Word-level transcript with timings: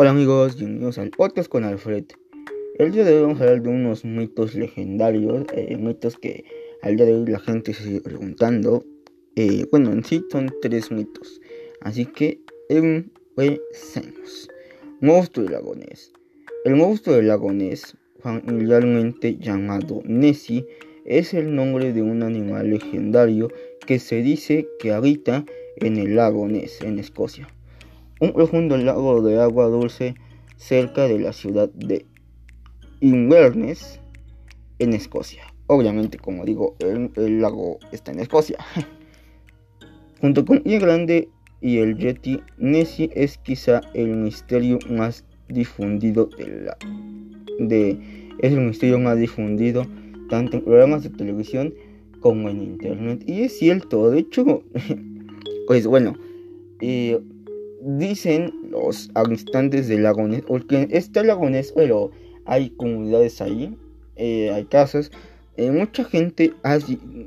Hola 0.00 0.10
amigos, 0.10 0.56
bienvenidos 0.56 0.96
al 0.98 1.10
podcast 1.10 1.48
con 1.48 1.64
Alfred. 1.64 2.04
El 2.78 2.92
día 2.92 3.02
de 3.02 3.16
hoy 3.16 3.22
vamos 3.22 3.40
a 3.40 3.42
hablar 3.42 3.62
de 3.62 3.68
unos 3.68 4.04
mitos 4.04 4.54
legendarios, 4.54 5.44
eh, 5.52 5.76
mitos 5.76 6.16
que 6.16 6.44
al 6.82 6.94
día 6.94 7.04
de 7.04 7.14
hoy 7.14 7.26
la 7.26 7.40
gente 7.40 7.74
se 7.74 7.82
sigue 7.82 8.00
preguntando. 8.00 8.84
Eh, 9.34 9.66
bueno, 9.72 9.90
en 9.90 10.04
sí 10.04 10.24
son 10.30 10.54
tres 10.62 10.92
mitos, 10.92 11.40
así 11.80 12.06
que 12.06 12.40
empecemos. 12.68 14.48
Monstruo 15.00 15.46
del 15.46 15.54
lago 15.54 15.74
Ness. 15.74 16.12
El 16.64 16.76
monstruo 16.76 17.16
del 17.16 17.26
lago 17.26 17.52
Ness, 17.52 17.96
familiarmente 18.20 19.36
llamado 19.36 20.02
Nessie, 20.04 20.64
es 21.06 21.34
el 21.34 21.52
nombre 21.56 21.92
de 21.92 22.02
un 22.02 22.22
animal 22.22 22.70
legendario 22.70 23.48
que 23.84 23.98
se 23.98 24.22
dice 24.22 24.68
que 24.78 24.92
habita 24.92 25.44
en 25.78 25.96
el 25.96 26.14
lago 26.14 26.46
Ness, 26.46 26.82
en 26.82 27.00
Escocia 27.00 27.48
un 28.20 28.32
profundo 28.32 28.76
lago 28.76 29.22
de 29.22 29.40
agua 29.40 29.66
dulce 29.66 30.14
cerca 30.56 31.06
de 31.06 31.18
la 31.18 31.32
ciudad 31.32 31.70
de 31.70 32.04
Inverness, 33.00 34.00
en 34.78 34.92
Escocia. 34.92 35.42
Obviamente, 35.66 36.18
como 36.18 36.44
digo, 36.44 36.76
el, 36.80 37.40
lago 37.40 37.78
está 37.92 38.12
en 38.12 38.20
Escocia. 38.20 38.58
Junto 40.20 40.44
con 40.44 40.62
el 40.64 40.80
Grande 40.80 41.28
y 41.60 41.78
el 41.78 41.96
Yeti, 41.96 42.40
Nessie 42.56 43.10
es 43.14 43.38
quizá 43.38 43.80
el 43.94 44.16
misterio 44.16 44.78
más 44.88 45.24
difundido 45.48 46.26
de 46.26 46.64
la 46.64 46.76
de 47.58 47.98
es 48.38 48.52
el 48.52 48.60
misterio 48.60 48.98
más 48.98 49.18
difundido 49.18 49.84
tanto 50.28 50.58
en 50.58 50.64
programas 50.64 51.02
de 51.02 51.10
televisión 51.10 51.74
como 52.20 52.48
en 52.50 52.62
internet 52.62 53.24
y 53.26 53.42
es 53.42 53.58
cierto 53.58 54.10
de 54.10 54.20
hecho 54.20 54.62
pues 55.66 55.86
bueno 55.86 56.16
eh, 56.80 57.18
dicen 57.82 58.52
los 58.70 59.10
habitantes 59.14 59.88
del 59.88 60.02
lago 60.04 60.26
Ness, 60.26 60.42
porque 60.42 60.88
está 60.90 61.20
el 61.20 61.28
lago 61.28 61.48
Ness, 61.48 61.72
pero 61.74 62.10
hay 62.44 62.70
comunidades 62.70 63.40
ahí, 63.40 63.76
eh, 64.16 64.50
hay 64.52 64.64
casas, 64.64 65.10
eh, 65.56 65.70
mucha 65.70 66.04
gente 66.04 66.52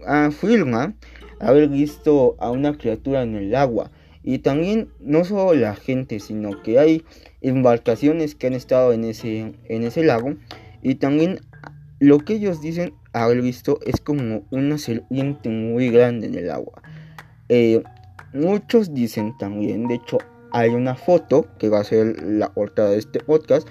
afirma 0.05 0.95
haber 1.39 1.67
visto 1.67 2.35
a 2.39 2.51
una 2.51 2.77
criatura 2.77 3.23
en 3.23 3.35
el 3.35 3.55
agua. 3.55 3.91
Y 4.23 4.39
también 4.39 4.89
no 4.99 5.23
solo 5.25 5.53
la 5.53 5.75
gente, 5.75 6.19
sino 6.19 6.61
que 6.61 6.79
hay 6.79 7.03
embarcaciones 7.41 8.35
que 8.35 8.47
han 8.47 8.53
estado 8.53 8.93
en 8.93 9.03
ese, 9.03 9.53
en 9.67 9.83
ese 9.83 10.03
lago. 10.03 10.35
Y 10.83 10.95
también 10.95 11.39
lo 11.99 12.19
que 12.19 12.35
ellos 12.35 12.61
dicen 12.61 12.93
haber 13.13 13.41
visto 13.41 13.79
es 13.85 13.99
como 13.99 14.43
una 14.51 14.77
serpiente 14.77 15.49
muy 15.49 15.89
grande 15.89 16.27
en 16.27 16.35
el 16.35 16.51
agua. 16.51 16.81
Eh, 17.49 17.83
muchos 18.33 18.93
dicen 18.93 19.37
también, 19.37 19.87
de 19.87 19.95
hecho 19.95 20.19
hay 20.51 20.69
una 20.69 20.95
foto 20.95 21.47
que 21.57 21.69
va 21.69 21.79
a 21.79 21.83
ser 21.83 22.21
la 22.23 22.53
portada 22.53 22.89
de 22.91 22.97
este 22.97 23.19
podcast. 23.19 23.67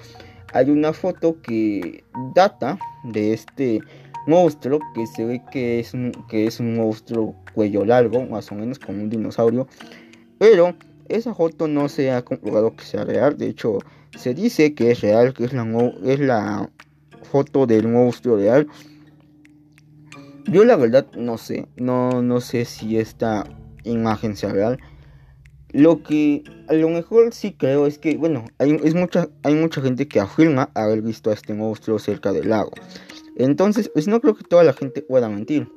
Hay 0.53 0.71
una 0.71 0.93
foto 0.93 1.41
que 1.43 2.05
data 2.35 2.79
de 3.05 3.33
este 3.33 3.81
monstruo 4.27 4.81
que 4.95 5.07
se 5.07 5.25
ve 5.25 5.43
que 5.51 5.81
es 5.81 5.95
un, 5.95 6.13
que 6.29 6.47
es 6.47 6.61
un 6.61 6.77
monstruo 6.77 7.35
cuello 7.55 7.85
largo, 7.85 8.25
más 8.27 8.51
o 8.51 8.55
menos 8.55 8.79
como 8.79 9.03
un 9.03 9.11
dinosaurio. 9.11 9.69
Pero 10.39 10.75
esa 11.09 11.35
foto 11.35 11.69
no 11.69 11.89
se 11.89 12.11
ha 12.11 12.25
comprobado 12.25 12.75
que 12.75 12.85
sea 12.85 13.05
real. 13.05 13.37
De 13.37 13.49
hecho, 13.49 13.79
se 14.17 14.35
dice 14.35 14.75
que 14.75 14.91
es 14.91 15.01
real, 15.01 15.35
que 15.35 15.45
es 15.45 15.53
la, 15.53 15.65
es 16.05 16.21
la 16.21 16.71
foto 17.23 17.67
del 17.67 17.89
monstruo 17.89 18.37
real. 18.37 18.67
Yo 20.47 20.65
la 20.65 20.77
verdad 20.77 21.07
no 21.17 21.39
sé, 21.39 21.69
no, 21.77 22.23
no 22.23 22.41
sé 22.41 22.65
si 22.65 22.99
esta 22.99 23.45
imagen 23.85 24.37
sea 24.37 24.53
real. 24.53 24.79
Lo 25.73 26.03
que 26.03 26.43
a 26.69 26.75
lo 26.75 26.89
mejor 26.89 27.33
sí 27.33 27.53
creo 27.53 27.87
es 27.87 27.99
que, 27.99 28.17
bueno, 28.17 28.45
hay, 28.59 28.79
es 28.85 28.95
mucha, 28.95 29.29
hay 29.43 29.55
mucha 29.55 29.81
gente 29.81 30.09
que 30.09 30.21
afirma 30.21 30.71
haber 30.75 31.03
visto 31.03 31.31
a 31.31 31.35
este 31.35 31.55
monstruo 31.55 31.99
cerca 31.99 32.33
del 32.33 32.51
lago. 32.51 32.73
Entonces, 33.37 33.89
pues 33.89 34.09
no 34.09 34.21
creo 34.21 34.35
que 34.35 34.45
toda 34.45 34.65
la 34.65 34.73
gente 34.73 35.03
pueda 35.03 35.29
mentir. 35.29 35.69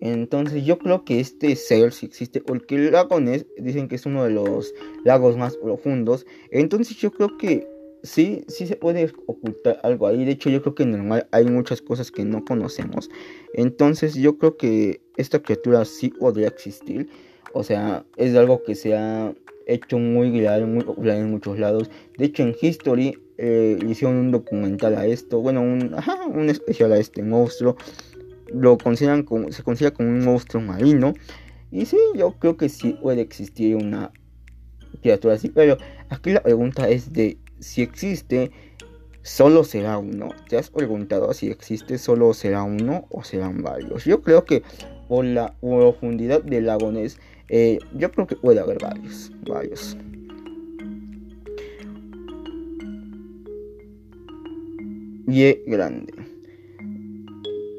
Entonces 0.00 0.64
yo 0.64 0.78
creo 0.78 1.04
que 1.04 1.20
este 1.20 1.54
ser 1.56 1.92
sí 1.92 2.06
existe, 2.06 2.40
porque 2.40 2.74
el 2.74 2.92
lago 2.92 3.20
Ness 3.20 3.46
dicen 3.58 3.86
que 3.86 3.96
es 3.96 4.06
uno 4.06 4.24
de 4.24 4.30
los 4.30 4.74
lagos 5.04 5.36
más 5.36 5.56
profundos. 5.56 6.26
Entonces 6.50 6.96
yo 6.96 7.10
creo 7.10 7.36
que 7.36 7.68
sí, 8.02 8.44
sí 8.48 8.66
se 8.66 8.76
puede 8.76 9.12
ocultar 9.26 9.78
algo 9.82 10.06
ahí. 10.06 10.24
De 10.24 10.32
hecho 10.32 10.48
yo 10.48 10.62
creo 10.62 10.74
que 10.74 10.86
normal 10.86 11.28
hay 11.32 11.44
muchas 11.44 11.82
cosas 11.82 12.10
que 12.10 12.24
no 12.24 12.44
conocemos. 12.44 13.10
Entonces 13.52 14.14
yo 14.14 14.38
creo 14.38 14.56
que 14.56 15.02
esta 15.16 15.42
criatura 15.42 15.84
sí 15.84 16.08
podría 16.08 16.48
existir. 16.48 17.08
O 17.52 17.62
sea, 17.64 18.04
es 18.16 18.34
algo 18.36 18.62
que 18.62 18.74
se 18.74 18.96
ha 18.96 19.32
hecho 19.66 19.98
muy 19.98 20.30
viral, 20.30 20.66
muy 20.66 20.84
popular 20.84 21.16
en 21.16 21.30
muchos 21.30 21.58
lados. 21.58 21.90
De 22.18 22.26
hecho, 22.26 22.42
en 22.42 22.54
History 22.60 23.18
eh, 23.38 23.78
hicieron 23.88 24.16
un 24.16 24.30
documental 24.30 24.96
a 24.96 25.06
esto, 25.06 25.40
bueno, 25.40 25.62
un, 25.62 26.50
especial 26.50 26.92
a 26.92 26.98
este 26.98 27.22
monstruo. 27.22 27.76
Lo 28.52 28.78
consideran 28.78 29.22
como, 29.22 29.50
se 29.52 29.62
considera 29.62 29.94
como 29.94 30.08
un 30.08 30.24
monstruo 30.24 30.62
marino. 30.62 31.14
Y 31.70 31.86
sí, 31.86 31.98
yo 32.16 32.32
creo 32.38 32.56
que 32.56 32.68
sí 32.68 32.96
puede 33.00 33.20
existir 33.20 33.76
una 33.76 34.12
criatura 35.02 35.34
así. 35.34 35.48
Pero 35.48 35.76
aquí 36.08 36.30
la 36.32 36.42
pregunta 36.42 36.88
es 36.88 37.12
de 37.12 37.38
si 37.60 37.82
existe, 37.82 38.50
solo 39.22 39.64
será 39.64 39.98
uno. 39.98 40.30
¿Te 40.48 40.58
has 40.58 40.70
preguntado 40.70 41.32
si 41.32 41.48
existe, 41.48 41.98
solo 41.98 42.34
será 42.34 42.64
uno 42.64 43.06
o 43.10 43.22
serán 43.22 43.62
varios? 43.62 44.04
Yo 44.04 44.22
creo 44.22 44.44
que 44.44 44.62
por 45.08 45.24
la 45.24 45.54
profundidad 45.60 46.42
del 46.42 46.66
lago 46.66 46.90
Ness 46.92 47.18
eh, 47.50 47.78
yo 47.96 48.10
creo 48.12 48.26
que 48.26 48.36
puede 48.36 48.60
haber 48.60 48.78
varios, 48.80 49.32
varios. 49.46 49.96
Y 55.26 55.52
grande. 55.66 56.14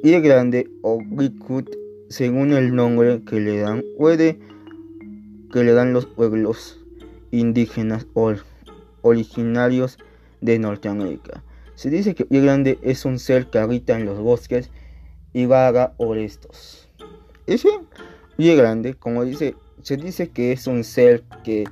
Y 0.03 0.11
grande 0.19 0.69
o 0.81 0.99
Bigfoot, 1.05 1.69
según 2.09 2.51
el 2.51 2.75
nombre 2.75 3.21
que 3.23 3.39
le 3.39 3.59
dan, 3.59 3.83
puede 3.97 4.39
que 5.53 5.63
le 5.63 5.73
dan 5.73 5.93
los 5.93 6.05
pueblos 6.05 6.79
indígenas 7.31 8.07
o 8.13 8.33
originarios 9.01 9.97
de 10.41 10.59
Norteamérica. 10.59 11.43
Se 11.75 11.89
dice 11.89 12.13
que 12.13 12.25
Pie 12.25 12.41
Grande 12.41 12.77
es 12.81 13.05
un 13.05 13.19
ser 13.19 13.47
que 13.47 13.59
habita 13.59 13.97
en 13.97 14.05
los 14.05 14.19
bosques 14.19 14.69
y 15.33 15.45
vaga 15.45 15.93
por 15.93 16.17
estos. 16.17 16.89
Y 17.47 17.57
sí, 17.57 17.69
Pie 18.37 18.55
Grande, 18.55 18.95
como 18.95 19.23
dice 19.25 19.55
se 19.83 19.97
dice 19.97 20.29
que 20.29 20.51
es 20.51 20.67
un 20.67 20.83
ser 20.83 21.23
que, 21.43 21.65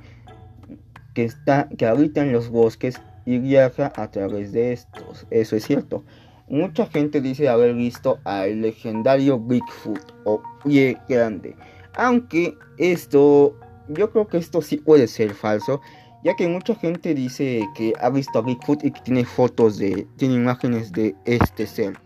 que, 1.14 1.24
está, 1.24 1.68
que 1.76 1.86
habita 1.86 2.22
en 2.22 2.32
los 2.32 2.50
bosques 2.50 3.00
y 3.26 3.38
viaja 3.38 3.92
a 3.96 4.10
través 4.10 4.52
de 4.52 4.72
estos. 4.72 5.26
Eso 5.30 5.56
es 5.56 5.64
cierto. 5.64 6.04
Mucha 6.48 6.86
gente 6.86 7.20
dice 7.20 7.48
haber 7.48 7.74
visto 7.74 8.18
al 8.24 8.62
legendario 8.62 9.38
Bigfoot 9.38 10.00
o 10.24 10.42
pie 10.64 10.98
grande. 11.08 11.54
Aunque 11.94 12.54
esto, 12.78 13.56
yo 13.88 14.10
creo 14.10 14.26
que 14.26 14.38
esto 14.38 14.60
sí 14.60 14.76
puede 14.76 15.06
ser 15.06 15.34
falso. 15.34 15.80
Ya 16.24 16.34
que 16.34 16.48
mucha 16.48 16.74
gente 16.74 17.14
dice 17.14 17.66
que 17.74 17.94
ha 18.00 18.10
visto 18.10 18.38
a 18.38 18.42
Bigfoot 18.42 18.84
y 18.84 18.90
que 18.90 19.00
tiene 19.00 19.24
fotos 19.24 19.78
de, 19.78 20.06
tiene 20.16 20.34
imágenes 20.34 20.92
de 20.92 21.14
este 21.24 21.66
ser. 21.66 21.98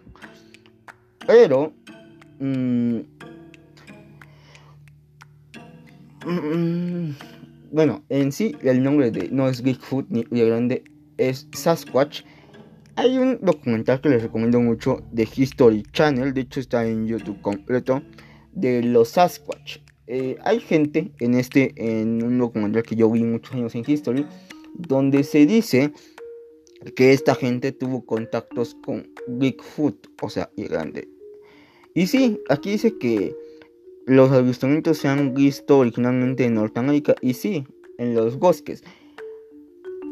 Pero, 1.26 1.72
mmm, 2.38 3.00
Mm, 6.26 7.10
bueno, 7.70 8.02
en 8.08 8.32
sí 8.32 8.56
el 8.62 8.82
nombre 8.82 9.10
de 9.10 9.28
no 9.30 9.48
es 9.48 9.62
Bigfoot 9.62 10.06
ni 10.08 10.24
Río 10.24 10.46
Grande, 10.46 10.84
es 11.18 11.48
Sasquatch. 11.52 12.22
Hay 12.96 13.18
un 13.18 13.38
documental 13.42 14.00
que 14.00 14.08
les 14.08 14.22
recomiendo 14.22 14.60
mucho 14.60 15.02
de 15.10 15.28
History 15.34 15.82
Channel, 15.92 16.32
de 16.32 16.42
hecho 16.42 16.60
está 16.60 16.86
en 16.86 17.06
YouTube 17.06 17.40
completo, 17.42 18.02
de 18.52 18.82
los 18.82 19.08
Sasquatch. 19.10 19.78
Eh, 20.06 20.36
hay 20.42 20.60
gente 20.60 21.12
en 21.18 21.34
este, 21.34 21.72
en 21.76 22.22
un 22.22 22.38
documental 22.38 22.82
que 22.82 22.94
yo 22.94 23.10
vi 23.10 23.22
muchos 23.24 23.54
años 23.54 23.74
en 23.74 23.84
History, 23.86 24.26
donde 24.74 25.24
se 25.24 25.44
dice 25.44 25.92
que 26.96 27.12
esta 27.12 27.34
gente 27.34 27.72
tuvo 27.72 28.04
contactos 28.04 28.76
con 28.84 29.08
Bigfoot, 29.26 30.08
o 30.22 30.30
sea, 30.30 30.50
y 30.56 30.64
grande. 30.64 31.08
Y 31.94 32.06
sí, 32.06 32.40
aquí 32.48 32.70
dice 32.72 32.96
que 32.98 33.34
los 34.06 34.30
avistamientos 34.32 34.98
se 34.98 35.08
han 35.08 35.34
visto 35.34 35.78
originalmente 35.78 36.44
en 36.44 36.54
Norteamérica 36.54 37.14
y 37.20 37.34
sí, 37.34 37.66
en 37.98 38.14
los 38.14 38.38
bosques. 38.38 38.84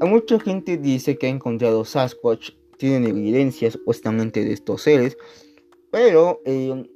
Mucha 0.00 0.40
gente 0.40 0.78
dice 0.78 1.16
que 1.16 1.26
ha 1.26 1.30
encontrado 1.30 1.84
Sasquatch, 1.84 2.50
tienen 2.76 3.04
evidencias 3.04 3.74
supuestamente 3.74 4.44
de 4.44 4.52
estos 4.52 4.82
seres, 4.82 5.16
pero 5.90 6.40
eh, 6.44 6.88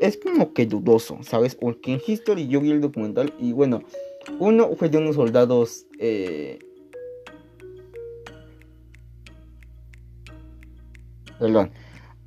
es 0.00 0.16
como 0.18 0.52
que 0.52 0.66
dudoso, 0.66 1.18
¿sabes? 1.22 1.54
Porque 1.56 1.92
en 1.92 2.00
History 2.06 2.46
yo 2.46 2.60
vi 2.60 2.70
el 2.70 2.80
documental 2.80 3.34
y 3.38 3.52
bueno, 3.52 3.82
uno 4.38 4.70
fue 4.76 4.88
de 4.88 4.98
unos 4.98 5.16
soldados... 5.16 5.86
Eh, 5.98 6.58
perdón, 11.38 11.72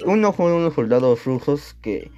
uno 0.05 0.33
fue 0.33 0.49
de 0.49 0.57
unos 0.57 0.73
soldados 0.73 1.23
rusos 1.23 1.75
que 1.81 2.11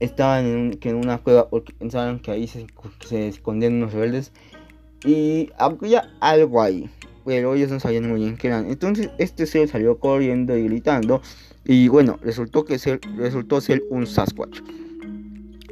estaban 0.00 0.46
en, 0.46 0.78
en 0.80 0.94
una 0.96 1.18
cueva 1.18 1.48
porque 1.48 1.72
pensaban 1.72 2.18
que 2.20 2.30
ahí 2.30 2.46
se, 2.46 2.66
se 3.06 3.28
escondían 3.28 3.74
unos 3.74 3.92
rebeldes 3.92 4.32
y 5.04 5.50
había 5.58 6.10
algo 6.20 6.62
ahí. 6.62 6.90
pero 7.24 7.54
ellos 7.54 7.70
no 7.70 7.80
sabían 7.80 8.08
muy 8.08 8.20
bien 8.20 8.36
qué 8.36 8.48
eran. 8.48 8.70
Entonces 8.70 9.10
este 9.18 9.46
ser 9.46 9.68
salió 9.68 9.98
corriendo 9.98 10.56
y 10.56 10.64
gritando 10.64 11.22
y 11.64 11.88
bueno, 11.88 12.18
resultó 12.22 12.64
que 12.64 12.78
ser, 12.78 13.00
resultó 13.16 13.60
ser 13.60 13.82
un 13.90 14.06
Sasquatch. 14.06 14.60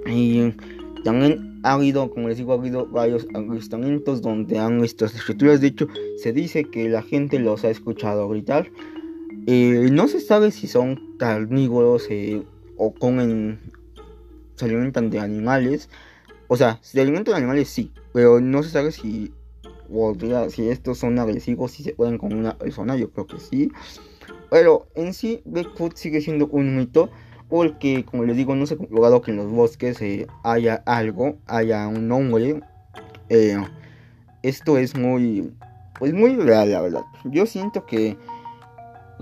Y 0.07 0.53
también 1.05 1.61
ha 1.63 1.75
habido, 1.75 2.11
como 2.11 2.29
les 2.29 2.39
digo, 2.39 2.53
ha 2.53 2.57
habido 2.57 2.87
varios 2.87 3.29
avistamientos 3.33 4.21
donde 4.21 4.59
han 4.59 4.81
visto 4.81 5.05
estas 5.05 5.21
escrituras. 5.21 5.61
De 5.61 5.69
hecho, 5.69 5.87
se 6.19 6.33
dice 6.33 6.65
que 6.65 6.89
la 6.89 7.03
gente 7.03 7.39
los 7.39 7.65
ha 7.65 7.71
escuchado 7.71 8.29
gritar. 8.29 8.69
Eh, 9.47 9.89
no 9.93 10.09
se 10.09 10.21
sabe 10.21 10.51
si 10.51 10.67
son 10.67 11.17
carnívoros 11.19 12.07
eh, 12.11 12.43
o 12.77 12.93
comen, 12.93 13.61
se 14.57 14.65
alimentan 14.65 15.11
de 15.11 15.21
animales. 15.21 15.89
O 16.49 16.57
sea, 16.57 16.79
se 16.83 17.01
alimentan 17.01 17.33
de 17.33 17.39
animales 17.39 17.69
sí, 17.69 17.93
pero 18.13 18.41
no 18.41 18.63
se 18.63 18.71
sabe 18.71 18.93
si, 18.93 19.33
si 20.51 20.69
estos 20.69 20.99
son 20.99 21.19
agresivos, 21.19 21.73
si 21.73 21.83
se 21.83 21.95
pueden 21.95 22.19
con 22.19 22.33
una 22.33 22.59
persona, 22.59 22.97
yo 22.97 23.11
creo 23.11 23.27
que 23.27 23.39
sí. 23.39 23.71
Pero 24.51 24.87
en 24.95 25.15
sí, 25.15 25.43
Bigfoot 25.45 25.97
sigue 25.97 26.21
siendo 26.21 26.47
un 26.49 26.77
mito 26.77 27.11
porque, 27.49 28.05
como 28.05 28.25
les 28.25 28.37
digo, 28.37 28.55
no 28.55 28.67
se 28.67 28.75
ha 28.75 28.77
comprobado 28.77 29.23
que 29.23 29.31
en 29.31 29.39
los 29.39 29.51
bosques 29.51 30.01
eh, 30.03 30.27
haya 30.43 30.83
algo, 30.87 31.37
haya 31.47 31.87
un 31.89 32.11
hombre. 32.13 32.61
Eh, 33.29 33.57
esto 34.43 34.77
es 34.79 34.97
muy, 34.97 35.53
pues 35.99 36.13
muy 36.13 36.37
real, 36.37 36.71
la 36.71 36.81
verdad. 36.81 37.03
Yo 37.25 37.47
siento 37.47 37.87
que 37.87 38.17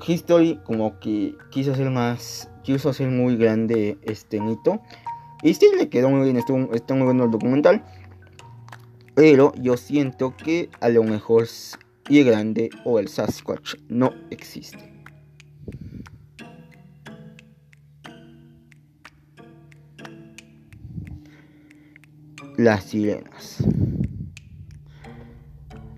History 0.06 0.60
como 0.64 0.98
que 0.98 1.36
quiso 1.50 1.72
hacer 1.72 1.90
más, 1.90 2.50
quiso 2.62 2.90
hacer 2.90 3.08
muy 3.08 3.36
grande 3.36 3.98
este 4.02 4.40
mito. 4.40 4.80
Y 5.42 5.54
sí 5.54 5.66
le 5.76 5.88
quedó 5.88 6.08
muy 6.08 6.22
bien, 6.22 6.36
está 6.36 6.94
muy 6.94 7.04
bueno 7.04 7.24
el 7.24 7.30
documental. 7.30 7.84
Pero 9.14 9.52
yo 9.56 9.76
siento 9.76 10.34
que 10.36 10.70
a 10.80 10.88
lo 10.88 11.04
mejor 11.04 11.46
y 12.08 12.22
grande 12.22 12.70
o 12.84 12.98
el 12.98 13.08
Sasquatch 13.08 13.76
no 13.88 14.12
existe. 14.30 14.92
Las 22.56 22.84
sirenas. 22.84 23.64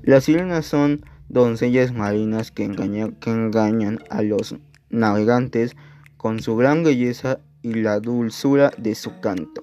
Las 0.02 0.24
sirenas 0.24 0.66
son 0.66 1.04
doncellas 1.28 1.92
marinas 1.92 2.50
que, 2.50 2.70
que 3.20 3.30
engañan 3.30 3.98
a 4.10 4.22
los 4.22 4.56
navegantes 4.90 5.76
con 6.16 6.40
su 6.40 6.56
gran 6.56 6.84
belleza 6.84 7.40
y 7.64 7.72
la 7.72 7.98
dulzura 7.98 8.70
de 8.76 8.94
su 8.94 9.10
canto. 9.20 9.62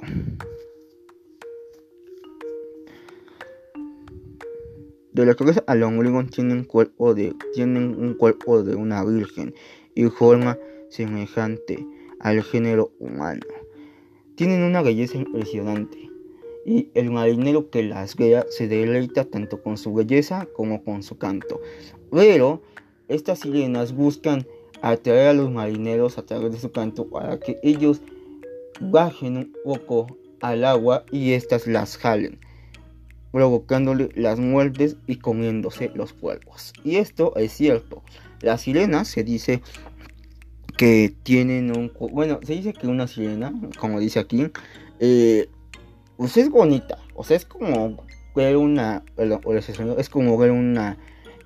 De 5.13 5.25
la 5.25 5.36
cabeza 5.36 5.63
al 5.68 5.83
ombligo 5.83 6.19
cuerpo 6.68 7.13
de, 7.13 7.36
tienen 7.53 7.95
un 8.03 8.15
cuerpo 8.15 8.63
de 8.63 8.75
una 8.75 9.06
virgen 9.06 9.53
y 9.94 10.06
forma 10.06 10.57
semejante 10.89 11.86
al 12.19 12.42
género 12.42 12.92
humano. 13.00 13.45
Tienen 14.36 14.63
una 14.63 14.81
belleza 14.81 15.18
impresionante 15.18 16.09
y 16.65 16.89
el 16.95 17.12
marinero 17.12 17.69
que 17.69 17.83
las 17.83 18.15
vea 18.15 18.45
se 18.50 18.68
deleita 18.68 19.25
tanto 19.25 19.62
con 19.62 19.77
su 19.77 19.94
belleza 19.94 20.48
como 20.56 20.83
con 20.83 21.03
su 21.03 21.19
canto. 21.19 21.62
Pero 22.09 22.63
estas 23.09 23.39
sirenas 23.39 23.94
buscan 23.94 24.48
atraer 24.81 25.29
a 25.29 25.33
los 25.33 25.51
marineros 25.51 26.17
a 26.17 26.23
través 26.23 26.51
de 26.51 26.59
su 26.59 26.71
canto 26.71 27.07
para 27.07 27.39
que 27.39 27.57
ellos 27.63 28.01
bajen 28.79 29.37
un 29.37 29.53
poco 29.63 30.17
al 30.41 30.65
agua 30.65 31.05
y 31.11 31.33
éstas 31.33 31.67
las 31.67 31.97
jalen, 31.97 32.39
provocándole 33.31 34.09
las 34.15 34.39
muertes 34.39 34.97
y 35.07 35.17
comiéndose 35.17 35.91
los 35.93 36.13
cuerpos. 36.13 36.73
Y 36.83 36.95
esto 36.95 37.35
es 37.35 37.51
cierto. 37.53 38.01
Las 38.41 38.61
sirenas 38.61 39.07
se 39.07 39.23
dice 39.23 39.61
que 40.77 41.13
tienen 41.23 41.77
un... 41.77 41.91
Bueno, 42.11 42.39
se 42.43 42.53
dice 42.53 42.73
que 42.73 42.87
una 42.87 43.07
sirena, 43.07 43.53
como 43.79 43.99
dice 43.99 44.19
aquí, 44.19 44.47
eh, 44.99 45.47
pues 46.17 46.37
es 46.37 46.49
bonita. 46.49 46.97
O 47.13 47.23
sea, 47.23 47.37
es 47.37 47.45
como 47.45 48.03
ver 48.35 48.57
una, 48.57 49.03
es 49.97 50.09
como 50.09 50.37
ver 50.37 50.51
una 50.51 50.97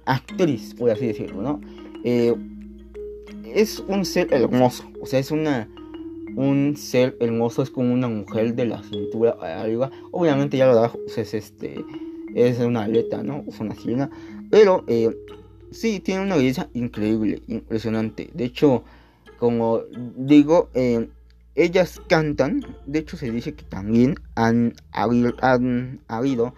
actriz, 0.06 0.74
por 0.76 0.90
así 0.90 1.08
decirlo, 1.08 1.42
¿no? 1.42 1.62
Eh, 2.04 2.34
es 3.56 3.80
un 3.88 4.06
ser 4.06 4.34
hermoso, 4.34 4.84
o 5.02 5.06
sea, 5.06 5.20
es 5.20 5.32
una 5.32 5.68
un 6.36 6.76
ser 6.76 7.16
hermoso, 7.22 7.64
es 7.64 7.70
como 7.70 7.94
una 7.94 8.10
mujer 8.10 8.56
de 8.56 8.66
la 8.66 8.84
cintura 8.84 9.38
arriba. 9.40 9.90
Obviamente 10.12 10.58
ya 10.58 10.66
lo 10.66 10.74
abajo 10.74 11.00
pues 11.06 11.18
es 11.18 11.34
este 11.34 11.84
es 12.36 12.60
una 12.60 12.84
aleta, 12.84 13.24
¿no? 13.24 13.46
Es 13.48 13.60
una 13.62 13.74
sirena, 13.74 14.10
pero 14.52 14.84
eh, 14.88 15.16
sí 15.72 16.02
tiene 16.02 16.24
una 16.24 16.36
belleza 16.36 16.68
increíble, 16.74 17.42
impresionante. 17.48 18.30
De 18.34 18.44
hecho, 18.44 18.84
como 19.40 19.84
digo, 20.18 20.70
eh, 20.74 21.08
ellas 21.56 22.02
cantan, 22.10 22.60
de 22.86 23.00
hecho 23.00 23.16
se 23.16 23.32
dice 23.32 23.54
que 23.54 23.64
también 23.64 24.16
han 24.36 24.74
habido, 24.92 25.34
han 25.40 26.02
habido 26.10 26.54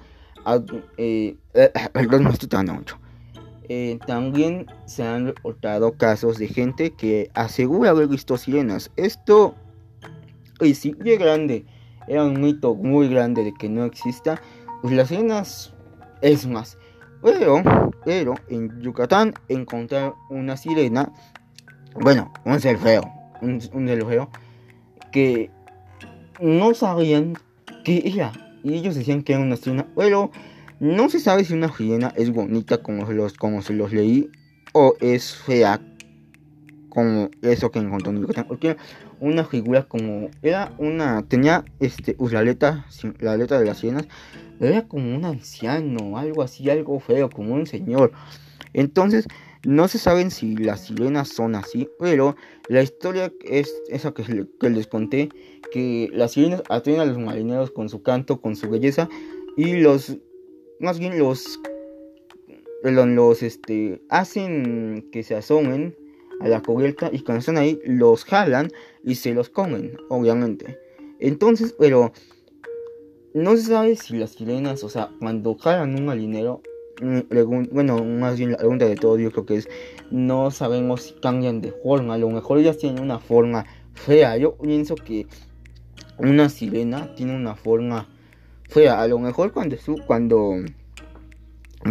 eh, 0.97 1.35
perdón, 1.93 2.23
no 2.23 2.31
estoy 2.31 2.65
mucho. 2.65 2.97
Eh, 3.69 3.99
también 4.07 4.67
se 4.85 5.03
han 5.03 5.27
reportado 5.27 5.97
casos 5.97 6.37
de 6.37 6.47
gente 6.47 6.91
que 6.91 7.29
asegura 7.33 7.89
haber 7.89 8.07
visto 8.07 8.37
sirenas. 8.37 8.91
Esto 8.95 9.55
y 10.61 10.73
sí 10.73 10.95
es 11.03 11.19
grande, 11.19 11.65
era 12.07 12.23
un 12.23 12.39
mito 12.41 12.73
muy 12.73 13.09
grande 13.09 13.43
de 13.43 13.53
que 13.53 13.69
no 13.69 13.85
exista. 13.85 14.41
Pues 14.81 14.93
las 14.93 15.09
sirenas 15.09 15.73
es 16.21 16.47
más. 16.47 16.77
Pero, 17.21 17.61
pero 18.05 18.35
en 18.47 18.79
Yucatán 18.81 19.33
encontrar 19.49 20.13
una 20.29 20.55
sirena, 20.55 21.11
bueno, 21.99 22.31
un 22.45 22.59
ser 22.59 22.77
feo, 22.77 23.01
un, 23.41 23.59
un 23.73 24.27
que 25.11 25.51
no 26.39 26.73
sabían 26.73 27.33
que 27.83 28.03
era. 28.05 28.31
Y 28.63 28.75
ellos 28.75 28.95
decían 28.95 29.23
que 29.23 29.33
era 29.33 29.41
una 29.41 29.57
sirena. 29.57 29.87
Pero 29.95 30.31
no 30.79 31.09
se 31.09 31.19
sabe 31.19 31.43
si 31.43 31.53
una 31.53 31.75
sirena 31.75 32.13
es 32.15 32.31
bonita 32.31 32.83
como 32.83 33.11
los, 33.11 33.33
como 33.33 33.61
se 33.61 33.73
los 33.73 33.91
leí. 33.91 34.29
O 34.73 34.95
es 34.99 35.35
fea 35.35 35.81
como 36.89 37.29
eso 37.41 37.71
que 37.71 37.79
encontró 37.79 38.11
en 38.11 38.21
Yucatán. 38.21 38.47
Una 39.19 39.43
figura 39.43 39.83
como. 39.83 40.29
Era 40.41 40.73
una. 40.77 41.23
Tenía 41.27 41.65
este. 41.79 42.15
La 42.19 42.39
aleta. 42.39 42.85
La 43.19 43.37
de 43.37 43.65
las 43.65 43.77
sirenas. 43.77 44.07
Era 44.59 44.87
como 44.87 45.15
un 45.15 45.25
anciano. 45.25 46.17
Algo 46.17 46.43
así. 46.43 46.69
Algo 46.69 46.99
feo. 46.99 47.29
Como 47.29 47.55
un 47.55 47.65
señor. 47.65 48.11
Entonces. 48.73 49.27
No 49.65 49.87
se 49.87 49.97
saben 49.97 50.31
si 50.31 50.55
las 50.55 50.85
sirenas 50.85 51.29
son 51.29 51.55
así, 51.55 51.89
pero 51.99 52.37
la 52.69 52.83
historia 52.83 53.33
es 53.43 53.73
esa 53.89 54.13
que, 54.13 54.23
les 54.69 54.87
conté, 54.87 55.29
que 55.73 56.09
las 56.13 56.33
sirenas 56.33 56.63
atraen 56.69 57.01
a 57.01 57.05
los 57.05 57.17
marineros 57.17 57.71
con 57.71 57.89
su 57.89 58.01
canto, 58.01 58.39
con 58.39 58.55
su 58.55 58.69
belleza, 58.69 59.09
y 59.57 59.73
los, 59.81 60.15
más 60.79 60.99
bien 60.99 61.17
los, 61.17 61.59
los, 62.83 63.43
este, 63.43 64.01
hacen 64.09 65.09
que 65.11 65.23
se 65.23 65.35
asomen 65.35 65.95
a 66.39 66.47
la 66.47 66.61
cubierta 66.61 67.09
y 67.11 67.19
cuando 67.19 67.39
están 67.39 67.57
ahí 67.57 67.79
los 67.85 68.23
jalan 68.25 68.69
y 69.03 69.15
se 69.15 69.33
los 69.33 69.49
comen, 69.49 69.97
obviamente. 70.09 70.79
Entonces, 71.19 71.75
pero 71.77 72.11
no 73.33 73.55
se 73.55 73.63
sabe 73.63 73.95
si 73.95 74.17
las 74.17 74.31
sirenas, 74.31 74.83
o 74.83 74.89
sea, 74.89 75.09
cuando 75.19 75.55
jalan 75.55 75.95
un 75.95 76.05
marinero, 76.05 76.61
bueno, 77.71 78.03
más 78.03 78.37
bien 78.37 78.51
la 78.51 78.57
pregunta 78.57 78.85
de 78.85 78.95
todo 78.95 79.17
yo 79.17 79.31
creo 79.31 79.45
que 79.45 79.55
es, 79.55 79.69
no 80.09 80.51
sabemos 80.51 81.03
si 81.03 81.13
cambian 81.15 81.61
de 81.61 81.71
forma, 81.71 82.15
a 82.15 82.17
lo 82.17 82.29
mejor 82.29 82.57
ellas 82.57 82.77
tienen 82.77 83.03
una 83.03 83.19
forma 83.19 83.65
fea, 83.93 84.37
yo 84.37 84.55
pienso 84.57 84.95
que 84.95 85.27
una 86.17 86.49
sirena 86.49 87.13
tiene 87.15 87.35
una 87.35 87.55
forma 87.55 88.07
fea, 88.67 89.01
a 89.01 89.07
lo 89.07 89.19
mejor 89.19 89.51
cuando, 89.51 89.77
cuando 90.05 90.55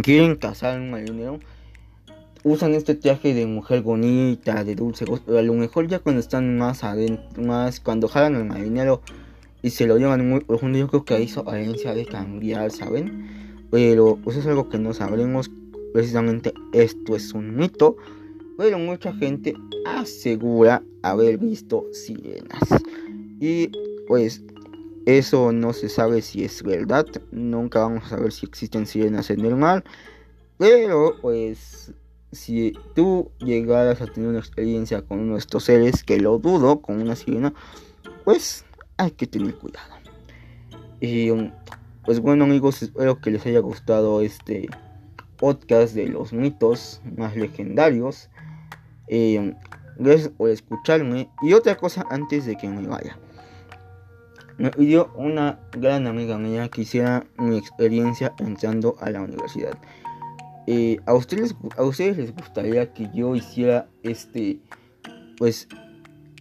quieren 0.03 0.35
cazar 0.35 0.77
a 0.77 0.81
un 0.81 0.91
marinero, 0.91 1.39
usan 2.43 2.73
este 2.73 2.95
traje 2.95 3.33
de 3.33 3.45
mujer 3.45 3.81
bonita, 3.81 4.63
de 4.63 4.75
dulce, 4.75 5.05
a 5.05 5.41
lo 5.41 5.53
mejor 5.53 5.87
ya 5.87 5.99
cuando 5.99 6.21
están 6.21 6.57
más 6.57 6.83
adentro, 6.83 7.43
más 7.43 7.79
cuando 7.79 8.07
jalan 8.07 8.35
al 8.35 8.45
marinero 8.45 9.01
y 9.61 9.71
se 9.71 9.87
lo 9.87 9.97
llevan 9.97 10.27
muy 10.29 10.41
profundo, 10.41 10.77
yo 10.77 10.87
creo 10.87 11.03
que 11.03 11.15
ahí 11.15 11.27
su 11.27 11.39
apariencia 11.39 11.93
de 11.93 12.05
cambiar, 12.05 12.71
¿saben? 12.71 13.47
pero 13.69 14.17
pues 14.23 14.37
es 14.37 14.45
algo 14.45 14.69
que 14.69 14.77
no 14.77 14.93
sabremos. 14.93 15.51
Precisamente 15.93 16.53
esto 16.73 17.15
es 17.15 17.33
un 17.33 17.55
mito, 17.55 17.95
pero 18.57 18.77
mucha 18.77 19.13
gente 19.13 19.53
asegura 19.85 20.83
haber 21.01 21.37
visto 21.37 21.85
sirenas. 21.91 22.61
Y 23.39 23.71
pues 24.07 24.43
eso 25.07 25.53
no 25.53 25.71
se 25.71 25.87
sabe 25.87 26.21
si 26.21 26.43
es 26.43 26.63
verdad. 26.63 27.05
Nunca 27.31 27.79
vamos 27.79 28.03
a 28.03 28.09
saber 28.09 28.33
si 28.33 28.45
existen 28.45 28.85
sirenas 28.85 29.29
en 29.29 29.45
el 29.45 29.55
mar. 29.55 29.85
Pero 30.57 31.15
pues 31.21 31.93
si 32.33 32.73
tú 32.93 33.31
llegaras 33.39 34.01
a 34.01 34.07
tener 34.07 34.27
una 34.27 34.39
experiencia 34.39 35.01
con 35.01 35.19
uno 35.19 35.33
de 35.33 35.39
estos 35.39 35.63
seres, 35.63 36.03
que 36.03 36.19
lo 36.19 36.39
dudo, 36.39 36.81
con 36.81 37.01
una 37.01 37.15
sirena, 37.15 37.53
pues 38.25 38.65
hay 38.97 39.11
que 39.11 39.27
tener 39.27 39.55
cuidado. 39.55 39.95
Y 40.99 41.29
um, 41.29 41.53
pues 42.03 42.19
bueno 42.19 42.43
amigos, 42.43 42.83
espero 42.83 43.21
que 43.21 43.31
les 43.31 43.45
haya 43.45 43.59
gustado 43.59 44.19
este 44.19 44.67
podcast 45.37 45.93
de 45.95 46.07
los 46.07 46.33
mitos 46.33 46.99
más 47.15 47.33
legendarios. 47.37 48.29
Eh, 49.07 49.55
gracias 49.97 50.27
por 50.27 50.49
escucharme. 50.49 51.29
Y 51.41 51.53
otra 51.53 51.77
cosa 51.77 52.05
antes 52.09 52.45
de 52.45 52.57
que 52.57 52.67
me 52.67 52.85
vaya. 52.85 53.17
Me 54.57 54.71
pidió 54.71 55.11
una 55.15 55.59
gran 55.71 56.07
amiga 56.07 56.37
mía 56.37 56.67
que 56.69 56.81
hiciera 56.81 57.25
mi 57.37 57.57
experiencia 57.57 58.33
entrando 58.39 58.95
a 58.99 59.11
la 59.11 59.21
universidad. 59.21 59.77
Eh, 60.65 60.97
¿a, 61.05 61.13
ustedes, 61.13 61.55
¿A 61.77 61.83
ustedes 61.83 62.17
les 62.17 62.35
gustaría 62.35 62.91
que 62.91 63.09
yo 63.13 63.35
hiciera 63.35 63.87
este, 64.03 64.59
pues, 65.37 65.67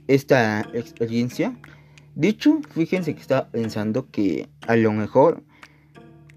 esta 0.08 0.62
experiencia? 0.72 1.58
Dicho, 2.14 2.60
fíjense 2.70 3.14
que 3.14 3.20
estaba 3.20 3.48
pensando 3.50 4.10
que 4.10 4.48
a 4.66 4.76
lo 4.76 4.92
mejor 4.92 5.42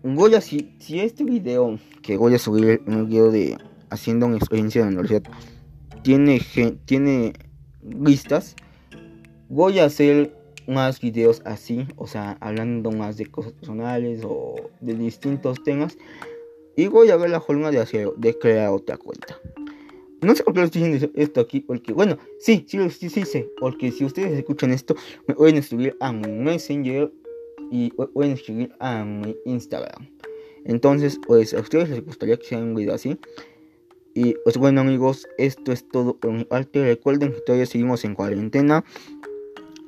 voy 0.03 0.36
a, 0.36 0.41
si, 0.41 0.75
si 0.79 1.00
este 1.00 1.24
video 1.24 1.79
que 2.01 2.17
voy 2.17 2.36
a 2.36 2.39
subir, 2.39 2.81
un 2.86 3.07
video 3.07 3.31
de 3.31 3.57
haciendo 3.89 4.25
una 4.25 4.36
experiencia 4.36 4.81
en 4.81 4.95
la 4.95 5.00
universidad, 5.00 5.24
tiene, 6.03 6.41
tiene 6.86 7.33
vistas, 7.81 8.55
voy 9.48 9.79
a 9.79 9.86
hacer 9.86 10.36
más 10.69 11.01
videos 11.01 11.41
así, 11.45 11.88
o 11.97 12.07
sea, 12.07 12.38
hablando 12.39 12.91
más 12.91 13.17
de 13.17 13.25
cosas 13.25 13.53
personales 13.53 14.21
o 14.23 14.55
de 14.79 14.93
distintos 14.93 15.63
temas. 15.63 15.97
Y 16.75 16.88
voy 16.88 17.09
a 17.09 17.17
ver 17.17 17.29
la 17.29 17.41
forma 17.41 17.71
de 17.71 17.79
hacer, 17.79 18.09
de 18.15 18.38
crear 18.38 18.69
otra 18.69 18.97
cuenta. 18.97 19.39
No 20.21 20.35
sé 20.35 20.43
por 20.43 20.53
qué 20.53 20.63
estoy 20.63 20.83
diciendo 20.83 21.11
esto 21.15 21.41
aquí, 21.41 21.61
porque, 21.61 21.93
bueno, 21.93 22.17
sí, 22.39 22.65
sí, 22.67 22.89
sí, 22.89 23.09
sí, 23.09 23.25
sé, 23.25 23.49
porque 23.59 23.91
si 23.91 24.05
ustedes 24.05 24.38
escuchan 24.38 24.71
esto, 24.71 24.95
me 25.27 25.35
pueden 25.35 25.57
escribir 25.57 25.95
a 25.99 26.11
mi 26.11 26.27
Messenger 26.27 27.11
y 27.71 27.91
pueden 27.91 28.33
escribir 28.33 28.71
a 28.79 29.03
mi 29.03 29.35
Instagram. 29.45 30.09
Entonces, 30.65 31.19
pues 31.25 31.53
a 31.53 31.61
ustedes 31.61 31.89
les 31.89 32.05
gustaría 32.05 32.38
que 32.38 32.45
sea 32.45 32.59
un 32.59 32.75
video 32.75 32.93
así. 32.93 33.17
Y 34.13 34.35
pues 34.43 34.57
bueno 34.57 34.81
amigos, 34.81 35.27
esto 35.38 35.71
es 35.71 35.88
todo 35.88 36.17
por 36.17 36.31
mi 36.31 36.43
parte. 36.43 36.83
Recuerden 36.83 37.31
que 37.31 37.41
todavía 37.41 37.65
seguimos 37.65 38.03
en 38.03 38.15
cuarentena 38.15 38.83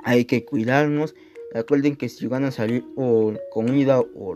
hay 0.03 0.25
que 0.25 0.45
cuidarnos. 0.45 1.15
Recuerden 1.53 1.95
que 1.95 2.09
si 2.09 2.27
van 2.27 2.45
a 2.45 2.51
salir 2.51 2.85
por 2.95 3.39
comida 3.51 3.99
o 3.99 4.35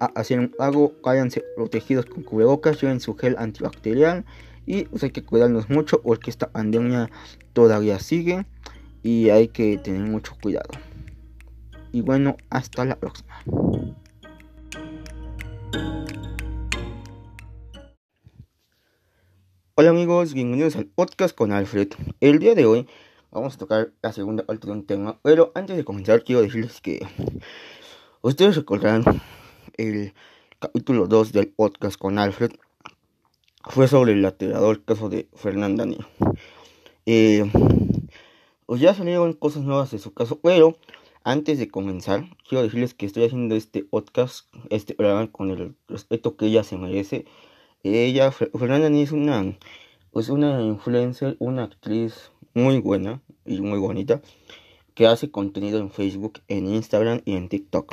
a 0.00 0.06
hacer 0.06 0.50
algo, 0.58 0.94
váyanse 1.02 1.42
protegidos 1.54 2.06
con 2.06 2.22
cubrebocas, 2.22 2.80
lleven 2.80 3.00
su 3.00 3.14
gel 3.14 3.36
antibacterial 3.38 4.24
y 4.66 4.84
pues 4.84 5.02
hay 5.04 5.10
que 5.10 5.22
cuidarnos 5.24 5.70
mucho 5.70 6.02
porque 6.02 6.30
esta 6.30 6.50
pandemia 6.50 7.10
todavía 7.52 7.98
sigue 7.98 8.46
y 9.02 9.30
hay 9.30 9.48
que 9.48 9.78
tener 9.78 10.02
mucho 10.02 10.34
cuidado. 10.42 10.70
Y 11.92 12.00
bueno, 12.00 12.36
hasta 12.50 12.84
la 12.84 12.96
próxima. 12.96 13.34
Hola 19.78 19.90
amigos, 19.90 20.32
bienvenidos 20.32 20.74
al 20.76 20.86
podcast 20.86 21.36
con 21.36 21.52
Alfred. 21.52 21.88
El 22.20 22.38
día 22.38 22.54
de 22.54 22.64
hoy 22.64 22.88
vamos 23.30 23.54
a 23.54 23.58
tocar 23.58 23.92
la 24.02 24.12
segunda 24.12 24.44
parte 24.44 24.66
de 24.66 24.72
un 24.72 24.86
tema. 24.86 25.18
Pero 25.22 25.52
antes 25.54 25.76
de 25.76 25.84
comenzar, 25.84 26.24
quiero 26.24 26.42
decirles 26.42 26.80
que 26.80 27.06
ustedes 28.22 28.56
recordarán 28.56 29.04
el 29.76 30.14
capítulo 30.58 31.06
2 31.06 31.32
del 31.32 31.48
podcast 31.48 31.98
con 31.98 32.18
Alfred. 32.18 32.52
Fue 33.64 33.88
sobre 33.88 34.12
el 34.12 34.22
laterador 34.22 34.84
caso 34.84 35.08
de 35.08 35.28
Fernanda 35.34 35.84
Niño. 35.86 36.06
Eh, 37.04 37.50
pues 38.66 38.80
ya 38.80 38.94
salieron 38.94 39.32
cosas 39.32 39.62
nuevas 39.62 39.90
de 39.90 39.98
su 39.98 40.12
caso, 40.12 40.40
pero 40.40 40.76
antes 41.24 41.58
de 41.58 41.68
comenzar, 41.68 42.24
quiero 42.48 42.62
decirles 42.62 42.94
que 42.94 43.06
estoy 43.06 43.24
haciendo 43.24 43.56
este 43.56 43.82
podcast, 43.82 44.46
este 44.70 44.94
programa 44.94 45.30
con 45.30 45.50
el 45.50 45.74
respeto 45.88 46.36
que 46.36 46.46
ella 46.46 46.62
se 46.62 46.76
merece. 46.76 47.26
Ella, 47.82 48.30
Fernanda 48.30 48.88
Niño 48.88 49.04
es 49.04 49.12
una, 49.12 49.56
pues 50.12 50.28
una 50.28 50.62
influencer, 50.62 51.36
una 51.40 51.64
actriz 51.64 52.30
muy 52.56 52.80
buena 52.80 53.20
y 53.44 53.60
muy 53.60 53.78
bonita 53.78 54.22
que 54.94 55.06
hace 55.06 55.30
contenido 55.30 55.78
en 55.78 55.90
Facebook, 55.90 56.40
en 56.48 56.66
Instagram 56.68 57.20
y 57.26 57.36
en 57.36 57.50
TikTok. 57.50 57.92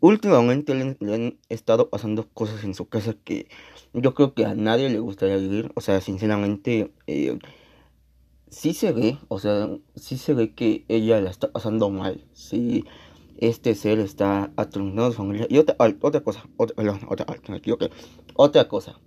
Últimamente 0.00 0.74
le, 0.74 1.14
han 1.14 1.38
estado 1.48 1.88
pasando 1.88 2.28
cosas 2.28 2.62
en 2.62 2.74
su 2.74 2.90
casa 2.90 3.14
que 3.24 3.48
yo 3.94 4.12
creo 4.12 4.34
que 4.34 4.44
a 4.44 4.54
nadie 4.54 4.90
le 4.90 4.98
gustaría 4.98 5.38
vivir. 5.38 5.72
O 5.74 5.80
sea, 5.80 6.02
sinceramente, 6.02 6.92
eh, 7.06 7.38
sí 8.50 8.74
se 8.74 8.92
ve, 8.92 9.16
o 9.28 9.38
sea, 9.38 9.70
sí 9.96 10.18
se 10.18 10.34
ve 10.34 10.54
que 10.54 10.84
ella 10.88 11.22
la 11.22 11.30
está 11.30 11.50
pasando 11.50 11.88
mal. 11.88 12.26
Sí, 12.34 12.84
este 13.38 13.74
ser 13.74 13.98
está 13.98 14.52
atronando 14.56 15.10
su 15.10 15.16
familia. 15.16 15.46
Y 15.48 15.56
otra, 15.56 15.74
otra 16.02 16.20
cosa, 16.20 16.44
otra, 16.58 16.82
otra, 17.08 17.26
otra, 17.26 17.90
otra 18.34 18.68
cosa. 18.68 19.00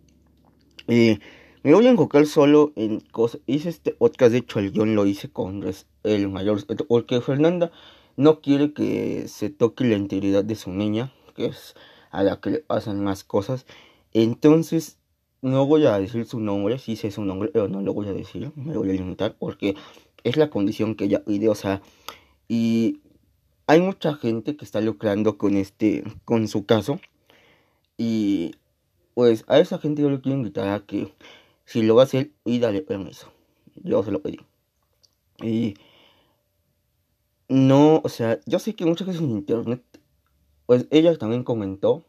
Eh, 0.88 1.20
me 1.64 1.74
voy 1.74 1.88
a 1.88 1.92
enfocar 1.92 2.26
solo 2.26 2.74
en 2.76 3.00
cosas. 3.00 3.42
Hice 3.46 3.70
este 3.70 3.92
podcast, 3.92 4.34
de 4.34 4.40
hecho, 4.40 4.60
el 4.60 4.72
guion 4.72 4.96
lo 4.96 5.06
hice 5.06 5.30
con 5.30 5.64
el 6.04 6.30
mayor. 6.30 6.60
Porque 6.88 7.22
Fernanda 7.22 7.72
no 8.18 8.42
quiere 8.42 8.74
que 8.74 9.28
se 9.30 9.50
toque 9.50 9.86
la 9.86 9.96
integridad 9.96 10.44
de 10.44 10.56
su 10.56 10.72
niña, 10.72 11.14
que 11.36 11.46
es 11.46 11.76
a 12.12 12.24
la 12.24 12.42
que 12.42 12.50
le 12.50 12.60
pasan 12.60 13.02
más 13.02 13.24
cosas. 13.24 13.66
Entonces, 14.12 14.98
no 15.42 15.66
voy 15.66 15.86
a 15.86 15.98
decir 16.00 16.26
su 16.26 16.40
nombre, 16.40 16.80
sí 16.80 16.96
sé 16.98 17.12
su 17.12 17.24
nombre, 17.24 17.50
pero 17.52 17.68
no 17.68 17.82
lo 17.82 17.94
voy 17.94 18.08
a 18.08 18.14
decir, 18.14 18.52
me 18.56 18.78
voy 18.78 18.90
a 18.90 18.94
limitar 18.94 19.36
porque 19.38 19.76
es 20.24 20.38
la 20.38 20.50
condición 20.50 20.96
que 20.96 21.06
ella 21.06 21.24
pide, 21.26 21.50
o 21.50 21.56
sea, 21.56 21.82
y 22.48 23.02
hay 23.68 23.82
mucha 23.82 24.14
gente 24.14 24.56
que 24.56 24.64
está 24.64 24.80
lucrando 24.80 25.38
con 25.38 25.58
este, 25.58 26.04
con 26.24 26.48
su 26.48 26.66
caso, 26.66 27.02
y 27.98 28.56
pues 29.16 29.44
a 29.48 29.60
esa 29.60 29.80
gente 29.80 30.02
yo 30.02 30.10
le 30.10 30.22
quiero 30.22 30.38
invitar 30.38 30.70
a 30.70 30.86
que 30.86 31.14
si 31.66 31.84
lo 31.84 31.96
va 31.96 32.04
a 32.04 32.06
hacer, 32.06 32.32
y 32.46 32.60
dale 32.60 32.82
permiso. 32.82 33.32
Yo 33.76 34.04
se 34.04 34.12
lo 34.12 34.22
pedí. 34.22 34.40
Y 35.42 35.76
no, 37.50 38.02
o 38.04 38.10
sea, 38.10 38.40
yo 38.46 38.60
sé 38.60 38.76
que 38.76 38.86
muchas 38.86 39.08
veces 39.08 39.22
en 39.22 39.32
internet, 39.32 39.84
pues 40.66 40.88
ella 40.92 41.16
también 41.18 41.44
comentó 41.44 42.06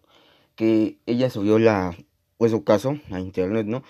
que 0.57 0.99
ella 1.07 1.31
subió 1.31 1.59
la, 1.59 1.97
pues 2.39 2.53
su 2.53 2.65
caso 2.65 2.99
a 3.11 3.21
internet, 3.21 3.67
¿no? 3.67 3.83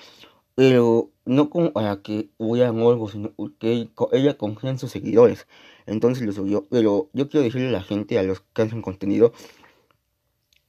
Pero 0.55 1.11
no 1.25 1.51
como 1.51 1.73
para 1.73 2.03
que 2.03 2.31
hubiera 2.39 2.71
algo, 2.71 3.09
sino 3.09 3.33
que 3.59 3.89
ella 4.13 4.39
confía 4.39 4.71
en 4.71 4.79
sus 4.79 4.91
seguidores. 4.91 5.47
Entonces 5.87 6.25
lo 6.25 6.33
subió. 6.33 6.65
Pero 6.71 7.11
yo 7.13 7.29
quiero 7.29 7.45
decirle 7.45 7.69
a 7.69 7.73
la 7.73 7.83
gente, 7.83 8.19
a 8.19 8.23
los 8.23 8.41
que 8.41 8.63
hacen 8.63 8.83
contenido 8.83 9.33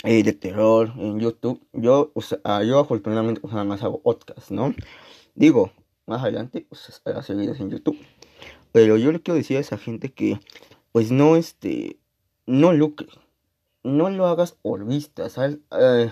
eh, 0.04 0.24
de 0.24 0.34
terror 0.34 0.94
en 0.98 1.20
YouTube. 1.20 1.66
Yo, 1.74 2.12
o 2.14 2.22
sea, 2.22 2.64
yo 2.64 2.80
afortunadamente 2.80 3.42
nada 3.48 3.64
más 3.64 3.84
hago 3.84 4.02
podcast, 4.02 4.52
¿no? 4.52 4.74
Digo, 5.36 5.72
más 6.06 6.22
adelante, 6.22 6.66
pues 6.68 7.02
hacer 7.06 7.36
videos 7.36 7.60
en 7.60 7.70
YouTube. 7.72 7.98
Pero 8.72 8.98
yo 8.98 9.12
le 9.12 9.22
quiero 9.22 9.38
decir 9.38 9.58
a 9.58 9.62
esa 9.62 9.78
gente 9.78 10.14
que, 10.14 10.40
pues 10.92 11.12
no, 11.12 11.36
este, 11.36 12.00
no 12.46 12.74
lucre. 12.74 13.08
No 13.84 14.10
lo 14.10 14.28
hagas 14.28 14.52
por 14.52 14.86
vista, 14.86 15.30
¿sabes? 15.30 15.60
Eh, 15.80 16.12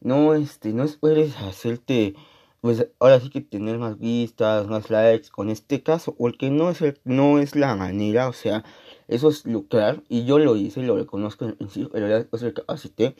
no, 0.00 0.34
este, 0.34 0.72
no 0.72 0.84
esperes 0.84 1.36
hacerte, 1.38 2.14
pues 2.60 2.88
ahora 2.98 3.20
sí 3.20 3.30
que 3.30 3.40
tener 3.40 3.78
más 3.78 3.98
vistas, 3.98 4.66
más 4.68 4.90
likes 4.90 5.28
con 5.30 5.50
este 5.50 5.82
caso, 5.82 6.14
porque 6.16 6.50
no 6.50 6.70
es, 6.70 6.80
el, 6.82 7.00
no 7.04 7.38
es 7.38 7.56
la 7.56 7.74
manera, 7.76 8.28
o 8.28 8.32
sea, 8.32 8.64
eso 9.08 9.30
es 9.30 9.44
lucrar. 9.46 10.04
Y 10.08 10.24
yo 10.24 10.38
lo 10.38 10.54
hice, 10.56 10.82
lo 10.82 10.96
reconozco 10.96 11.46
en 11.46 11.70
sí, 11.70 11.88
pero 11.90 12.08
ya 12.08 12.16
después 12.16 12.42
recapacité 12.42 13.16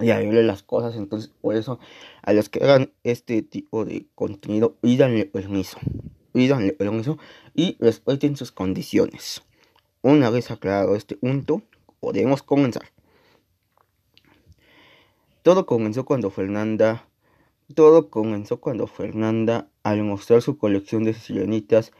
y 0.00 0.10
arreglé 0.10 0.42
las 0.42 0.62
cosas. 0.62 0.96
Entonces, 0.96 1.30
por 1.40 1.54
eso, 1.54 1.78
a 2.22 2.32
los 2.32 2.48
que 2.48 2.62
hagan 2.62 2.92
este 3.04 3.42
tipo 3.42 3.84
de 3.84 4.06
contenido, 4.14 4.74
pídanle 4.74 5.26
permiso. 5.26 5.78
Pídanle 6.32 6.72
permiso 6.72 7.18
y 7.54 7.76
respeten 7.80 8.36
sus 8.36 8.52
condiciones. 8.52 9.42
Una 10.02 10.30
vez 10.30 10.50
aclarado 10.50 10.96
este 10.96 11.16
punto, 11.16 11.62
podemos 12.00 12.42
comenzar. 12.42 12.84
Todo 15.42 15.66
comenzó 15.66 16.04
cuando 16.04 16.30
Fernanda. 16.30 17.06
Todo 17.74 18.10
comenzó 18.10 18.60
cuando 18.60 18.86
Fernanda, 18.86 19.70
al 19.82 20.02
mostrar 20.02 20.42
su 20.42 20.58
colección 20.58 21.04
de 21.04 21.14
sirenitas, 21.14 21.92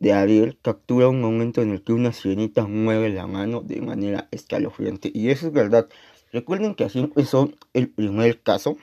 de 0.00 0.12
Ariel 0.12 0.58
captura 0.62 1.08
un 1.08 1.20
momento 1.20 1.62
en 1.62 1.70
el 1.70 1.82
que 1.82 1.92
una 1.92 2.12
sirenita 2.12 2.66
mueve 2.66 3.08
la 3.10 3.26
mano 3.26 3.62
de 3.62 3.80
manera 3.80 4.28
escalofriante. 4.30 5.10
Y 5.12 5.30
eso 5.30 5.46
es 5.48 5.52
verdad. 5.52 5.88
Recuerden 6.32 6.74
que 6.74 6.84
así 6.84 6.98
empezó 6.98 7.50
el 7.72 7.88
primer 7.88 8.40
caso. 8.42 8.76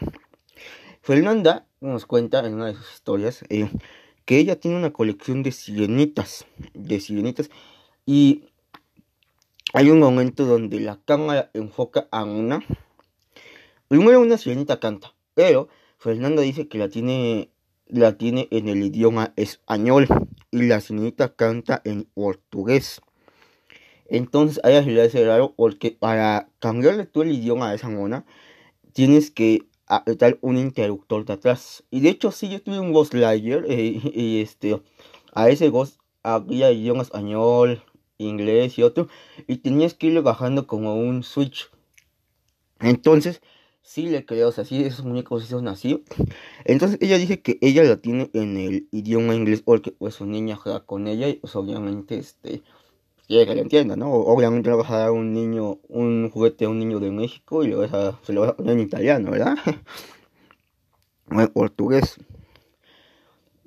Fernanda 1.01 1.67
nos 1.81 2.05
cuenta 2.05 2.45
en 2.45 2.55
una 2.55 2.67
de 2.67 2.75
sus 2.75 2.93
historias 2.93 3.45
eh, 3.49 3.69
que 4.25 4.37
ella 4.37 4.59
tiene 4.59 4.77
una 4.77 4.91
colección 4.91 5.43
de 5.43 5.51
sirenitas. 5.51 6.45
De 6.73 6.99
sirenitas. 6.99 7.49
Y 8.05 8.49
hay 9.73 9.89
un 9.89 9.99
momento 9.99 10.45
donde 10.45 10.79
la 10.79 10.99
cámara 11.05 11.51
enfoca 11.53 12.07
a 12.11 12.23
una. 12.23 12.63
Primero 13.87 14.19
una 14.19 14.37
sirenita 14.37 14.79
canta. 14.79 15.13
Pero 15.35 15.69
Fernanda 15.97 16.41
dice 16.41 16.67
que 16.67 16.77
la 16.77 16.89
tiene 16.89 17.51
la 17.87 18.17
tiene 18.17 18.47
en 18.51 18.67
el 18.67 18.83
idioma 18.83 19.33
español 19.35 20.07
y 20.51 20.63
la 20.63 20.81
señorita 20.81 21.35
canta 21.35 21.81
en 21.85 22.03
portugués. 22.03 23.01
Entonces 24.07 24.59
a 24.63 24.69
ella 24.69 24.83
se 24.83 24.91
le 24.91 25.01
hace 25.01 25.25
raro 25.25 25.53
porque 25.55 25.91
para 25.91 26.49
cambiarle 26.59 27.05
tú 27.05 27.21
el 27.21 27.31
idioma 27.31 27.69
a 27.69 27.75
esa 27.75 27.89
mona 27.89 28.25
tienes 28.93 29.31
que 29.31 29.63
apretar 29.87 30.37
un 30.41 30.57
interruptor 30.57 31.25
de 31.25 31.33
atrás. 31.33 31.83
Y 31.91 32.01
de 32.01 32.09
hecho, 32.09 32.31
sí, 32.31 32.49
yo 32.49 32.61
tuve 32.61 32.79
un 32.79 32.93
Ghost 32.93 33.13
Layer 33.13 33.65
eh, 33.69 33.99
y 34.13 34.41
este, 34.41 34.81
a 35.33 35.49
ese 35.49 35.69
Ghost 35.69 35.99
había 36.23 36.71
idioma 36.71 37.03
español, 37.03 37.83
inglés 38.17 38.77
y 38.77 38.83
otro, 38.83 39.07
y 39.47 39.57
tenías 39.57 39.93
que 39.93 40.07
irlo 40.07 40.23
bajando 40.23 40.65
como 40.67 40.95
un 40.95 41.23
switch. 41.23 41.69
Entonces, 42.79 43.41
sí 43.85 44.07
le 44.07 44.25
creo, 44.25 44.49
o 44.49 44.51
sea, 44.51 44.65
sí, 44.65 44.83
esos 44.83 45.05
muñecos 45.05 45.45
son 45.45 45.67
así. 45.67 46.03
Entonces, 46.65 46.97
ella 47.01 47.17
dice 47.17 47.41
que 47.41 47.57
ella 47.61 47.83
lo 47.83 47.99
tiene 47.99 48.29
en 48.33 48.57
el 48.57 48.87
idioma 48.91 49.35
inglés, 49.35 49.61
porque 49.61 49.91
pues 49.91 50.15
su 50.15 50.25
niña 50.25 50.55
juega 50.55 50.85
con 50.85 51.07
ella, 51.07 51.29
y 51.29 51.35
pues 51.35 51.55
obviamente, 51.55 52.17
este, 52.17 52.63
quiere 53.27 53.45
que 53.45 53.55
le 53.55 53.61
entienda, 53.61 53.95
¿no? 53.95 54.11
Obviamente 54.11 54.69
le 54.69 54.75
vas 54.75 54.89
a 54.89 54.97
dar 54.97 55.11
un 55.11 55.33
niño, 55.33 55.79
un 55.87 56.29
juguete 56.31 56.65
a 56.65 56.69
un 56.69 56.79
niño 56.79 56.99
de 56.99 57.11
México 57.11 57.63
y 57.63 57.67
lo 57.67 57.87
se 58.23 58.33
lo 58.33 58.41
vas 58.41 58.49
a 58.49 58.57
poner 58.57 58.73
en 58.73 58.81
italiano, 58.81 59.31
¿verdad? 59.31 59.55
o 61.31 61.41
en 61.41 61.47
portugués. 61.47 62.17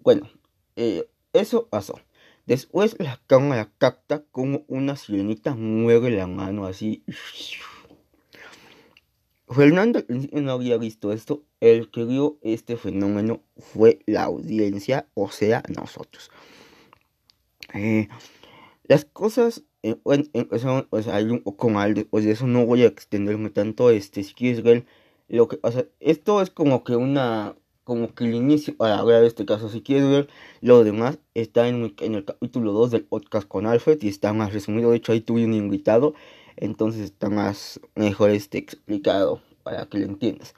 Bueno, 0.02 0.28
eh, 0.76 1.08
eso 1.32 1.68
pasó. 1.68 2.00
Después 2.46 2.96
la 2.98 3.20
cámara 3.26 3.70
capta 3.78 4.24
como 4.32 4.64
una 4.68 4.96
sirenita 4.96 5.54
mueve 5.54 6.10
la 6.10 6.26
mano 6.26 6.66
así. 6.66 7.04
Fernando 9.50 10.04
no 10.32 10.52
había 10.52 10.76
visto 10.78 11.12
esto. 11.12 11.44
El 11.60 11.90
que 11.90 12.04
vio 12.04 12.38
este 12.42 12.76
fenómeno 12.76 13.42
fue 13.56 14.00
la 14.06 14.24
audiencia, 14.24 15.08
o 15.14 15.30
sea, 15.30 15.62
nosotros. 15.68 16.30
Eh, 17.74 18.08
las 18.84 19.04
cosas 19.04 19.64
eh, 19.82 19.96
son, 20.60 20.86
pues, 20.90 21.08
hay 21.08 21.24
un 21.24 21.42
poco 21.42 21.68
mal, 21.68 21.94
después 21.94 22.24
de 22.24 22.32
eso 22.32 22.46
no 22.46 22.66
voy 22.66 22.82
a 22.82 22.86
extenderme 22.86 23.50
tanto. 23.50 23.90
Este, 23.90 24.22
si 24.22 24.34
quieres 24.34 24.62
ver 24.62 24.86
lo 25.28 25.48
que 25.48 25.56
pasa, 25.56 25.86
esto 26.00 26.40
es 26.42 26.50
como 26.50 26.84
que 26.84 26.96
una 26.96 27.56
como 27.88 28.14
que 28.14 28.24
el 28.24 28.34
inicio 28.34 28.76
para 28.76 29.02
ver 29.02 29.24
este 29.24 29.46
caso. 29.46 29.70
Si 29.70 29.80
quieres 29.80 30.08
ver 30.10 30.28
lo 30.60 30.84
demás, 30.84 31.18
está 31.32 31.68
en, 31.68 31.94
en, 32.00 32.14
el 32.16 32.24
capítulo 32.26 32.72
2 32.72 32.90
del 32.90 33.04
podcast 33.04 33.48
con 33.48 33.66
Alfred 33.66 33.98
y 34.02 34.08
está 34.08 34.34
más 34.34 34.52
resumido. 34.52 34.90
De 34.90 34.98
hecho, 34.98 35.12
ahí 35.12 35.22
tuve 35.22 35.46
un 35.46 35.54
invitado, 35.54 36.12
entonces 36.60 37.02
está 37.02 37.28
más 37.30 37.80
mejor 37.94 38.30
este 38.30 38.58
explicado 38.58 39.40
para 39.62 39.86
que 39.86 39.98
lo 39.98 40.06
entiendas. 40.06 40.54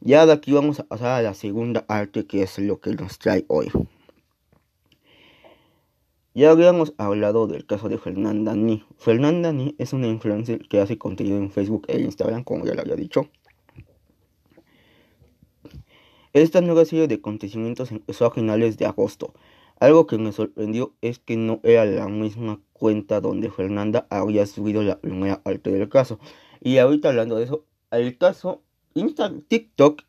Ya 0.00 0.24
de 0.24 0.32
aquí 0.32 0.52
vamos 0.52 0.80
a 0.80 0.84
pasar 0.84 1.18
a 1.18 1.22
la 1.22 1.34
segunda 1.34 1.84
arte, 1.88 2.26
que 2.26 2.42
es 2.42 2.58
lo 2.58 2.80
que 2.80 2.94
nos 2.94 3.18
trae 3.18 3.44
hoy. 3.48 3.70
Ya 6.32 6.50
habíamos 6.50 6.94
hablado 6.96 7.46
del 7.46 7.66
caso 7.66 7.88
de 7.88 7.98
Fernanda 7.98 8.54
Ni. 8.54 8.84
Fernanda 8.96 9.52
Ni 9.52 9.74
es 9.78 9.92
una 9.92 10.06
influencer 10.06 10.66
que 10.68 10.80
hace 10.80 10.96
contenido 10.96 11.36
en 11.36 11.50
Facebook 11.50 11.84
e 11.88 12.00
Instagram, 12.00 12.44
como 12.44 12.64
ya 12.64 12.74
lo 12.74 12.80
había 12.80 12.96
dicho. 12.96 13.28
Esta 16.32 16.60
nueva 16.60 16.84
serie 16.84 17.08
de 17.08 17.16
acontecimientos 17.16 17.90
empezó 17.90 18.26
a 18.26 18.30
finales 18.30 18.78
de 18.78 18.86
agosto. 18.86 19.34
Algo 19.80 20.06
que 20.06 20.18
me 20.18 20.32
sorprendió 20.32 20.94
es 21.00 21.18
que 21.18 21.36
no 21.36 21.60
era 21.62 21.86
la 21.86 22.06
misma 22.06 22.60
cuenta 22.74 23.20
donde 23.20 23.50
Fernanda 23.50 24.06
había 24.10 24.46
subido 24.46 24.82
la 24.82 25.00
primera 25.00 25.42
parte 25.42 25.70
del 25.70 25.88
caso. 25.88 26.18
Y 26.60 26.78
ahorita 26.78 27.08
hablando 27.08 27.36
de 27.36 27.44
eso, 27.44 27.64
el 27.90 28.18
caso, 28.18 28.62
Insta 28.94 29.32
TikTok 29.48 30.02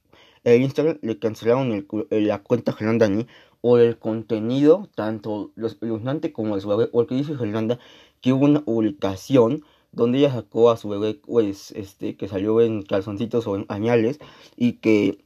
e 0.43 0.57
Instagram 0.57 0.99
le 1.01 1.19
cancelaron 1.19 1.87
la 2.09 2.43
cuenta 2.43 2.73
Fernanda 2.73 3.07
Ni 3.07 3.27
o 3.61 3.77
el 3.77 3.97
contenido, 3.97 4.89
tanto 4.95 5.51
lo 5.55 5.67
espeluznante 5.67 6.33
como 6.33 6.55
el 6.55 6.61
su 6.61 6.67
bebé, 6.67 6.87
porque 6.87 7.15
dice 7.15 7.37
Fernanda 7.37 7.79
que 8.19 8.33
hubo 8.33 8.45
una 8.45 8.65
publicación 8.65 9.63
donde 9.93 10.19
ella 10.19 10.33
sacó 10.33 10.69
a 10.71 10.77
su 10.77 10.89
bebé, 10.89 11.13
pues, 11.13 11.71
este, 11.71 12.15
que 12.17 12.27
salió 12.27 12.59
en 12.61 12.81
calzoncitos 12.83 13.47
o 13.47 13.55
en 13.55 13.65
pañales, 13.65 14.19
y 14.57 14.73
que 14.73 15.23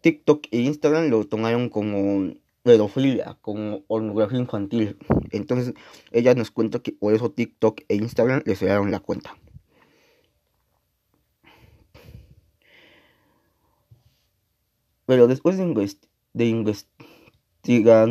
TikTok 0.00 0.46
e 0.50 0.60
Instagram 0.60 1.08
lo 1.08 1.24
tomaron 1.26 1.68
como 1.68 2.32
pedofilia, 2.62 3.36
como 3.40 3.82
pornografía 3.82 4.38
infantil. 4.38 4.96
Entonces 5.30 5.74
ella 6.12 6.34
nos 6.34 6.50
cuenta 6.50 6.80
que 6.80 6.92
por 6.92 7.14
eso 7.14 7.30
TikTok 7.30 7.82
e 7.88 7.96
Instagram 7.96 8.42
le 8.44 8.56
cerraron 8.56 8.90
la 8.90 9.00
cuenta. 9.00 9.36
Pero 15.06 15.26
después 15.26 15.56
de, 15.58 15.96
de 16.34 16.46
investigar, 16.46 18.08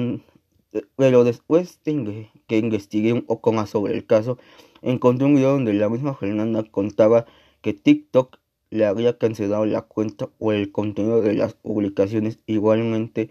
pero 0.97 1.23
después 1.23 1.79
de 1.83 2.29
que 2.47 2.57
investigué 2.57 3.13
un 3.13 3.21
poco 3.21 3.53
más 3.53 3.69
sobre 3.69 3.93
el 3.95 4.05
caso, 4.05 4.37
encontré 4.81 5.25
un 5.25 5.35
video 5.35 5.51
donde 5.51 5.73
la 5.73 5.89
misma 5.89 6.13
Fernanda 6.15 6.63
contaba 6.63 7.25
que 7.61 7.73
TikTok 7.73 8.39
le 8.69 8.85
había 8.85 9.17
cancelado 9.17 9.65
la 9.65 9.83
cuenta 9.83 10.29
o 10.39 10.51
el 10.51 10.71
contenido 10.71 11.21
de 11.21 11.33
las 11.33 11.53
publicaciones. 11.53 12.39
Igualmente, 12.45 13.29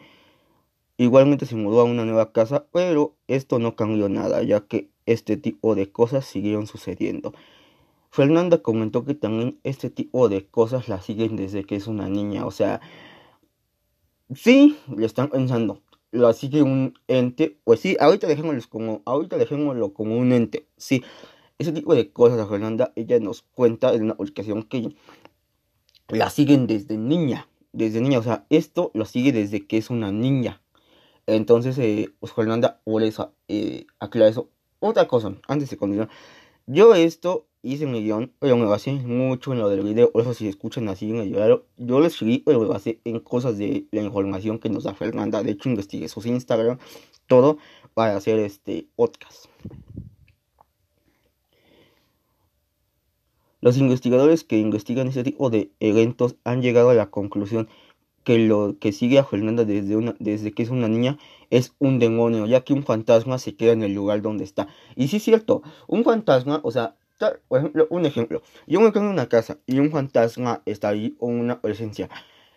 igualmente 0.99 1.47
se 1.47 1.57
mudó 1.57 1.81
a 1.81 1.85
una 1.85 2.05
nueva 2.05 2.33
casa, 2.33 2.67
pero 2.73 3.17
esto 3.29 3.59
no 3.59 3.77
cambió 3.77 4.09
nada, 4.09 4.43
ya 4.43 4.61
que 4.67 4.91
este 5.07 5.37
tipo 5.37 5.75
de 5.75 5.91
cosas 5.91 6.27
siguieron 6.27 6.67
sucediendo. 6.67 7.33
Fernanda 8.11 8.63
comentó 8.63 9.05
que 9.05 9.15
también 9.15 9.59
este 9.63 9.91
tipo 9.91 10.29
de 10.29 10.47
cosas 10.47 10.89
la 10.89 11.01
siguen 11.01 11.37
desde 11.37 11.65
que 11.65 11.77
es 11.77 11.87
una 11.87 12.09
niña, 12.09 12.47
o 12.47 12.51
sea, 12.51 12.81
sí, 14.35 14.77
le 14.95 15.07
están 15.07 15.29
pensando, 15.29 15.83
lo 16.11 16.33
sigue 16.33 16.63
un 16.63 16.95
ente, 17.07 17.59
pues 17.65 17.81
sí, 17.81 17.97
ahorita 18.01 18.27
dejémoslo 18.27 18.61
como, 18.69 19.03
ahorita 19.05 19.37
dejémoslo 19.37 19.95
como 19.95 20.19
un 20.19 20.33
ente, 20.33 20.67
sí, 20.77 21.05
ese 21.59 21.73
tipo 21.73 21.95
de 21.95 22.11
cosas 22.11 22.41
a 22.41 22.47
Fernanda, 22.47 22.93
ella 22.97 23.21
nos 23.21 23.43
cuenta 23.43 23.95
en 23.95 24.03
una 24.03 24.17
publicación 24.17 24.65
que 24.65 24.97
la 26.09 26.31
siguen 26.31 26.67
desde 26.67 26.97
niña, 26.97 27.49
desde 27.73 28.01
niña, 28.01 28.19
o 28.19 28.23
sea, 28.23 28.47
esto 28.51 28.91
lo 28.95 29.05
sigue 29.05 29.33
desde 29.33 29.67
que 29.67 29.77
es 29.77 29.91
una 29.91 30.11
niña. 30.11 30.61
Entonces, 31.29 31.77
eh, 31.77 32.09
pues 32.21 32.33
Fernanda, 32.33 32.81
por 32.85 33.03
eso, 33.03 33.35
eh, 33.49 33.87
aclara 33.99 34.29
eso. 34.29 34.49
Otra 34.81 35.07
cosa, 35.07 35.35
antes 35.47 35.69
de 35.69 35.77
continuar, 35.77 36.09
yo 36.67 36.95
esto 36.95 37.47
hice 37.61 37.85
mi 37.85 38.03
guion, 38.03 38.33
pero 38.39 38.57
me 38.57 38.65
basé 38.65 38.93
mucho 38.93 39.53
en 39.53 39.59
lo 39.59 39.69
del 39.69 39.83
video, 39.83 40.11
por 40.11 40.23
eso 40.23 40.33
si 40.33 40.49
escuchan 40.49 40.89
así 40.89 41.11
en 41.11 41.17
el 41.17 41.29
video, 41.29 41.67
yo 41.77 42.01
lo 42.01 42.07
escribí, 42.07 42.39
pero 42.39 42.61
me 42.61 42.67
basé 42.67 43.01
en 43.05 43.21
cosas 43.21 43.59
de 43.59 43.87
la 43.91 44.03
información 44.03 44.59
que 44.59 44.71
nos 44.71 44.85
da 44.85 44.95
Fernanda. 44.95 45.43
De 45.43 45.51
hecho, 45.51 45.69
investigué 45.69 46.09
sus 46.09 46.25
Instagram, 46.25 46.79
todo, 47.27 47.59
para 47.93 48.17
hacer 48.17 48.39
este 48.39 48.89
podcast. 48.97 49.49
Los 53.61 53.77
investigadores 53.77 54.45
que 54.45 54.57
investigan 54.57 55.09
este 55.09 55.25
tipo 55.25 55.51
de 55.51 55.73
eventos 55.81 56.37
han 56.45 56.63
llegado 56.63 56.89
a 56.89 56.95
la 56.95 57.11
conclusión 57.11 57.69
que 58.29 58.37
lo 58.37 58.77
que 58.79 58.93
sigue 58.93 59.19
a 59.19 59.25
Fernanda 59.25 59.65
desde, 59.65 59.97
una, 59.97 60.15
desde 60.19 60.53
que 60.53 60.63
es 60.63 60.69
una 60.69 60.87
niña 60.87 61.17
es 61.49 61.73
un 61.79 61.99
demonio, 61.99 62.45
ya 62.45 62.61
que 62.61 62.75
un 62.75 62.85
fantasma 62.85 63.39
se 63.39 63.57
queda 63.57 63.73
en 63.73 63.83
el 63.83 63.95
lugar 63.95 64.21
donde 64.21 64.45
está. 64.45 64.69
Y 64.97 65.09
sí 65.09 65.17
es 65.17 65.23
cierto, 65.23 65.63
un 65.87 66.05
fantasma, 66.05 66.61
o 66.63 66.71
sea, 66.71 66.95
por 67.49 67.61
ejemplo, 67.61 67.87
un 67.89 68.05
ejemplo, 68.05 68.43
yo 68.67 68.83
me 68.83 68.93
quedo 68.93 69.05
en 69.05 69.09
una 69.09 69.31
casa 69.31 69.57
y 69.65 69.79
un 69.79 69.91
fantasma 69.91 70.61
está 70.67 70.91
ahí 70.91 71.17
o 71.21 71.27
una 71.27 71.63
presencia. 71.63 72.11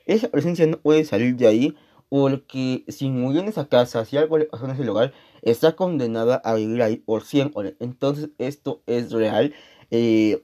Esa 0.05 0.27
presencia 0.27 0.67
no 0.67 0.75
puede 0.75 1.05
salir 1.05 1.37
de 1.37 1.47
ahí 1.47 1.77
porque 2.09 2.83
si 2.89 3.09
murió 3.09 3.39
en 3.39 3.47
esa 3.47 3.69
casa, 3.69 4.03
si 4.03 4.17
algo 4.17 4.37
le 4.37 4.47
pasó 4.47 4.65
en 4.65 4.71
ese 4.71 4.83
lugar, 4.83 5.13
está 5.41 5.77
condenada 5.77 6.35
a 6.43 6.55
vivir 6.55 6.81
ahí 6.81 6.97
por 6.97 7.23
siempre. 7.23 7.77
Entonces 7.79 8.31
esto 8.39 8.81
es 8.87 9.13
real. 9.13 9.53
Eh, 9.89 10.43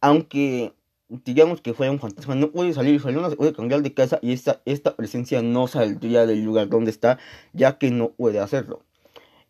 aunque 0.00 0.72
digamos 1.24 1.60
que 1.60 1.74
fuera 1.74 1.92
un 1.92 1.98
fantasma, 1.98 2.34
no 2.34 2.50
puede 2.52 2.72
salir, 2.72 3.04
no 3.04 3.30
puede 3.32 3.52
cambiar 3.52 3.82
de 3.82 3.92
casa 3.92 4.18
y 4.22 4.32
esta, 4.32 4.62
esta 4.64 4.96
presencia 4.96 5.42
no 5.42 5.66
saldría 5.66 6.26
del 6.26 6.44
lugar 6.44 6.68
donde 6.68 6.90
está, 6.90 7.18
ya 7.52 7.78
que 7.78 7.90
no 7.90 8.12
puede 8.12 8.38
hacerlo. 8.38 8.84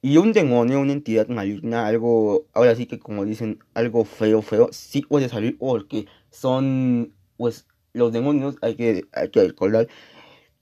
Y 0.02 0.16
un 0.16 0.32
demonio, 0.32 0.80
una 0.80 0.92
entidad 0.92 1.28
maligna, 1.28 1.86
algo, 1.86 2.46
ahora 2.54 2.74
sí 2.74 2.86
que 2.86 2.98
como 2.98 3.26
dicen, 3.26 3.58
algo 3.74 4.04
feo, 4.04 4.40
feo, 4.40 4.68
sí 4.72 5.02
puede 5.02 5.28
salir 5.28 5.58
porque 5.58 6.06
son, 6.30 7.12
pues, 7.36 7.66
los 7.92 8.12
demonios, 8.12 8.56
hay 8.62 8.76
que, 8.76 9.06
hay 9.12 9.28
que 9.30 9.44
recordar 9.44 9.88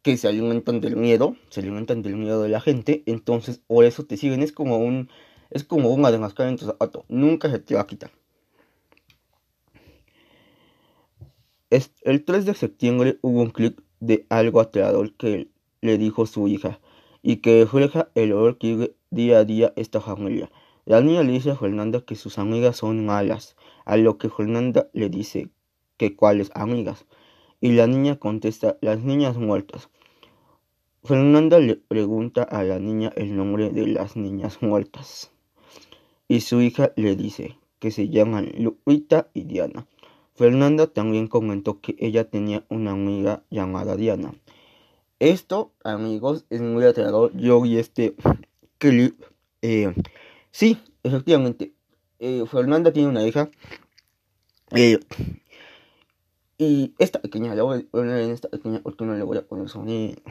que 0.02 0.16
se 0.16 0.28
alimentan 0.28 0.80
del 0.80 0.96
miedo, 0.96 1.37
se 1.50 1.61
alimentan 1.61 2.02
del 2.02 2.16
miedo 2.16 2.42
de 2.42 2.48
la 2.48 2.61
gente, 2.61 3.02
entonces 3.06 3.58
por 3.66 3.84
eso 3.84 4.04
te 4.04 4.16
siguen, 4.16 4.42
es 4.42 4.52
como 4.52 4.78
un, 4.78 5.08
es 5.50 5.64
como 5.64 5.90
una 5.90 6.11
de 6.11 6.16
en 6.16 6.56
tu 6.56 6.66
zapato, 6.66 7.04
nunca 7.08 7.50
se 7.50 7.58
te 7.61 7.74
va 7.74 7.82
a 7.82 7.87
quitar. 7.87 8.11
El 11.70 12.24
3 12.24 12.46
de 12.46 12.54
septiembre 12.54 13.18
hubo 13.20 13.42
un 13.42 13.50
clip 13.50 13.81
de 14.00 14.24
algo 14.31 14.61
aterrador 14.61 15.12
que 15.14 15.50
le 15.83 15.98
dijo 15.98 16.24
su 16.24 16.48
hija 16.48 16.81
y 17.22 17.37
que 17.37 17.61
refleja 17.61 18.09
el 18.14 18.33
horror 18.33 18.57
que 18.57 18.68
vive 18.68 18.94
día 19.11 19.38
a 19.40 19.44
día 19.44 19.74
esta 19.76 20.00
familia. 20.00 20.50
La 20.87 21.02
niña 21.02 21.22
le 21.22 21.33
dice 21.33 21.50
a 21.50 21.57
Fernanda 21.57 22.00
que 22.00 22.14
sus 22.14 22.38
amigas 22.38 22.78
son 22.78 23.04
malas, 23.04 23.54
a 23.85 23.98
lo 23.98 24.16
que 24.16 24.31
Fernanda 24.31 24.88
le 24.94 25.11
dice 25.11 25.50
que 25.98 26.16
cuáles 26.16 26.50
amigas. 26.54 27.04
Y 27.61 27.72
la 27.72 27.87
niña 27.87 28.16
contesta, 28.16 28.78
las 28.81 29.00
niñas 29.00 29.37
muertas. 29.37 29.90
Fernanda 31.04 31.59
le 31.59 31.76
pregunta 31.76 32.44
a 32.44 32.62
la 32.62 32.78
niña 32.78 33.12
el 33.14 33.37
nombre 33.37 33.68
de 33.68 33.88
las 33.88 34.16
niñas 34.16 34.62
muertas. 34.62 35.33
Y 36.28 36.40
su 36.40 36.62
hija 36.62 36.92
le 36.96 37.14
dice 37.14 37.59
que 37.78 37.90
se 37.90 38.09
llaman 38.09 38.52
Lupita 38.57 39.28
y 39.35 39.42
Diana. 39.42 39.87
Fernanda 40.38 40.87
también 40.87 41.27
comentó 41.27 41.81
que 41.81 41.96
ella 41.98 42.31
tenía 42.31 42.64
una 42.68 42.92
amiga 42.92 43.42
llamada 43.51 43.96
Diana. 43.96 44.35
Esto, 45.18 45.72
amigos, 45.83 46.46
es 46.48 46.61
muy 46.61 46.85
aterrador. 46.85 47.37
Yo 47.37 47.61
vi 47.61 47.77
este 47.77 48.14
clip. 48.79 49.20
Eh, 49.62 49.92
sí, 50.53 50.81
efectivamente. 51.03 51.72
Eh, 52.20 52.44
Fernanda 52.48 52.92
tiene 52.92 53.09
una 53.09 53.27
hija. 53.27 53.51
Eh, 54.77 55.01
y 56.57 56.94
esta 57.01 57.20
pequeña, 57.20 57.57
le 57.57 57.62
voy 57.62 57.81
a 57.81 57.90
poner 57.90 58.31
esta 58.31 58.48
pequeña, 58.48 58.81
porque 58.81 59.05
no 59.05 59.16
le 59.16 59.24
voy 59.24 59.38
a 59.38 59.42
poner 59.42 59.68
sonido. 59.68 60.22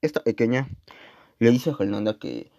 Esta 0.00 0.24
pequeña 0.24 0.70
le 1.40 1.50
dice 1.50 1.68
a 1.68 1.76
Fernanda 1.76 2.18
que 2.18 2.50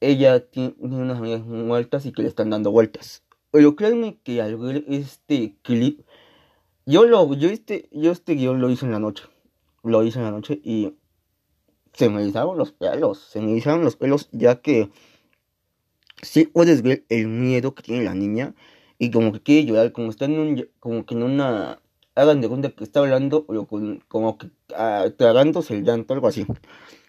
ella 0.00 0.44
tiene 0.44 0.74
unas 0.80 1.18
amigas 1.18 1.42
muertas 1.42 2.04
y 2.04 2.10
que 2.10 2.22
le 2.22 2.28
están 2.28 2.50
dando 2.50 2.72
vueltas. 2.72 3.22
Pero 3.50 3.76
créanme 3.76 4.18
que 4.22 4.40
al 4.40 4.56
ver 4.56 4.84
este 4.88 5.56
clip, 5.62 6.00
yo 6.86 7.04
lo, 7.04 7.34
yo 7.34 7.48
este, 7.48 7.88
yo 7.92 8.12
este 8.12 8.34
guion 8.34 8.60
lo 8.60 8.70
hice 8.70 8.86
en 8.86 8.92
la 8.92 8.98
noche. 8.98 9.24
Lo 9.82 10.02
hice 10.02 10.18
en 10.18 10.24
la 10.24 10.30
noche 10.30 10.60
y 10.62 10.94
se 11.92 12.08
me 12.08 12.22
erizaron 12.22 12.56
los 12.56 12.72
pelos. 12.72 13.18
Se 13.18 13.40
me 13.40 13.50
erizaron 13.52 13.84
los 13.84 13.96
pelos 13.96 14.28
ya 14.32 14.60
que 14.60 14.90
sí 16.22 16.44
puedes 16.44 16.82
ver 16.82 17.04
el 17.08 17.28
miedo 17.28 17.74
que 17.74 17.82
tiene 17.82 18.04
la 18.04 18.14
niña 18.14 18.54
y 18.98 19.10
como 19.10 19.32
que 19.32 19.40
quiere 19.40 19.66
llorar, 19.66 19.92
como 19.92 20.10
está 20.10 20.26
en 20.26 20.38
un, 20.38 20.68
como 20.78 21.06
que 21.06 21.14
en 21.14 21.22
una, 21.22 21.80
hagan 22.14 22.42
de 22.42 22.48
cuenta 22.48 22.70
que 22.70 22.84
está 22.84 23.00
hablando, 23.00 23.46
o 23.48 23.66
como 24.08 24.36
que 24.36 24.50
ah, 24.76 25.06
tragándose 25.16 25.74
el 25.74 25.84
llanto, 25.84 26.12
algo 26.12 26.28
así. 26.28 26.46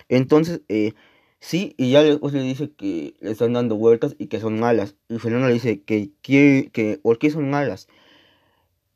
Entonces, 0.08 0.62
eh, 0.69 0.93
Sí, 1.41 1.73
y 1.77 1.91
ya 1.91 2.04
después 2.04 2.34
le 2.34 2.43
dice 2.43 2.71
que 2.71 3.15
le 3.19 3.32
están 3.32 3.54
dando 3.54 3.75
vueltas 3.75 4.15
y 4.19 4.27
que 4.27 4.39
son 4.39 4.60
malas. 4.60 4.95
Y 5.10 5.17
Fernando 5.17 5.47
le 5.47 5.56
dice 5.56 5.82
que, 5.84 6.12
que 6.21 6.99
¿por 7.01 7.17
qué 7.17 7.32
son 7.32 7.49
malas? 7.49 7.88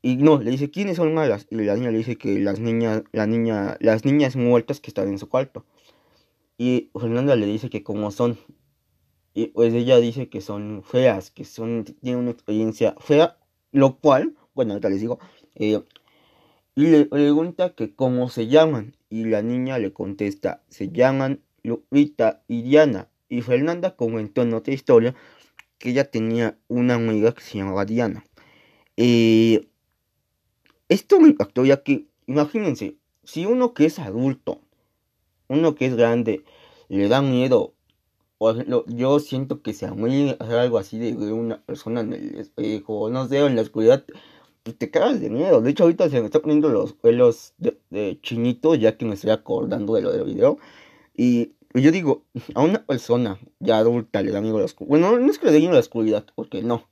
Y 0.03 0.17
no, 0.17 0.39
le 0.39 0.51
dice, 0.51 0.69
¿quiénes 0.69 0.97
son 0.97 1.15
malas? 1.15 1.47
Y 1.49 1.55
la 1.55 1.75
niña 1.75 1.89
le 1.89 1.97
dice 1.97 2.15
que 2.17 2.39
las 2.39 2.59
niñas, 2.59 3.03
la 3.11 3.25
niña, 3.25 3.77
las 3.79 4.05
niñas 4.05 4.35
muertas 4.35 4.79
que 4.79 4.91
están 4.91 5.07
en 5.09 5.17
su 5.17 5.27
cuarto. 5.27 5.65
Y 6.59 6.91
Fernanda 6.93 7.35
le 7.35 7.47
dice 7.47 7.71
que 7.71 7.83
como 7.83 8.11
son. 8.11 8.37
Y 9.33 9.47
pues 9.47 9.73
ella 9.73 9.97
dice 9.99 10.29
que 10.29 10.41
son 10.41 10.83
feas, 10.83 11.31
que 11.31 11.45
son, 11.45 11.85
tienen 11.85 12.19
una 12.21 12.31
experiencia 12.31 12.95
fea, 12.99 13.37
lo 13.71 13.97
cual, 13.97 14.35
bueno, 14.53 14.73
ahorita 14.73 14.89
les 14.89 15.01
digo, 15.01 15.17
eh, 15.55 15.81
y 16.75 16.87
le 16.87 17.05
pregunta 17.05 17.73
que 17.73 17.95
cómo 17.95 18.29
se 18.29 18.47
llaman. 18.47 18.95
Y 19.09 19.25
la 19.25 19.41
niña 19.41 19.79
le 19.79 19.93
contesta, 19.93 20.63
se 20.69 20.89
llaman 20.89 21.41
Lupita 21.65 22.43
y 22.47 22.61
Diana. 22.61 23.09
Y 23.29 23.41
Fernanda 23.41 23.95
comentó 23.95 24.41
en 24.41 24.53
otra 24.53 24.73
historia 24.73 25.15
que 25.77 25.89
ella 25.89 26.09
tenía 26.09 26.57
una 26.67 26.95
amiga 26.95 27.33
que 27.33 27.41
se 27.41 27.57
llamaba 27.57 27.85
Diana. 27.85 28.25
Eh, 28.97 29.67
esto 30.87 31.19
me 31.19 31.29
impactó 31.29 31.65
ya 31.65 31.83
que, 31.83 32.07
imagínense, 32.27 32.97
si 33.23 33.45
uno 33.45 33.73
que 33.73 33.85
es 33.85 33.99
adulto, 33.99 34.61
uno 35.47 35.75
que 35.75 35.87
es 35.87 35.95
grande, 35.95 36.43
le 36.87 37.07
da 37.07 37.21
miedo, 37.21 37.73
por 38.37 38.55
ejemplo, 38.55 38.85
yo 38.87 39.19
siento 39.19 39.61
que 39.61 39.73
se 39.73 39.85
a 39.85 39.91
hacer 39.91 40.57
algo 40.57 40.77
así 40.77 40.99
de 40.99 41.13
una 41.33 41.61
persona 41.63 42.01
en 42.01 42.13
el 42.13 42.37
espejo, 42.37 43.09
no 43.09 43.27
sé, 43.27 43.39
en 43.39 43.55
la 43.55 43.61
oscuridad, 43.61 44.05
pues 44.63 44.77
te 44.77 44.91
cagas 44.91 45.21
de 45.21 45.29
miedo. 45.29 45.61
De 45.61 45.71
hecho, 45.71 45.83
ahorita 45.83 46.09
se 46.09 46.19
me 46.19 46.25
están 46.25 46.41
poniendo 46.41 46.69
los 46.69 46.93
pelos 46.93 47.53
de, 47.57 47.79
de 47.89 48.19
chinito, 48.21 48.75
ya 48.75 48.97
que 48.97 49.05
me 49.05 49.13
estoy 49.13 49.31
acordando 49.31 49.95
de 49.95 50.01
lo 50.01 50.11
del 50.11 50.25
video. 50.25 50.57
Y 51.17 51.53
yo 51.73 51.91
digo, 51.91 52.25
a 52.53 52.61
una 52.61 52.85
persona 52.85 53.39
ya 53.59 53.77
adulta 53.77 54.21
le 54.21 54.31
da 54.31 54.41
miedo 54.41 54.57
a 54.57 54.59
la 54.59 54.65
oscuridad. 54.65 54.89
Bueno, 54.89 55.19
no 55.19 55.31
es 55.31 55.39
que 55.39 55.47
le 55.47 55.51
dé 55.51 55.59
miedo 55.59 55.71
a 55.71 55.75
la 55.75 55.79
oscuridad, 55.81 56.25
porque 56.35 56.61
no. 56.61 56.87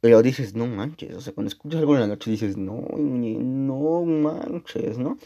Pero 0.00 0.22
dices, 0.22 0.54
no 0.54 0.66
manches. 0.66 1.16
O 1.16 1.20
sea, 1.20 1.32
cuando 1.32 1.48
escuchas 1.48 1.80
algo 1.80 1.94
en 1.94 2.00
la 2.00 2.06
noche 2.06 2.30
dices, 2.30 2.56
no, 2.56 2.86
no 2.96 4.04
manches, 4.04 4.98
¿no? 4.98 5.18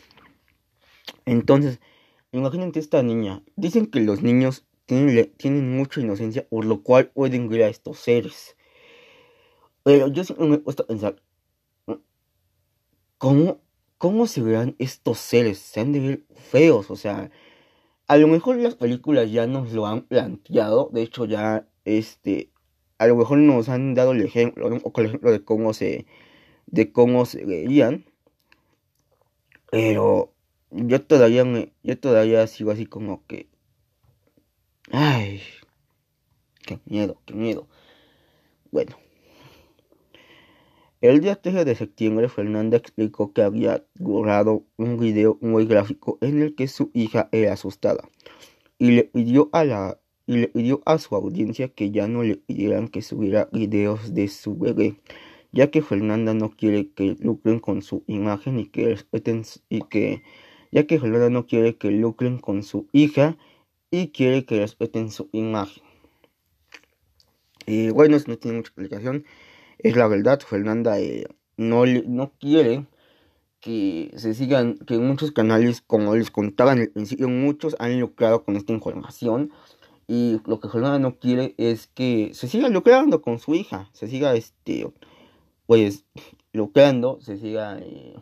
Entonces, 1.26 1.80
imagínate 2.32 2.78
esta 2.78 3.02
niña. 3.02 3.42
Dicen 3.56 3.86
que 3.86 4.00
los 4.00 4.22
niños 4.22 4.66
tienen, 4.86 5.32
tienen 5.36 5.76
mucha 5.76 6.00
inocencia, 6.00 6.46
por 6.48 6.64
lo 6.64 6.82
cual 6.82 7.08
pueden 7.08 7.48
ver 7.48 7.64
a 7.64 7.68
estos 7.68 7.98
seres. 7.98 8.56
Pero 9.82 10.08
yo 10.08 10.24
siempre 10.24 10.46
me 10.46 10.56
he 10.56 10.58
puesto 10.58 10.82
a 10.82 10.86
pensar, 10.86 11.22
¿cómo, 13.18 13.60
cómo 13.98 14.26
se 14.26 14.42
verán 14.42 14.76
estos 14.78 15.18
seres? 15.18 15.58
Se 15.58 15.80
han 15.80 15.92
de 15.92 16.00
ver 16.00 16.24
feos, 16.50 16.90
o 16.90 16.96
sea 16.96 17.30
a 18.10 18.16
lo 18.16 18.26
mejor 18.26 18.56
las 18.56 18.74
películas 18.74 19.30
ya 19.30 19.46
nos 19.46 19.72
lo 19.72 19.86
han 19.86 20.02
planteado, 20.02 20.90
de 20.92 21.02
hecho 21.02 21.26
ya 21.26 21.68
este 21.84 22.50
a 22.98 23.06
lo 23.06 23.14
mejor 23.14 23.38
nos 23.38 23.68
han 23.68 23.94
dado 23.94 24.10
el 24.10 24.22
ejemplo, 24.22 24.68
de 24.68 25.44
cómo 25.44 25.72
se 25.72 26.06
de 26.66 26.90
cómo 26.90 27.24
se 27.24 27.44
veían. 27.44 28.04
Pero 29.70 30.34
yo 30.72 31.00
todavía 31.02 31.44
me 31.44 31.72
yo 31.84 32.00
todavía 32.00 32.44
sigo 32.48 32.72
así 32.72 32.84
como 32.84 33.24
que 33.28 33.48
ay, 34.90 35.40
qué 36.66 36.80
miedo, 36.86 37.22
qué 37.26 37.34
miedo. 37.34 37.68
Bueno, 38.72 38.96
el 41.00 41.20
día 41.20 41.36
13 41.36 41.64
de 41.64 41.74
septiembre, 41.74 42.28
Fernanda 42.28 42.76
explicó 42.76 43.32
que 43.32 43.42
había 43.42 43.84
grabado 43.94 44.64
un 44.76 44.98
video 44.98 45.38
muy 45.40 45.66
gráfico 45.66 46.18
en 46.20 46.42
el 46.42 46.54
que 46.54 46.68
su 46.68 46.90
hija 46.92 47.28
era 47.32 47.54
asustada 47.54 48.08
y 48.78 48.90
le 48.92 49.04
pidió 49.04 49.48
a 49.52 49.64
la 49.64 50.00
y 50.26 50.36
le 50.36 50.48
pidió 50.48 50.80
a 50.86 50.98
su 50.98 51.16
audiencia 51.16 51.68
que 51.68 51.90
ya 51.90 52.06
no 52.06 52.22
le 52.22 52.36
pidieran 52.36 52.88
que 52.88 53.02
subiera 53.02 53.48
videos 53.52 54.14
de 54.14 54.28
su 54.28 54.56
bebé, 54.56 54.96
ya 55.50 55.70
que 55.70 55.82
Fernanda 55.82 56.34
no 56.34 56.50
quiere 56.50 56.90
que 56.90 57.16
lucren 57.18 57.58
con 57.58 57.82
su 57.82 58.04
imagen 58.06 58.60
y 58.60 58.66
que 58.66 58.86
respeten 58.86 59.42
y 59.68 59.80
que 59.82 60.22
ya 60.70 60.86
que 60.86 61.00
Fernanda 61.00 61.30
no 61.30 61.46
quiere 61.46 61.76
que 61.76 61.90
lucren 61.90 62.38
con 62.38 62.62
su 62.62 62.86
hija 62.92 63.36
y 63.90 64.08
quiere 64.08 64.44
que 64.44 64.60
respeten 64.60 65.10
su 65.10 65.28
imagen. 65.32 65.82
Y 67.66 67.90
bueno, 67.90 68.16
eso 68.16 68.28
no 68.28 68.38
tiene 68.38 68.58
mucha 68.58 68.68
explicación 68.68 69.24
es 69.84 69.96
la 69.96 70.06
verdad, 70.06 70.40
Fernanda 70.40 71.00
eh, 71.00 71.26
no, 71.56 71.84
no 71.86 72.32
quiere 72.38 72.86
que 73.60 74.10
se 74.16 74.34
sigan, 74.34 74.78
que 74.78 74.98
muchos 74.98 75.32
canales, 75.32 75.82
como 75.82 76.16
les 76.16 76.30
contaba 76.30 76.72
en 76.72 76.78
el 76.80 76.90
principio, 76.90 77.28
muchos 77.28 77.76
han 77.78 78.00
lucrado 78.00 78.44
con 78.44 78.56
esta 78.56 78.72
información. 78.72 79.52
Y 80.08 80.40
lo 80.46 80.58
que 80.58 80.68
Fernanda 80.68 80.98
no 80.98 81.18
quiere 81.18 81.54
es 81.56 81.86
que 81.86 82.30
se 82.34 82.48
siga 82.48 82.68
lucrando 82.68 83.22
con 83.22 83.38
su 83.38 83.54
hija, 83.54 83.88
se 83.92 84.08
siga, 84.08 84.34
este, 84.34 84.90
pues, 85.66 86.04
lucrando, 86.52 87.20
se 87.20 87.36
siga, 87.36 87.78
eh, 87.78 88.16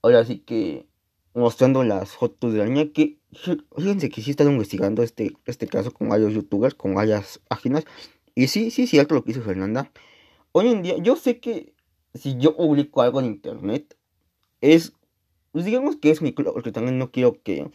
ahora 0.00 0.24
sí 0.24 0.38
que 0.38 0.86
mostrando 1.34 1.82
las 1.84 2.12
fotos 2.12 2.52
de 2.52 2.60
la 2.60 2.66
niña 2.66 2.92
que 2.92 3.18
fíjense 3.76 4.08
que 4.08 4.22
sí 4.22 4.30
están 4.30 4.50
investigando 4.50 5.02
este, 5.02 5.36
este 5.46 5.66
caso 5.66 5.92
con 5.92 6.08
varios 6.08 6.32
youtubers, 6.32 6.74
con 6.74 6.94
varias 6.94 7.40
páginas. 7.48 7.84
Y 8.34 8.46
sí, 8.46 8.70
sí, 8.70 8.86
cierto 8.86 9.14
lo 9.14 9.24
que 9.24 9.32
hizo 9.32 9.42
Fernanda 9.42 9.90
hoy 10.54 10.68
en 10.68 10.82
día, 10.82 10.96
yo 10.98 11.16
sé 11.16 11.40
que 11.40 11.74
si 12.14 12.38
yo 12.38 12.56
publico 12.56 13.02
algo 13.02 13.18
en 13.18 13.26
internet, 13.26 13.98
es, 14.60 14.92
pues 15.50 15.64
digamos 15.64 15.96
que 15.96 16.10
es 16.10 16.22
mi 16.22 16.32
club, 16.32 16.52
porque 16.54 16.70
también 16.70 16.96
no 16.96 17.10
quiero 17.10 17.42
que 17.42 17.70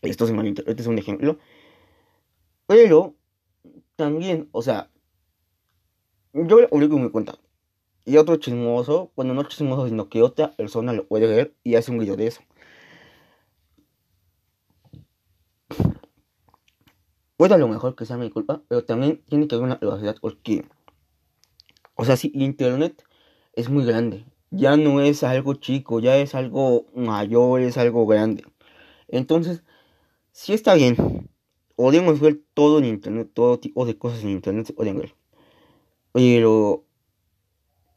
esto 0.00 0.26
se 0.26 0.32
malinterprete, 0.32 0.80
es 0.80 0.88
un 0.88 0.98
ejemplo. 0.98 1.38
Pero, 2.66 3.14
también, 3.96 4.48
o 4.52 4.62
sea, 4.62 4.90
yo 6.32 6.60
lo 6.60 6.68
publico 6.68 6.96
en 6.96 7.04
mi 7.04 7.10
cuenta. 7.10 7.38
Y 8.06 8.16
otro 8.16 8.36
chismoso, 8.36 9.12
bueno, 9.14 9.34
no 9.34 9.44
chismoso, 9.44 9.86
sino 9.86 10.08
que 10.08 10.22
otra 10.22 10.56
persona 10.56 10.94
lo 10.94 11.06
puede 11.06 11.26
ver 11.26 11.54
y 11.62 11.74
hace 11.74 11.90
un 11.90 11.98
video 11.98 12.16
de 12.16 12.28
eso. 12.28 12.40
Puede 17.36 17.54
a 17.54 17.58
lo 17.58 17.68
mejor 17.68 17.94
que 17.94 18.06
sea 18.06 18.16
mi 18.16 18.30
culpa, 18.30 18.62
pero 18.68 18.84
también 18.84 19.22
tiene 19.28 19.48
que 19.48 19.54
haber 19.54 19.66
una 19.66 19.78
privacidad 19.78 20.16
porque 20.20 20.64
o 22.00 22.04
sea, 22.06 22.16
sí, 22.16 22.32
Internet 22.34 23.04
es 23.52 23.68
muy 23.68 23.84
grande. 23.84 24.24
Ya 24.50 24.78
no 24.78 25.02
es 25.02 25.22
algo 25.22 25.52
chico, 25.52 26.00
ya 26.00 26.16
es 26.16 26.34
algo 26.34 26.86
mayor, 26.94 27.60
es 27.60 27.76
algo 27.76 28.06
grande. 28.06 28.42
Entonces, 29.08 29.62
si 30.32 30.54
está 30.54 30.74
bien. 30.74 31.28
Podemos 31.76 32.20
ver 32.20 32.40
todo 32.54 32.78
en 32.78 32.86
Internet, 32.86 33.30
todo 33.34 33.58
tipo 33.60 33.84
de 33.84 33.98
cosas 33.98 34.22
en 34.22 34.30
Internet 34.30 34.66
se 34.66 34.72
pueden 34.72 34.96
ver. 34.96 35.14
Pero, 36.12 36.84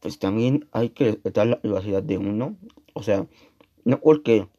pues 0.01 0.19
también 0.19 0.67
hay 0.73 0.89
que 0.89 1.05
respetar 1.05 1.47
la 1.47 1.61
privacidad 1.61 2.03
de 2.03 2.17
uno. 2.17 2.57
O 2.93 3.03
sea, 3.03 3.25
no 3.85 4.01
porque 4.01 4.49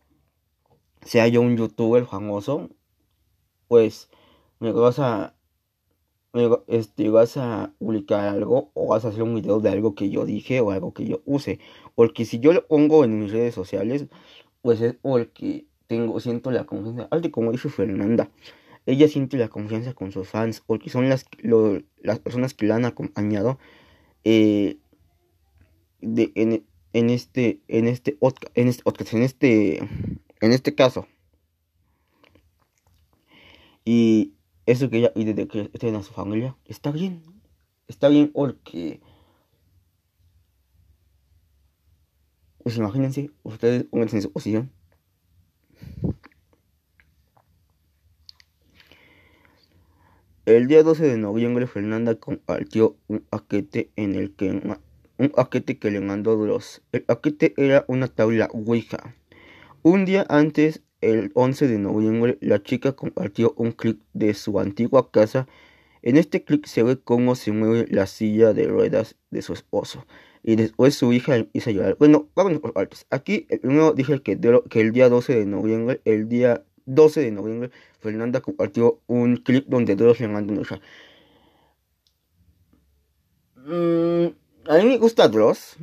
sea 1.02 1.28
yo 1.28 1.42
un 1.42 1.58
youtuber 1.58 2.06
famoso, 2.06 2.70
pues 3.68 4.08
me 4.58 4.72
vas 4.72 4.98
a 5.00 5.34
este, 6.66 7.08
vas 7.10 7.36
a 7.36 7.72
publicar 7.78 8.26
algo 8.26 8.70
o 8.74 8.88
vas 8.88 9.04
a 9.04 9.08
hacer 9.08 9.22
un 9.22 9.34
video 9.34 9.60
de 9.60 9.70
algo 9.70 9.94
que 9.94 10.10
yo 10.10 10.24
dije 10.24 10.60
o 10.60 10.70
algo 10.70 10.92
que 10.92 11.06
yo 11.06 11.22
use. 11.24 11.60
Porque 11.94 12.24
si 12.24 12.40
yo 12.40 12.52
lo 12.52 12.66
pongo 12.66 13.04
en 13.04 13.18
mis 13.20 13.32
redes 13.32 13.54
sociales, 13.54 14.06
pues 14.62 14.80
es 14.80 14.94
porque 14.94 15.66
tengo, 15.86 16.18
siento 16.20 16.50
la 16.50 16.64
confianza, 16.64 17.08
algo 17.10 17.30
como 17.30 17.52
dice 17.52 17.68
Fernanda. 17.68 18.30
Ella 18.86 19.08
siente 19.08 19.38
la 19.38 19.48
confianza 19.48 19.94
con 19.94 20.12
sus 20.12 20.28
fans, 20.28 20.60
porque 20.60 20.90
son 20.90 21.08
las, 21.08 21.24
las 22.02 22.18
personas 22.18 22.52
que 22.52 22.66
la 22.66 22.76
han 22.76 22.84
acompañado. 22.84 23.58
Eh, 24.24 24.76
de, 26.00 26.32
en, 26.34 26.64
en 26.92 27.10
este, 27.10 27.60
en 27.68 27.86
este, 27.88 28.18
en 28.54 28.68
este, 28.68 28.82
en 29.16 29.22
este, 29.22 29.78
en 29.78 30.52
este 30.52 30.74
caso. 30.74 31.06
Y 33.84 34.33
eso 34.66 34.90
que 34.90 34.98
ella, 34.98 35.12
y 35.14 35.24
desde 35.24 35.48
que 35.48 35.70
estén 35.72 35.94
a 35.94 36.02
su 36.02 36.12
familia, 36.12 36.56
está 36.64 36.90
bien. 36.90 37.22
Está 37.88 38.08
bien 38.08 38.30
porque, 38.32 39.00
pues 42.62 42.76
imagínense, 42.76 43.30
ustedes 43.42 43.86
en 43.92 44.22
su 44.22 44.32
posición. 44.32 44.72
El 50.46 50.66
día 50.66 50.82
12 50.82 51.06
de 51.06 51.16
noviembre, 51.16 51.66
Fernanda 51.66 52.16
compartió 52.16 52.98
un 53.08 53.20
paquete 53.20 53.90
en 53.96 54.14
el 54.14 54.34
que 54.34 54.50
un 55.16 55.28
paquete 55.30 55.78
que 55.78 55.90
le 55.90 56.00
mandó 56.00 56.36
Dross. 56.36 56.82
El 56.92 57.02
paquete 57.02 57.54
era 57.56 57.84
una 57.88 58.08
tabla 58.08 58.50
Ouija. 58.52 59.14
Un 59.82 60.04
día 60.04 60.26
antes, 60.28 60.82
el 61.10 61.30
11 61.34 61.68
de 61.68 61.78
noviembre, 61.78 62.38
la 62.40 62.62
chica 62.62 62.92
compartió 62.92 63.54
un 63.56 63.72
clip 63.72 64.02
de 64.12 64.34
su 64.34 64.58
antigua 64.58 65.10
casa. 65.10 65.46
En 66.02 66.16
este 66.16 66.44
clip 66.44 66.66
se 66.66 66.82
ve 66.82 66.98
cómo 66.98 67.34
se 67.34 67.52
mueve 67.52 67.86
la 67.90 68.06
silla 68.06 68.52
de 68.52 68.66
ruedas 68.66 69.16
de 69.30 69.42
su 69.42 69.52
esposo. 69.52 70.06
Y 70.42 70.56
después 70.56 70.94
su 70.94 71.12
hija 71.12 71.36
empieza 71.36 71.70
a 71.70 71.72
llorar. 71.72 71.96
Bueno, 71.98 72.28
vamos 72.34 72.58
por 72.60 72.72
partes. 72.74 73.06
Aquí 73.10 73.46
primero 73.62 73.92
dije 73.92 74.20
que, 74.22 74.38
que 74.68 74.80
el 74.80 74.92
día 74.92 75.08
12 75.08 75.34
de 75.34 75.46
noviembre, 75.46 76.00
el 76.04 76.28
día 76.28 76.64
12 76.86 77.20
de 77.20 77.30
noviembre, 77.30 77.70
Fernanda 78.00 78.40
compartió 78.40 79.00
un 79.06 79.36
clip 79.36 79.66
donde 79.68 79.96
Dross 79.96 80.20
le 80.20 80.28
manda 80.28 80.52
un 80.52 80.60
hija. 80.60 80.80
Mm, 83.56 84.26
a 84.68 84.76
mí 84.78 84.84
me 84.84 84.98
gusta 84.98 85.28
Dross. 85.28 85.76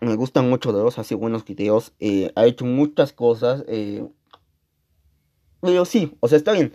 Me 0.00 0.16
gustan 0.16 0.50
mucho 0.50 0.72
Dross, 0.72 0.98
hace 0.98 1.14
buenos 1.14 1.44
videos. 1.44 1.92
Eh, 2.00 2.32
ha 2.34 2.46
hecho 2.46 2.64
muchas 2.64 3.12
cosas. 3.12 3.64
Eh, 3.68 4.04
pero 5.62 5.84
sí, 5.86 6.16
o 6.20 6.28
sea, 6.28 6.36
está 6.36 6.52
bien. 6.52 6.72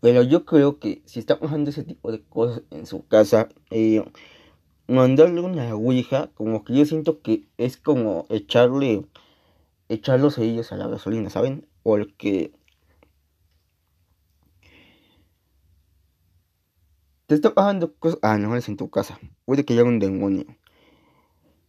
Pero 0.00 0.22
yo 0.22 0.44
creo 0.44 0.78
que 0.78 1.02
si 1.06 1.18
está 1.18 1.40
pasando 1.40 1.70
ese 1.70 1.82
tipo 1.82 2.12
de 2.12 2.22
cosas 2.22 2.62
en 2.70 2.86
su 2.86 3.06
casa, 3.06 3.48
eh, 3.70 4.04
mandarle 4.86 5.40
una 5.40 5.74
ouija, 5.74 6.30
como 6.34 6.62
que 6.62 6.74
yo 6.74 6.84
siento 6.84 7.22
que 7.22 7.48
es 7.56 7.76
como 7.78 8.26
echarle 8.28 9.04
echar 9.88 10.20
los 10.20 10.38
a 10.38 10.76
la 10.76 10.88
gasolina, 10.88 11.30
¿saben? 11.30 11.66
Porque 11.82 12.52
te 17.26 17.34
está 17.34 17.54
pasando 17.54 17.94
cosas 17.94 18.18
anormales 18.22 18.68
en 18.68 18.76
tu 18.76 18.90
casa. 18.90 19.18
Puede 19.44 19.64
que 19.64 19.74
haya 19.74 19.84
un 19.84 19.98
demonio. 19.98 20.46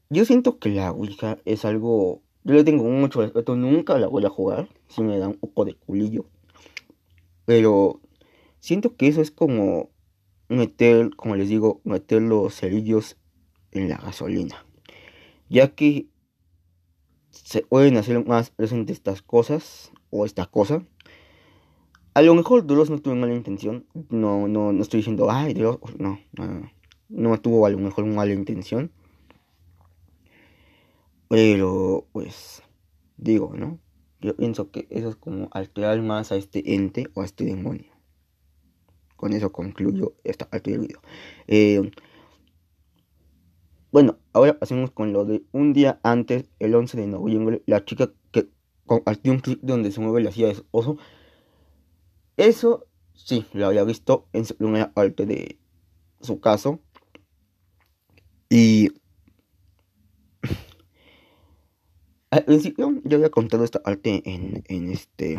Yo 0.09 0.25
siento 0.25 0.59
que 0.59 0.69
la 0.69 0.91
Ouija 0.91 1.37
es 1.45 1.65
algo. 1.65 2.21
Yo 2.47 2.53
le 2.53 2.63
tengo 2.63 2.85
mucho 2.85 3.19
respeto. 3.19 3.57
Nunca 3.57 3.97
la 3.97 4.07
voy 4.07 4.23
a 4.23 4.29
jugar. 4.29 4.69
Si 4.87 5.03
me 5.03 5.19
da 5.19 5.27
un 5.27 5.33
poco 5.33 5.65
de 5.65 5.75
culillo. 5.75 6.29
Pero 7.43 7.99
siento 8.61 8.95
que 8.95 9.09
eso 9.09 9.19
es 9.19 9.31
como 9.31 9.89
meter, 10.47 11.13
como 11.17 11.35
les 11.35 11.49
digo, 11.49 11.81
meter 11.83 12.21
los 12.21 12.55
cerillos 12.55 13.17
en 13.71 13.89
la 13.89 13.97
gasolina. 13.97 14.65
Ya 15.49 15.75
que 15.75 16.07
se 17.31 17.63
pueden 17.63 17.97
hacer 17.97 18.25
más 18.25 18.49
presentes 18.49 18.95
estas 18.95 19.21
cosas 19.21 19.91
o 20.09 20.25
esta 20.25 20.45
cosa. 20.45 20.85
A 22.13 22.21
lo 22.21 22.33
mejor 22.33 22.65
Dross 22.65 22.89
no 22.89 22.99
tuvo 22.99 23.15
mala 23.15 23.35
intención. 23.35 23.87
No, 24.09 24.47
no, 24.47 24.71
no 24.71 24.81
estoy 24.81 24.99
diciendo, 24.99 25.29
ay, 25.29 25.53
Dross, 25.53 25.79
no, 25.99 26.17
no, 26.31 26.71
no 27.09 27.41
tuvo 27.41 27.65
a 27.65 27.69
lo 27.69 27.77
mejor 27.77 28.05
mala 28.05 28.31
intención. 28.31 28.93
Pero, 31.29 32.07
pues, 32.11 32.63
digo, 33.17 33.53
¿no? 33.55 33.79
Yo 34.21 34.35
pienso 34.35 34.71
que 34.71 34.87
eso 34.89 35.09
es 35.09 35.15
como 35.15 35.49
alterar 35.51 36.01
más 36.01 36.31
a 36.31 36.37
este 36.37 36.73
ente 36.73 37.07
o 37.13 37.21
a 37.21 37.25
este 37.25 37.45
demonio. 37.45 37.91
Con 39.15 39.33
eso 39.33 39.51
concluyo 39.51 40.15
esta 40.23 40.49
parte 40.49 40.71
del 40.71 40.81
video. 40.81 41.01
Eh, 41.47 41.91
bueno, 43.91 44.19
ahora 44.33 44.59
pasemos 44.59 44.91
con 44.91 45.13
lo 45.13 45.25
de 45.25 45.43
un 45.51 45.73
día 45.73 45.99
antes, 46.03 46.49
el 46.59 46.75
11 46.75 46.97
de 46.97 47.07
noviembre, 47.07 47.63
la 47.65 47.83
chica 47.85 48.11
que 48.31 48.49
compartió 48.85 49.31
un 49.31 49.39
clip 49.39 49.59
donde 49.61 49.91
se 49.91 50.01
mueve 50.01 50.21
la 50.21 50.31
silla 50.31 50.47
de 50.47 50.63
oso. 50.71 50.97
Eso 52.37 52.85
sí, 53.13 53.45
lo 53.53 53.67
había 53.67 53.83
visto 53.83 54.27
en 54.33 54.45
su 54.45 54.55
primera 54.55 54.93
parte 54.93 55.25
de 55.25 55.59
su 56.21 56.39
caso. 56.39 56.79
Y 58.49 58.89
principio 62.47 63.01
yo 63.03 63.17
había 63.17 63.29
contado 63.29 63.65
esta 63.65 63.83
parte 63.83 64.23
en, 64.25 64.63
en 64.67 64.89
este. 64.89 65.37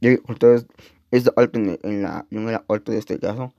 Yo 0.00 0.10
había 0.10 0.18
contado 0.18 0.64
esta 1.10 1.32
parte 1.32 1.58
en, 1.58 1.78
en 1.82 2.02
la 2.02 2.26
primera 2.30 2.64
parte 2.64 2.92
de 2.92 2.98
este 2.98 3.18
caso. 3.18 3.52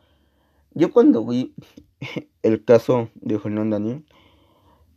Yo 0.73 0.91
cuando 0.91 1.25
vi 1.25 1.53
el 2.41 2.63
caso 2.63 3.09
de 3.15 3.37
Fernanda 3.37 3.75
Daniel, 3.75 4.05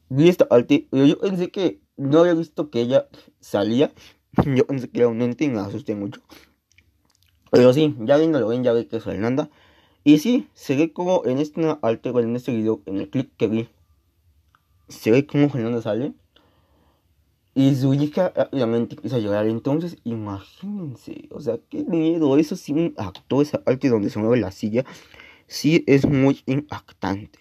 vi 0.09 0.29
esta 0.29 0.49
parte, 0.49 0.87
yo 0.93 1.19
pensé 1.19 1.51
que 1.51 1.81
no 1.97 2.21
había 2.21 2.35
visto 2.35 2.71
que 2.71 2.81
ella 2.81 3.09
salía. 3.41 3.93
Yo 4.45 4.67
pensé 4.67 4.89
que 4.89 5.01
era 5.01 5.09
un 5.09 5.21
ente 5.21 5.45
y 5.45 5.49
me 5.49 5.59
asusté 5.59 5.97
mucho. 5.97 6.21
Pero 7.51 7.73
sí, 7.73 7.97
ya 8.01 8.19
viéndolo 8.19 8.49
bien, 8.49 8.63
ya 8.63 8.73
ve 8.73 8.87
que 8.87 8.99
es 8.99 9.03
Fernanda. 9.05 9.51
Y 10.05 10.19
sí, 10.19 10.47
se 10.55 10.77
ve 10.77 10.93
como 10.93 11.25
en 11.25 11.39
este 11.39 11.77
arte, 11.83 12.11
en 12.11 12.37
este 12.37 12.53
video, 12.53 12.83
en 12.87 12.99
el 12.99 13.11
clip 13.11 13.33
que 13.37 13.49
vi, 13.49 13.69
se 14.89 15.11
ve 15.11 15.27
como 15.27 15.49
Fernanda 15.49 15.83
sale. 15.83 16.13
Y 17.59 17.75
su 17.75 17.93
hija 17.93 18.33
rápidamente 18.37 18.95
empieza 18.95 19.17
a 19.17 19.19
llorar. 19.19 19.49
Entonces, 19.49 19.97
imagínense, 20.05 21.29
o 21.33 21.41
sea, 21.41 21.59
qué 21.69 21.83
miedo. 21.83 22.39
Eso 22.39 22.55
sí 22.55 22.95
actuó 22.97 23.43
esa 23.43 23.65
parte 23.65 23.89
donde 23.89 24.11
se 24.11 24.21
mueve 24.21 24.37
la 24.37 24.53
silla 24.53 24.85
sí 25.49 25.83
es 25.89 26.07
muy 26.07 26.41
impactante. 26.47 27.41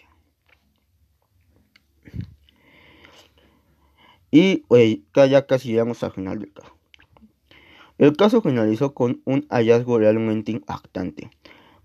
Y 4.31 4.65
ya 5.13 5.45
casi 5.45 5.69
llegamos 5.69 6.01
al 6.01 6.13
final 6.13 6.39
del 6.39 6.51
caso. 6.51 6.75
El 7.99 8.17
caso 8.17 8.41
finalizó 8.41 8.95
con 8.95 9.21
un 9.25 9.45
hallazgo 9.51 9.99
realmente 9.99 10.51
impactante. 10.51 11.29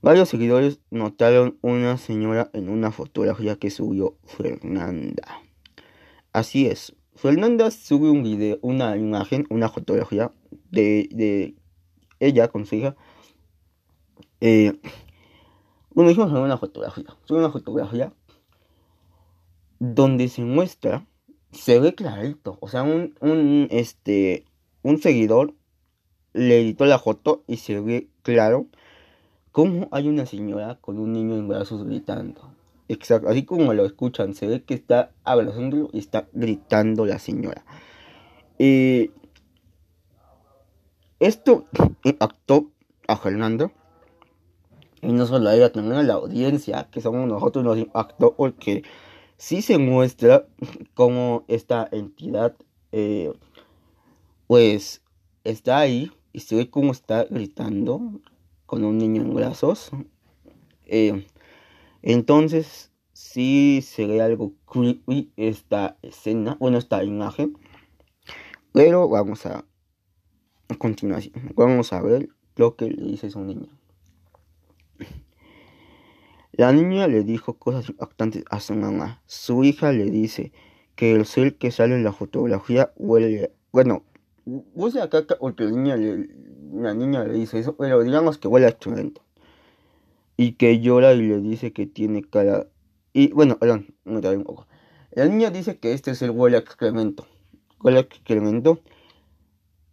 Varios 0.00 0.30
seguidores 0.30 0.80
notaron 0.90 1.58
una 1.60 1.98
señora 1.98 2.48
en 2.54 2.70
una 2.70 2.92
fotografía 2.92 3.56
que 3.56 3.68
subió 3.68 4.16
Fernanda. 4.24 5.42
Así 6.32 6.66
es, 6.66 6.94
Fernanda 7.14 7.70
sube 7.70 8.10
un 8.10 8.22
video, 8.22 8.58
una 8.62 8.96
imagen, 8.96 9.46
una 9.50 9.68
fotografía 9.68 10.32
de, 10.70 11.54
ella 12.20 12.48
con 12.48 12.66
su 12.66 12.76
hija. 12.76 12.96
Eh, 14.40 14.80
bueno, 15.90 16.08
dijimos 16.08 16.32
una 16.32 16.58
fotografía. 16.58 17.16
Sube 17.24 17.38
una 17.38 17.50
fotografía 17.50 18.12
donde 19.78 20.28
se 20.28 20.42
muestra, 20.42 21.06
se 21.52 21.78
ve 21.78 21.94
clarito. 21.94 22.56
O 22.60 22.68
sea, 22.68 22.82
un, 22.82 23.14
un, 23.20 23.68
este, 23.70 24.44
un 24.82 24.98
seguidor 24.98 25.54
le 26.32 26.60
editó 26.60 26.86
la 26.86 26.98
foto 26.98 27.44
y 27.46 27.58
se 27.58 27.78
ve 27.80 28.08
claro 28.22 28.66
cómo 29.50 29.88
hay 29.92 30.08
una 30.08 30.24
señora 30.24 30.78
con 30.80 30.98
un 30.98 31.12
niño 31.12 31.36
en 31.36 31.48
brazos 31.48 31.84
gritando. 31.84 32.52
Exacto, 32.92 33.30
así 33.30 33.44
como 33.44 33.72
lo 33.72 33.86
escuchan, 33.86 34.34
se 34.34 34.46
ve 34.46 34.64
que 34.64 34.74
está 34.74 35.12
abrazándolo 35.24 35.88
y 35.94 35.98
está 35.98 36.28
gritando 36.34 37.06
la 37.06 37.18
señora. 37.18 37.64
Eh, 38.58 39.10
esto 41.18 41.64
impactó 42.04 42.70
a 43.08 43.16
Fernando 43.16 43.72
y 45.00 45.10
no 45.10 45.26
solo 45.26 45.48
a 45.48 45.56
ella, 45.56 45.72
también 45.72 45.96
a 45.96 46.02
la 46.02 46.14
audiencia, 46.14 46.88
que 46.90 47.00
somos 47.00 47.26
nosotros, 47.26 47.64
nos 47.64 47.78
impactó 47.78 48.34
porque 48.36 48.82
sí 49.38 49.62
se 49.62 49.78
muestra 49.78 50.46
cómo 50.92 51.44
esta 51.48 51.88
entidad, 51.92 52.54
eh, 52.92 53.32
pues, 54.48 55.00
está 55.44 55.78
ahí 55.78 56.12
y 56.34 56.40
se 56.40 56.56
ve 56.56 56.68
cómo 56.68 56.92
está 56.92 57.24
gritando 57.24 58.20
con 58.66 58.84
un 58.84 58.98
niño 58.98 59.22
en 59.22 59.32
brazos. 59.32 59.92
Eh, 60.84 61.24
entonces, 62.02 62.90
sí 63.12 63.80
se 63.82 64.06
ve 64.06 64.20
algo 64.20 64.52
creepy 64.70 65.32
esta 65.36 65.96
escena, 66.02 66.56
bueno, 66.60 66.78
esta 66.78 67.02
imagen. 67.04 67.56
Pero 68.72 69.08
vamos 69.08 69.46
a, 69.46 69.64
a 70.68 70.74
continuación, 70.76 71.34
vamos 71.54 71.92
a 71.92 72.02
ver 72.02 72.28
lo 72.56 72.76
que 72.76 72.90
le 72.90 73.02
dice 73.02 73.30
su 73.30 73.40
niño. 73.40 73.68
La 76.52 76.70
niña 76.70 77.06
le 77.08 77.22
dijo 77.22 77.54
cosas 77.54 77.88
impactantes 77.88 78.44
a 78.50 78.60
su 78.60 78.74
mamá. 78.74 79.22
Su 79.26 79.64
hija 79.64 79.90
le 79.90 80.10
dice 80.10 80.52
que 80.94 81.12
el 81.12 81.24
sol 81.24 81.56
que 81.56 81.70
sale 81.70 81.94
en 81.94 82.04
la 82.04 82.12
fotografía 82.12 82.92
huele... 82.96 83.54
Bueno, 83.72 84.04
huele 84.44 85.00
a 85.00 85.08
caca 85.08 85.38
porque 85.40 85.64
la 85.64 85.70
niña 85.70 85.96
le, 85.96 86.28
la 86.74 86.92
niña 86.92 87.24
le 87.24 87.32
dice 87.32 87.58
eso, 87.58 87.74
pero 87.76 88.02
digamos 88.02 88.36
que 88.36 88.48
huele 88.48 88.66
a 88.66 88.68
excremento. 88.68 89.22
Y 90.36 90.52
que 90.52 90.80
llora 90.80 91.12
y 91.14 91.22
le 91.22 91.40
dice 91.40 91.72
que 91.72 91.86
tiene 91.86 92.22
cara 92.22 92.66
Y 93.12 93.32
bueno, 93.32 93.58
perdón, 93.58 93.94
me 94.04 94.18
un 94.18 94.44
poco. 94.44 94.66
La 95.12 95.26
niña 95.26 95.50
dice 95.50 95.78
que 95.78 95.92
este 95.92 96.12
es 96.12 96.22
el 96.22 96.30
huele 96.30 96.56
a 96.56 96.60
excremento. 96.60 97.26
Huele 97.80 98.00
excremento. 98.00 98.80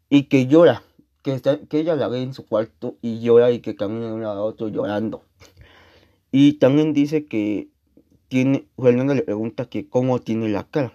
Y 0.10 0.24
que 0.24 0.48
llora. 0.48 0.84
Que, 1.24 1.34
está, 1.34 1.60
que 1.60 1.80
ella 1.80 1.96
la 1.96 2.08
ve 2.08 2.22
en 2.22 2.34
su 2.34 2.46
cuarto 2.46 2.96
y 3.02 3.20
llora 3.20 3.52
y 3.52 3.60
que 3.60 3.76
camina 3.76 4.08
de 4.08 4.14
un 4.14 4.22
lado 4.22 4.42
a 4.42 4.46
otro 4.46 4.70
llorando. 4.70 5.24
Y 6.32 6.54
también 6.54 6.94
dice 6.94 7.26
que 7.26 7.70
tiene, 8.30 8.68
Fernanda 8.78 9.16
le 9.16 9.24
pregunta 9.24 9.66
que 9.66 9.90
cómo 9.90 10.20
tiene 10.20 10.48
la 10.48 10.64
cara. 10.64 10.94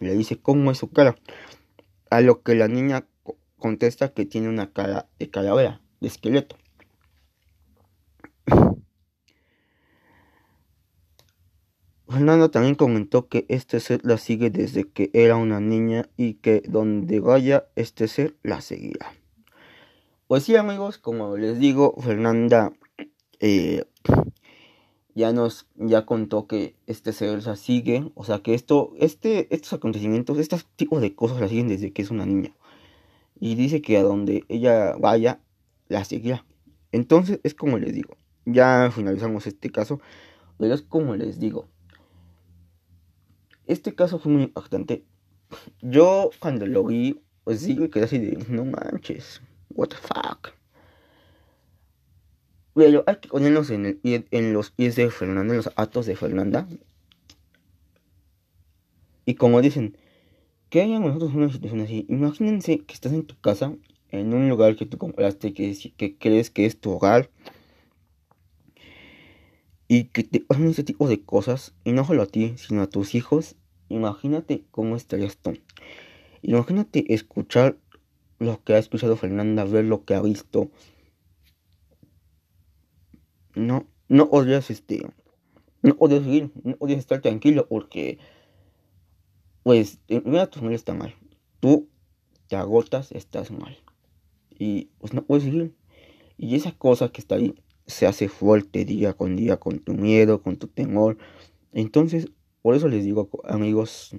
Le 0.00 0.14
dice 0.14 0.36
cómo 0.36 0.70
es 0.70 0.78
su 0.78 0.90
cara. 0.90 1.16
A 2.10 2.20
lo 2.20 2.42
que 2.42 2.54
la 2.54 2.68
niña 2.68 3.06
contesta 3.58 4.12
que 4.12 4.26
tiene 4.26 4.48
una 4.48 4.72
cara 4.72 5.08
de 5.18 5.30
calavera, 5.30 5.80
de 6.00 6.08
esqueleto. 6.08 6.56
Fernanda 12.12 12.50
también 12.50 12.74
comentó 12.74 13.26
que 13.28 13.46
este 13.48 13.80
ser 13.80 14.00
la 14.04 14.18
sigue 14.18 14.50
desde 14.50 14.84
que 14.84 15.10
era 15.14 15.36
una 15.36 15.60
niña 15.60 16.08
y 16.16 16.34
que 16.34 16.62
donde 16.68 17.20
vaya 17.20 17.66
este 17.74 18.06
ser 18.06 18.36
la 18.42 18.60
seguirá. 18.60 19.12
Pues 20.28 20.44
sí 20.44 20.56
amigos, 20.56 20.98
como 20.98 21.36
les 21.36 21.58
digo, 21.58 21.94
Fernanda 22.00 22.72
eh, 23.40 23.84
ya 25.14 25.32
nos 25.32 25.66
ya 25.76 26.04
contó 26.06 26.46
que 26.46 26.76
este 26.86 27.12
ser 27.12 27.44
la 27.44 27.56
sigue, 27.56 28.10
o 28.14 28.24
sea 28.24 28.40
que 28.40 28.54
esto, 28.54 28.92
este, 28.98 29.54
estos 29.54 29.72
acontecimientos, 29.72 30.38
estos 30.38 30.66
tipos 30.76 31.00
de 31.00 31.14
cosas 31.14 31.40
la 31.40 31.48
siguen 31.48 31.68
desde 31.68 31.92
que 31.92 32.02
es 32.02 32.10
una 32.10 32.26
niña. 32.26 32.54
Y 33.40 33.54
dice 33.54 33.82
que 33.82 33.96
a 33.96 34.02
donde 34.02 34.44
ella 34.48 34.94
vaya, 34.98 35.40
la 35.88 36.04
seguirá. 36.04 36.44
Entonces 36.92 37.40
es 37.42 37.54
como 37.54 37.78
les 37.78 37.94
digo, 37.94 38.16
ya 38.44 38.90
finalizamos 38.94 39.46
este 39.46 39.70
caso, 39.70 40.00
pero 40.58 40.74
es 40.74 40.82
como 40.82 41.16
les 41.16 41.40
digo. 41.40 41.71
Este 43.66 43.94
caso 43.94 44.18
fue 44.18 44.32
muy 44.32 44.42
impactante. 44.44 45.04
Yo 45.80 46.30
cuando 46.38 46.66
lo 46.66 46.84
vi, 46.84 47.20
sí 47.54 47.74
me 47.74 47.90
quedé 47.90 48.04
así 48.04 48.18
de, 48.18 48.44
no 48.48 48.64
manches, 48.64 49.42
what 49.70 49.88
the 49.88 49.96
fuck. 49.96 50.52
Pero 52.74 53.04
hay 53.06 53.16
que 53.16 53.28
ponernos 53.28 53.70
en, 53.70 54.00
en 54.02 54.52
los 54.52 54.70
pies 54.70 54.96
de 54.96 55.10
Fernanda, 55.10 55.52
en 55.52 55.58
los 55.58 55.70
actos 55.76 56.06
de 56.06 56.16
Fernanda. 56.16 56.66
Y 59.26 59.34
como 59.34 59.60
dicen, 59.60 59.96
que 60.72 60.80
hayan 60.80 61.02
nosotros 61.02 61.34
una 61.34 61.52
situación 61.52 61.82
así. 61.82 62.06
Imagínense 62.08 62.78
que 62.78 62.94
estás 62.94 63.12
en 63.12 63.26
tu 63.26 63.38
casa, 63.38 63.76
en 64.08 64.32
un 64.32 64.48
lugar 64.48 64.74
que 64.74 64.86
tú 64.86 64.96
compraste, 64.96 65.52
que, 65.52 65.76
que 65.98 66.16
crees 66.16 66.50
que 66.50 66.64
es 66.64 66.80
tu 66.80 66.92
hogar. 66.92 67.28
Y 69.94 70.04
que 70.04 70.24
te 70.24 70.40
pasan 70.40 70.68
ese 70.68 70.84
tipo 70.84 71.06
de 71.06 71.20
cosas, 71.20 71.74
y 71.84 71.92
no 71.92 72.06
solo 72.06 72.22
a 72.22 72.26
ti, 72.26 72.54
sino 72.56 72.80
a 72.80 72.86
tus 72.86 73.14
hijos. 73.14 73.56
Imagínate 73.90 74.64
cómo 74.70 74.96
estarías 74.96 75.36
tú. 75.36 75.58
Imagínate 76.40 77.12
escuchar 77.12 77.76
lo 78.38 78.64
que 78.64 78.72
ha 78.72 78.78
escuchado 78.78 79.18
Fernanda, 79.18 79.64
ver 79.64 79.84
lo 79.84 80.06
que 80.06 80.14
ha 80.14 80.22
visto, 80.22 80.70
no, 83.54 83.86
no 84.08 84.24
odias 84.32 84.70
este, 84.70 85.06
no 85.82 85.94
odias 85.98 86.24
vivir, 86.24 86.50
no 86.64 86.74
odias 86.78 87.00
estar 87.00 87.20
tranquilo 87.20 87.66
porque, 87.68 88.18
pues, 89.62 89.98
mira, 90.08 90.46
tu 90.46 90.60
familia 90.60 90.76
está 90.76 90.94
mal, 90.94 91.14
tú 91.60 91.90
te 92.48 92.56
agotas, 92.56 93.12
estás 93.12 93.50
mal 93.50 93.76
y 94.58 94.88
pues 95.00 95.12
no 95.12 95.22
puedes 95.22 95.44
vivir. 95.44 95.74
Y 96.38 96.54
esa 96.56 96.72
cosa 96.72 97.10
que 97.10 97.20
está 97.20 97.34
ahí 97.34 97.54
se 97.92 98.06
hace 98.06 98.28
fuerte 98.28 98.84
día 98.84 99.14
con 99.14 99.36
día 99.36 99.58
con 99.58 99.78
tu 99.78 99.94
miedo, 99.94 100.42
con 100.42 100.56
tu 100.56 100.68
temor. 100.68 101.18
Entonces, 101.72 102.28
por 102.62 102.74
eso 102.74 102.88
les 102.88 103.04
digo, 103.04 103.28
amigos, 103.44 104.16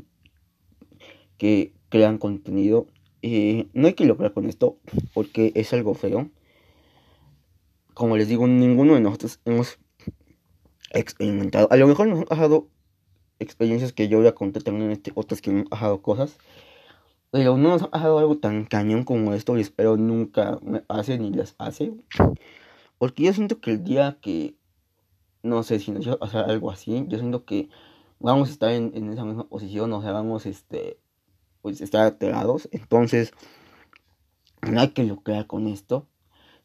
que 1.37 1.73
crean 1.89 2.17
contenido. 2.17 2.87
Eh, 3.21 3.67
no 3.73 3.87
hay 3.87 3.93
que 3.93 4.05
lograr 4.05 4.33
con 4.33 4.47
esto 4.47 4.77
porque 5.13 5.51
es 5.55 5.73
algo 5.73 5.93
feo 5.93 6.29
como 7.93 8.17
les 8.17 8.27
digo, 8.27 8.47
ninguno 8.47 8.95
de 8.95 9.01
nosotros 9.01 9.39
hemos 9.45 9.79
experimentado. 10.91 11.67
A 11.71 11.75
lo 11.75 11.87
mejor 11.87 12.07
nos 12.07 12.19
han 12.19 12.25
pasado 12.25 12.67
experiencias 13.39 13.93
que 13.93 14.07
yo 14.07 14.17
voy 14.19 14.27
a 14.27 14.35
contar 14.35 14.63
también 14.63 14.85
en 14.85 14.91
este, 14.91 15.11
otras 15.15 15.41
que 15.41 15.51
me 15.51 15.59
han 15.61 15.65
pasado 15.65 16.01
cosas. 16.01 16.37
Pero 17.31 17.57
no 17.57 17.69
nos 17.69 17.81
ha 17.83 17.89
pasado 17.89 18.19
algo 18.19 18.37
tan 18.37 18.65
cañón 18.65 19.03
como 19.03 19.33
esto 19.33 19.57
y 19.57 19.61
espero 19.61 19.97
nunca 19.97 20.59
me 20.61 20.83
hace 20.87 21.17
ni 21.17 21.31
les 21.31 21.55
hace. 21.57 21.93
Porque 23.03 23.23
yo 23.23 23.33
siento 23.33 23.59
que 23.59 23.71
el 23.71 23.83
día 23.83 24.17
que, 24.21 24.55
no 25.41 25.63
sé 25.63 25.77
si 25.79 25.91
nos 25.91 26.07
va 26.07 26.13
a 26.13 26.19
pasar 26.19 26.49
algo 26.49 26.71
así, 26.71 27.03
yo 27.09 27.17
siento 27.17 27.43
que 27.43 27.67
vamos 28.21 28.47
a 28.47 28.53
estar 28.53 28.71
en, 28.71 28.93
en 28.95 29.11
esa 29.11 29.25
misma 29.25 29.45
posición, 29.49 29.91
o 29.91 30.01
sea, 30.01 30.13
vamos 30.13 30.45
este, 30.45 31.01
pues 31.61 31.81
estar 31.81 32.05
alterados. 32.05 32.69
Entonces, 32.71 33.33
no 34.61 34.79
hay 34.79 34.91
que 34.91 35.03
lucrar 35.03 35.47
con 35.47 35.67
esto. 35.67 36.07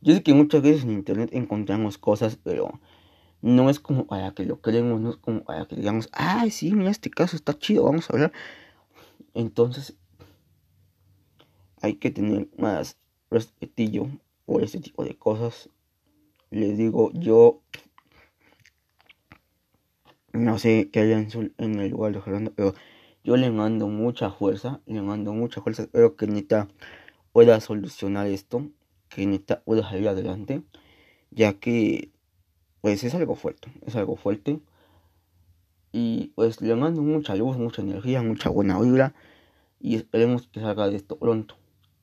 Yo 0.01 0.15
sé 0.15 0.23
que 0.23 0.33
muchas 0.33 0.63
veces 0.63 0.85
en 0.85 0.93
internet 0.93 1.31
encontramos 1.33 1.99
cosas, 1.99 2.39
pero 2.41 2.79
no 3.43 3.69
es 3.69 3.81
como 3.81 4.07
para 4.07 4.31
que 4.31 4.45
lo 4.45 4.61
creemos, 4.61 5.01
no 5.01 5.11
es 5.11 5.17
como 5.17 5.43
para 5.43 5.67
que 5.67 5.75
digamos, 5.75 6.09
ay, 6.13 6.53
sí, 6.53 6.73
mira, 6.73 6.93
este 6.93 7.11
caso 7.11 7.35
está 7.35 7.59
chido, 7.59 7.83
vamos 7.83 8.09
a 8.09 8.13
hablar. 8.13 8.33
Entonces, 9.35 9.97
hay 11.83 11.95
que 11.95 12.13
tener 12.13 12.49
más 12.57 12.97
respetillo 13.29 14.07
por 14.47 14.63
este 14.63 14.79
tipo 14.79 15.03
de 15.03 15.19
cosas. 15.19 15.69
Les 16.51 16.77
digo, 16.77 17.11
yo 17.15 17.63
no 20.33 20.59
sé 20.59 20.91
qué 20.91 21.01
haya 21.01 21.19
en, 21.19 21.81
el 21.81 21.91
lugar 21.91 22.13
de 22.13 22.51
pero 22.51 22.75
yo 23.25 23.37
le 23.37 23.51
mando 23.51 23.89
mucha 23.89 24.31
fuerza, 24.31 24.81
le 24.87 25.03
mando 25.03 25.33
mucha 25.33 25.61
fuerza. 25.61 25.83
Espero 25.83 26.17
que 26.17 26.27
Nita 26.27 26.69
pueda 27.33 27.61
solucionar 27.61 28.27
esto 28.27 28.71
que 29.09 29.27
neta 29.27 29.63
pueda 29.65 29.83
salir 29.83 30.09
adelante, 30.09 30.63
ya 31.31 31.55
que 31.55 32.11
pues 32.81 33.05
es 33.05 33.15
algo 33.15 33.35
fuerte, 33.35 33.73
es 33.87 33.97
algo 33.97 34.17
fuerte. 34.17 34.61
Y 35.93 36.33
pues 36.35 36.61
le 36.61 36.75
mando 36.77 37.03
mucha 37.03 37.35
luz, 37.35 37.57
mucha 37.57 37.83
energía, 37.83 38.23
mucha 38.23 38.51
buena 38.51 38.79
vibra 38.81 39.15
y 39.81 39.97
esperemos 39.97 40.47
que 40.49 40.61
salga 40.61 40.89
de 40.89 40.97
esto 40.97 41.19
pronto. 41.19 41.57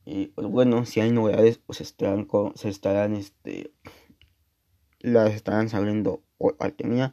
Y 0.04 0.26
pues 0.28 0.46
bueno, 0.48 0.84
si 0.84 1.00
hay 1.00 1.10
novedades, 1.12 1.58
pues 1.58 1.80
estarán, 1.80 2.28
se 2.54 2.68
estarán, 2.68 3.14
este, 3.14 3.72
las 5.06 5.32
estarán 5.32 5.68
saliendo 5.68 6.22
por 6.38 6.56
mía. 6.84 7.12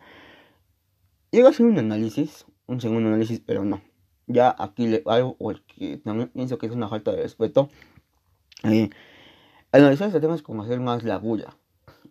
Llega 1.32 1.48
a 1.48 1.52
hacer 1.52 1.66
un 1.66 1.78
análisis, 1.78 2.46
un 2.68 2.82
segundo 2.82 3.10
análisis, 3.10 3.40
pero 3.40 3.64
no. 3.64 3.82
Ya 4.28 4.56
aquí 4.58 4.88
le 4.88 5.04
hago 5.06 5.38
porque 5.38 5.98
también 5.98 6.30
pienso 6.30 6.58
que 6.58 6.66
es 6.66 6.72
una 6.72 6.90
falta 6.90 7.12
de 7.12 7.22
respeto. 7.22 7.70
Eh, 8.64 8.90
analizar 9.72 10.08
este 10.08 10.20
tema 10.20 10.36
es 10.36 10.42
como 10.42 10.64
hacer 10.64 10.80
más 10.80 11.04
la 11.04 11.18
bulla, 11.18 11.58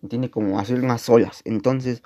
tiene 0.09 0.31
como 0.31 0.59
hacer 0.59 0.83
más 0.83 1.09
olas. 1.09 1.43
Entonces, 1.45 2.03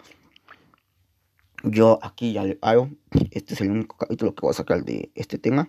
yo 1.64 1.98
aquí 2.02 2.32
ya 2.32 2.44
le 2.44 2.58
hago. 2.62 2.90
Este 3.30 3.54
es 3.54 3.60
el 3.60 3.70
único 3.70 3.96
capítulo 3.96 4.34
que 4.34 4.42
voy 4.42 4.50
a 4.50 4.54
sacar 4.54 4.84
de 4.84 5.10
este 5.14 5.38
tema. 5.38 5.68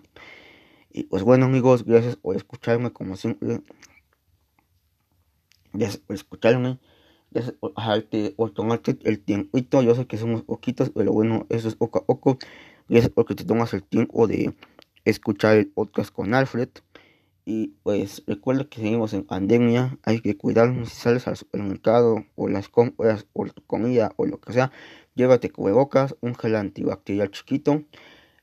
Y 0.90 1.04
pues 1.04 1.22
bueno, 1.22 1.46
amigos, 1.46 1.84
gracias 1.84 2.16
por 2.16 2.36
escucharme 2.36 2.92
como 2.92 3.16
siempre. 3.16 3.60
Gracias 5.72 5.98
por 5.98 6.14
escucharme. 6.14 6.78
Gracias 7.30 7.54
por, 7.56 7.74
por 8.36 8.50
tomarte 8.52 8.98
el 9.04 9.20
tiempo. 9.20 9.58
Yo 9.82 9.94
sé 9.94 10.06
que 10.06 10.16
somos 10.16 10.42
poquitos, 10.42 10.90
pero 10.90 11.12
bueno, 11.12 11.46
eso 11.50 11.68
es 11.68 11.74
poco 11.74 11.98
a 11.98 12.04
poco. 12.04 12.38
Gracias 12.88 13.12
porque 13.12 13.34
te 13.34 13.44
tomas 13.44 13.74
el 13.74 13.82
tiempo 13.82 14.26
de 14.26 14.54
escuchar 15.04 15.56
el 15.56 15.68
podcast 15.68 16.12
con 16.12 16.34
Alfred. 16.34 16.70
Y 17.44 17.68
pues 17.82 18.22
recuerda 18.26 18.64
que 18.64 18.80
seguimos 18.80 19.14
en 19.14 19.24
pandemia, 19.24 19.98
hay 20.02 20.20
que 20.20 20.36
cuidarnos 20.36 20.90
si 20.90 20.96
sales 20.96 21.26
al 21.26 21.36
supermercado 21.36 22.26
o 22.36 22.48
las 22.48 22.68
compras 22.68 23.26
o 23.32 23.46
tu 23.46 23.62
comida 23.64 24.12
o 24.16 24.26
lo 24.26 24.38
que 24.38 24.52
sea, 24.52 24.70
llévate 25.14 25.48
cubrebocas, 25.48 26.14
un 26.20 26.34
gel 26.34 26.56
antibacterial 26.56 27.30
chiquito 27.30 27.84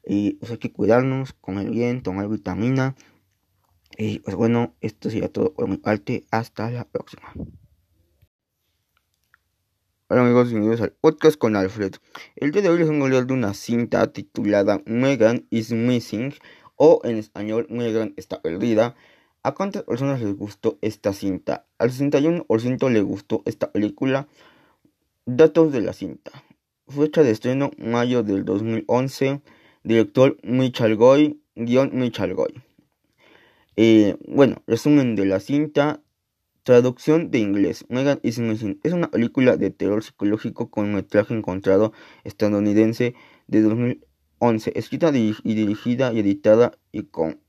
y 0.05 0.33
pues 0.33 0.51
hay 0.51 0.57
que 0.57 0.71
cuidarnos, 0.71 1.33
comer 1.33 1.69
bien, 1.69 2.01
tomar 2.01 2.27
vitamina. 2.29 2.95
Y 3.97 4.19
pues 4.19 4.35
bueno, 4.35 4.73
esto 4.81 5.09
sería 5.09 5.31
todo 5.31 5.53
por 5.53 5.69
mi 5.69 5.77
parte, 5.77 6.25
hasta 6.31 6.71
la 6.71 6.85
próxima. 6.85 7.31
Hola 10.07 10.21
amigos, 10.21 10.49
bienvenidos 10.49 10.81
al 10.81 10.91
podcast 10.91 11.35
con 11.35 11.55
Alfred. 11.55 11.95
El 12.35 12.51
día 12.51 12.61
de 12.61 12.69
hoy 12.69 12.77
les 12.77 12.87
vengo 12.87 13.05
a 13.05 13.07
hablar 13.07 13.25
de 13.25 13.33
una 13.33 13.55
cinta 13.55 14.13
titulada 14.13 14.79
Megan 14.85 15.47
is 15.49 15.71
Missing 15.71 16.31
o 16.75 17.01
en 17.05 17.17
español 17.17 17.65
Muy 17.71 17.91
Gran 17.91 18.13
está 18.15 18.39
perdida. 18.39 18.95
¿A 19.41 19.55
cuántas 19.55 19.81
personas 19.81 20.21
les 20.21 20.35
gustó 20.35 20.77
esta 20.81 21.11
cinta? 21.11 21.65
Al 21.79 21.89
61% 21.89 22.91
le 22.91 23.01
gustó 23.01 23.41
esta 23.45 23.71
película. 23.71 24.27
Datos 25.25 25.73
de 25.73 25.81
la 25.81 25.93
cinta. 25.93 26.31
Fecha 26.87 27.23
de 27.23 27.31
estreno 27.31 27.71
mayo 27.79 28.21
del 28.21 28.45
2011. 28.45 29.41
Director 29.83 30.37
Michal 30.43 30.97
Goy. 30.97 31.41
Guión 31.55 31.89
Michal 31.93 32.35
Goy. 32.35 32.61
Eh, 33.75 34.17
bueno, 34.27 34.61
resumen 34.67 35.15
de 35.15 35.25
la 35.25 35.39
cinta. 35.39 36.03
Traducción 36.65 37.29
de 37.29 37.37
inglés. 37.37 37.85
Megan 37.89 38.19
is 38.23 38.39
Missing 38.39 38.79
es 38.81 38.91
una 38.91 39.11
película 39.11 39.55
de 39.55 39.69
terror 39.69 40.03
psicológico 40.03 40.71
con 40.71 40.95
metraje 40.95 41.35
encontrado 41.35 41.93
estadounidense 42.23 43.13
de 43.45 43.61
2011, 43.61 44.71
escrita 44.73 45.11
y 45.15 45.35
dirigida 45.43 46.11
y 46.11 46.21
editada 46.21 46.71
y 46.91 47.03
con, 47.03 47.39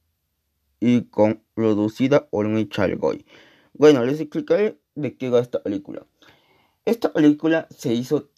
y 0.81 1.05
con 1.05 1.43
producida 1.55 2.29
por 2.29 2.47
Michael 2.49 2.97
Goy. 2.97 3.25
Bueno, 3.73 4.05
les 4.05 4.21
explicaré 4.21 4.79
de 4.95 5.17
qué 5.17 5.31
va 5.31 5.41
esta 5.41 5.62
película. 5.62 6.05
Esta 6.85 7.11
película 7.11 7.69
se 7.71 7.95
hizo, 7.95 8.29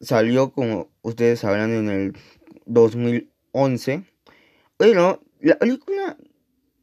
salió 0.00 0.52
como 0.52 0.92
ustedes 1.02 1.40
sabrán 1.40 1.72
en 1.72 1.88
el 1.88 2.16
2011, 2.66 4.04
pero 4.76 5.24
la 5.40 5.58
película 5.58 6.16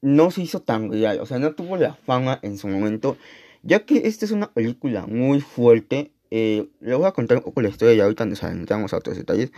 no 0.02 0.32
se 0.32 0.42
hizo 0.42 0.62
tan 0.62 0.92
real, 0.92 1.20
o 1.20 1.26
sea, 1.26 1.40
no 1.40 1.54
tuvo 1.54 1.78
la 1.78 1.94
fama 1.96 2.40
en 2.44 2.58
su 2.58 2.68
momento, 2.68 3.18
ya 3.64 3.86
que 3.86 4.08
esta 4.08 4.26
es 4.26 4.32
una 4.32 4.52
película 4.52 5.06
muy 5.08 5.42
fuerte. 5.42 6.12
Eh, 6.30 6.68
le 6.82 6.96
voy 6.96 7.06
a 7.06 7.12
contar 7.12 7.38
un 7.38 7.44
poco 7.44 7.62
la 7.62 7.70
historia 7.70 7.94
y 7.96 8.00
ahorita 8.00 8.26
nos 8.26 8.44
adentramos 8.44 8.94
a 8.94 8.98
otros 8.98 9.18
detalles. 9.18 9.52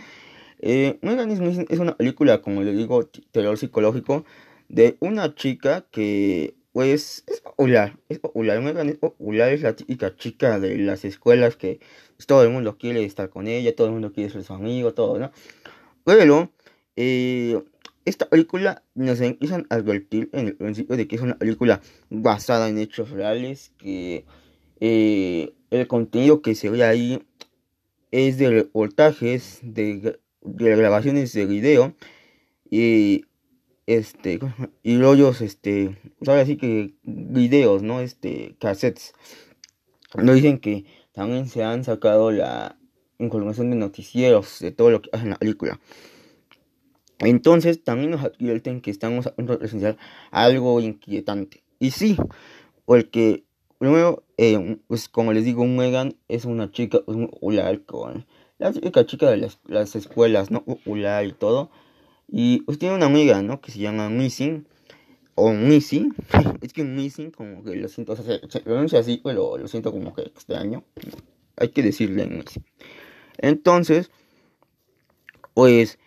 Eh, 0.60 0.98
es 1.02 1.78
una 1.78 1.96
película, 1.96 2.42
como 2.42 2.62
le 2.62 2.72
digo, 2.72 3.06
terror 3.32 3.56
psicológico 3.58 4.24
de 4.68 4.96
una 5.00 5.34
chica 5.34 5.86
que, 5.90 6.54
pues, 6.72 7.24
es 7.26 7.40
popular. 7.40 7.98
Es 8.08 8.18
popular. 8.18 8.60
Megan 8.60 8.88
es 8.88 8.96
popular, 8.96 9.52
es 9.52 9.62
la 9.62 9.74
típica 9.74 10.14
chica 10.14 10.60
de 10.60 10.78
las 10.78 11.04
escuelas 11.04 11.56
que 11.56 11.80
pues, 12.16 12.26
todo 12.26 12.42
el 12.44 12.50
mundo 12.50 12.76
quiere 12.78 13.04
estar 13.04 13.30
con 13.30 13.48
ella, 13.48 13.74
todo 13.74 13.88
el 13.88 13.94
mundo 13.94 14.12
quiere 14.12 14.30
ser 14.30 14.44
su 14.44 14.52
amigo, 14.52 14.92
todo, 14.94 15.18
¿no? 15.18 15.32
Pero, 16.04 16.50
eh, 16.96 17.60
esta 18.10 18.28
película 18.28 18.82
nos 18.94 19.20
empiezan 19.20 19.66
a 19.70 19.76
advertir 19.76 20.28
en 20.32 20.48
el 20.48 20.56
principio 20.56 20.96
de 20.96 21.06
que 21.06 21.16
es 21.16 21.22
una 21.22 21.38
película 21.38 21.80
basada 22.10 22.68
en 22.68 22.78
hechos 22.78 23.10
reales, 23.10 23.72
que 23.78 24.26
eh, 24.80 25.54
el 25.70 25.86
contenido 25.86 26.42
que 26.42 26.54
se 26.54 26.70
ve 26.70 26.84
ahí 26.84 27.22
es 28.10 28.36
de 28.38 28.50
reportajes, 28.50 29.60
de, 29.62 30.18
grabaciones 30.42 31.32
de 31.32 31.46
video 31.46 31.94
y 32.68 33.26
este 33.86 34.38
y 34.82 34.98
rollos 34.98 35.40
este 35.40 35.98
sabe 36.22 36.40
así 36.40 36.56
que 36.56 36.94
videos 37.02 37.82
no 37.82 38.00
este 38.00 38.56
cassettes. 38.58 39.12
Nos 40.16 40.34
dicen 40.34 40.58
que 40.58 40.84
también 41.12 41.48
se 41.48 41.62
han 41.62 41.84
sacado 41.84 42.32
la 42.32 42.76
información 43.18 43.70
de 43.70 43.76
noticieros 43.76 44.58
de 44.60 44.72
todo 44.72 44.90
lo 44.90 45.00
que 45.00 45.10
hace 45.12 45.24
en 45.24 45.30
la 45.30 45.36
película 45.36 45.78
entonces 47.20 47.84
también 47.84 48.10
nos 48.10 48.24
advierten 48.24 48.80
que 48.80 48.90
estamos 48.90 49.26
a 49.26 49.34
punto 49.34 49.52
de 49.52 49.58
presenciar 49.58 49.96
algo 50.30 50.80
inquietante. 50.80 51.62
Y 51.78 51.90
sí, 51.92 52.16
porque 52.84 53.44
primero, 53.78 54.24
eh, 54.36 54.78
pues 54.88 55.08
como 55.08 55.32
les 55.32 55.44
digo, 55.44 55.64
Megan 55.64 56.16
es 56.28 56.44
una 56.44 56.70
chica 56.70 57.00
popular 57.00 57.82
con 57.84 58.26
la 58.58 58.72
chica, 58.72 59.06
chica 59.06 59.30
de 59.30 59.50
las, 59.68 59.96
escuelas, 59.96 60.50
¿no? 60.50 60.64
Popular 60.64 61.24
y 61.24 61.32
todo. 61.32 61.70
Y 62.28 62.60
pues 62.62 62.78
tiene 62.78 62.94
una 62.94 63.06
amiga, 63.06 63.42
¿no? 63.42 63.60
Que 63.60 63.72
se 63.72 63.78
llama 63.78 64.10
Missing. 64.10 64.66
O 65.34 65.52
Missy. 65.52 66.10
es 66.60 66.74
que 66.74 66.84
Missing 66.84 67.30
como 67.30 67.64
que 67.64 67.74
lo 67.76 67.88
siento, 67.88 68.12
o 68.12 68.16
sea, 68.16 68.38
se, 68.48 68.60
pronuncia 68.60 68.98
así, 68.98 69.20
pero 69.24 69.56
lo 69.56 69.66
siento 69.66 69.92
como 69.92 70.14
que 70.14 70.22
extraño. 70.22 70.84
Hay 71.56 71.70
que 71.70 71.82
decirle 71.82 72.26
Missing. 72.26 72.64
Entonces, 73.38 74.10
pues 75.54 75.98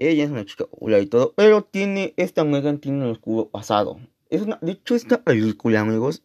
ella 0.00 0.24
es 0.24 0.30
una 0.30 0.44
chica 0.44 0.66
y 1.00 1.06
todo, 1.06 1.34
pero 1.36 1.62
tiene, 1.62 2.14
esta 2.16 2.42
Megan 2.44 2.78
tiene 2.78 3.04
un 3.04 3.10
oscuro 3.10 3.48
pasado. 3.48 4.00
Es 4.30 4.42
una, 4.42 4.58
de 4.62 4.72
hecho, 4.72 4.94
esta 4.94 5.22
película, 5.22 5.80
amigos, 5.80 6.22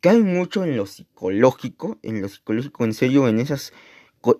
cae 0.00 0.18
mucho 0.18 0.64
en 0.64 0.76
lo 0.76 0.86
psicológico, 0.86 1.98
en 2.02 2.20
lo 2.20 2.28
psicológico, 2.28 2.84
en 2.84 2.94
serio, 2.94 3.28
en 3.28 3.38
esas, 3.38 3.72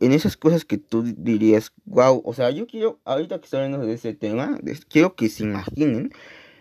en 0.00 0.12
esas 0.12 0.36
cosas 0.36 0.64
que 0.64 0.78
tú 0.78 1.02
dirías, 1.02 1.72
wow, 1.84 2.20
o 2.24 2.34
sea, 2.34 2.50
yo 2.50 2.66
quiero, 2.66 2.98
ahorita 3.04 3.38
que 3.38 3.44
estoy 3.44 3.60
hablando 3.60 3.86
de 3.86 3.94
ese 3.94 4.14
tema, 4.14 4.58
quiero 4.88 5.14
que 5.14 5.28
se 5.28 5.44
imaginen 5.44 6.10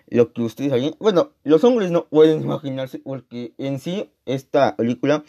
lo 0.10 0.32
que 0.34 0.42
ustedes 0.42 0.72
harían. 0.72 0.96
Bueno, 1.00 1.32
los 1.44 1.64
hombres 1.64 1.92
no 1.92 2.06
pueden 2.06 2.42
imaginarse 2.42 3.00
porque 3.00 3.54
en 3.58 3.80
sí 3.80 4.10
esta 4.26 4.76
película 4.76 5.24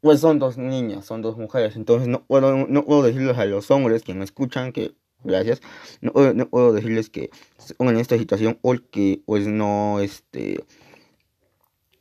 pues 0.00 0.20
son 0.20 0.38
dos 0.38 0.56
niñas, 0.58 1.04
son 1.04 1.22
dos 1.22 1.36
mujeres, 1.36 1.74
entonces 1.74 2.06
no 2.06 2.24
puedo, 2.24 2.66
no 2.68 2.84
puedo 2.84 3.02
decirles 3.02 3.38
a 3.38 3.44
los 3.44 3.70
hombres 3.70 4.02
que 4.02 4.14
me 4.14 4.24
escuchan 4.24 4.72
que 4.72 4.94
gracias. 5.24 5.60
No, 6.00 6.12
puedo 6.48 6.72
decirles 6.72 7.10
que 7.10 7.30
en 7.78 7.96
esta 7.96 8.16
situación 8.18 8.58
porque 8.60 9.22
pues 9.26 9.46
no, 9.46 10.00
este, 10.00 10.64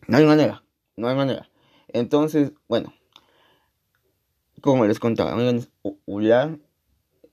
no 0.08 0.18
hay 0.18 0.26
manera, 0.26 0.64
no 0.96 1.08
hay 1.08 1.16
manera. 1.16 1.50
Entonces, 1.88 2.52
bueno, 2.68 2.94
como 4.62 4.86
les 4.86 5.00
contaba, 5.00 5.42
es 5.50 5.70
popular, 5.82 6.60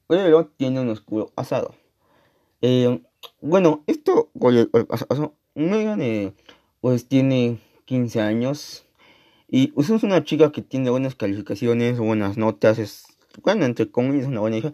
pero 0.06 0.46
tiene 0.46 0.80
un 0.80 0.90
oscuro 0.90 1.28
pasado. 1.34 1.74
Eh, 2.60 3.02
bueno, 3.40 3.82
esto, 3.86 4.30
Megan, 5.54 6.00
eh, 6.00 6.32
pues 6.80 7.08
tiene 7.08 7.58
15 7.86 8.20
años 8.20 8.86
y 9.54 9.66
pues, 9.68 9.90
es 9.90 10.02
una 10.02 10.24
chica 10.24 10.50
que 10.50 10.62
tiene 10.62 10.88
buenas 10.88 11.14
calificaciones, 11.14 11.98
buenas 11.98 12.38
notas, 12.38 12.78
es, 12.78 13.04
bueno, 13.42 13.66
entre 13.66 13.90
comillas, 13.90 14.26
una 14.26 14.40
buena 14.40 14.56
hija, 14.56 14.72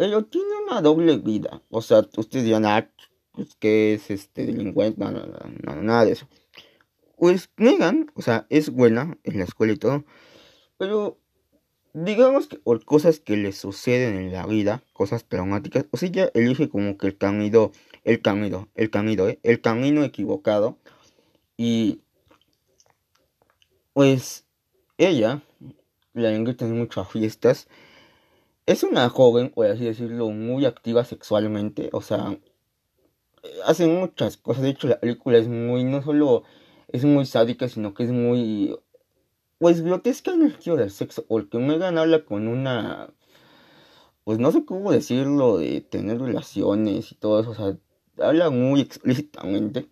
pero 0.00 0.24
tiene 0.24 0.48
una 0.66 0.80
doble 0.80 1.18
vida. 1.18 1.60
O 1.68 1.82
sea, 1.82 1.98
ustedes 2.16 2.46
dirán, 2.46 2.64
ah, 2.64 2.90
pues 3.32 3.54
que 3.56 3.92
es 3.92 4.10
este 4.10 4.46
delincuente, 4.46 4.98
no, 4.98 5.10
no, 5.10 5.26
no, 5.26 5.82
nada 5.82 6.06
de 6.06 6.12
eso. 6.12 6.26
Pues 7.18 7.50
Megan, 7.58 8.10
o 8.14 8.22
sea, 8.22 8.46
es 8.48 8.70
buena 8.70 9.18
en 9.24 9.38
la 9.38 9.44
escuela 9.44 9.74
y 9.74 9.76
todo, 9.76 10.06
pero 10.78 11.18
digamos 11.92 12.46
que 12.46 12.56
por 12.56 12.82
cosas 12.82 13.20
que 13.20 13.36
le 13.36 13.52
suceden 13.52 14.16
en 14.16 14.32
la 14.32 14.46
vida, 14.46 14.82
cosas 14.94 15.26
traumáticas, 15.26 15.84
o 15.90 15.98
sea, 15.98 16.08
ella 16.08 16.30
elige 16.32 16.70
como 16.70 16.96
que 16.96 17.08
el 17.08 17.18
camino, 17.18 17.70
el 18.04 18.22
camino, 18.22 18.70
el 18.76 18.88
camino, 18.88 19.28
¿eh? 19.28 19.38
el 19.42 19.60
camino 19.60 20.02
equivocado. 20.02 20.78
Y 21.58 22.00
pues 23.92 24.46
ella 24.96 25.42
la 26.14 26.32
invitan 26.32 26.74
mucho 26.74 27.02
a 27.02 27.04
fiestas 27.04 27.68
es 28.70 28.84
una 28.84 29.08
joven, 29.08 29.50
por 29.50 29.66
así 29.66 29.84
decirlo, 29.84 30.30
muy 30.30 30.64
activa 30.64 31.04
sexualmente, 31.04 31.90
o 31.92 32.00
sea, 32.02 32.38
hace 33.64 33.86
muchas 33.86 34.36
cosas, 34.36 34.62
de 34.62 34.70
hecho 34.70 34.86
la 34.88 35.00
película 35.00 35.38
es 35.38 35.48
muy, 35.48 35.84
no 35.84 36.02
solo 36.02 36.44
es 36.88 37.04
muy 37.04 37.26
sádica, 37.26 37.68
sino 37.68 37.94
que 37.94 38.04
es 38.04 38.10
muy, 38.12 38.76
pues 39.58 39.82
grotesca 39.82 40.32
en 40.32 40.42
el 40.42 40.52
sentido 40.52 40.76
del 40.76 40.90
sexo, 40.90 41.24
porque 41.26 41.58
Megan 41.58 41.98
habla 41.98 42.24
con 42.24 42.46
una, 42.48 43.10
pues 44.24 44.38
no 44.38 44.52
sé 44.52 44.64
cómo 44.64 44.92
decirlo, 44.92 45.58
de 45.58 45.80
tener 45.80 46.20
relaciones 46.20 47.12
y 47.12 47.16
todo 47.16 47.40
eso, 47.40 47.50
o 47.50 47.54
sea, 47.54 47.76
habla 48.24 48.50
muy 48.50 48.80
explícitamente. 48.80 49.88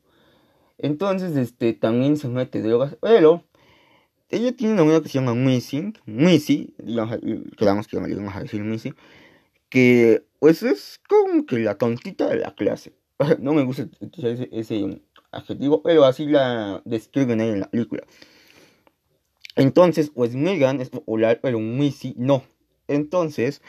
Entonces, 0.78 1.36
este, 1.36 1.72
también 1.72 2.16
se 2.16 2.28
mete 2.28 2.62
drogas, 2.62 2.96
pero 3.00 3.42
ella 4.30 4.52
tiene 4.52 4.80
una 4.80 5.00
que 5.00 5.08
se 5.08 5.14
llama 5.18 5.34
Missy, 5.34 5.92
Missy, 6.06 6.74
quedamos 7.56 7.86
que 7.86 7.98
le 7.98 8.28
a 8.30 8.40
decir 8.40 8.62
Missy, 8.62 8.94
que 9.70 10.24
pues 10.38 10.62
es 10.62 11.00
como 11.08 11.46
que 11.46 11.58
la 11.58 11.76
tontita 11.76 12.28
de 12.28 12.36
la 12.36 12.54
clase. 12.54 12.92
No 13.40 13.52
me 13.52 13.64
gusta 13.64 13.88
ese, 14.16 14.48
ese 14.52 15.02
adjetivo, 15.32 15.82
pero 15.82 16.04
así 16.04 16.26
la 16.26 16.82
describen 16.84 17.40
ahí 17.40 17.48
en 17.48 17.60
la 17.60 17.70
película. 17.70 18.04
Entonces, 19.56 20.10
pues 20.14 20.36
Megan 20.36 20.80
es 20.80 20.90
popular, 20.90 21.40
pero 21.42 21.58
Missy 21.58 22.14
no. 22.16 22.44
Entonces, 22.86 23.60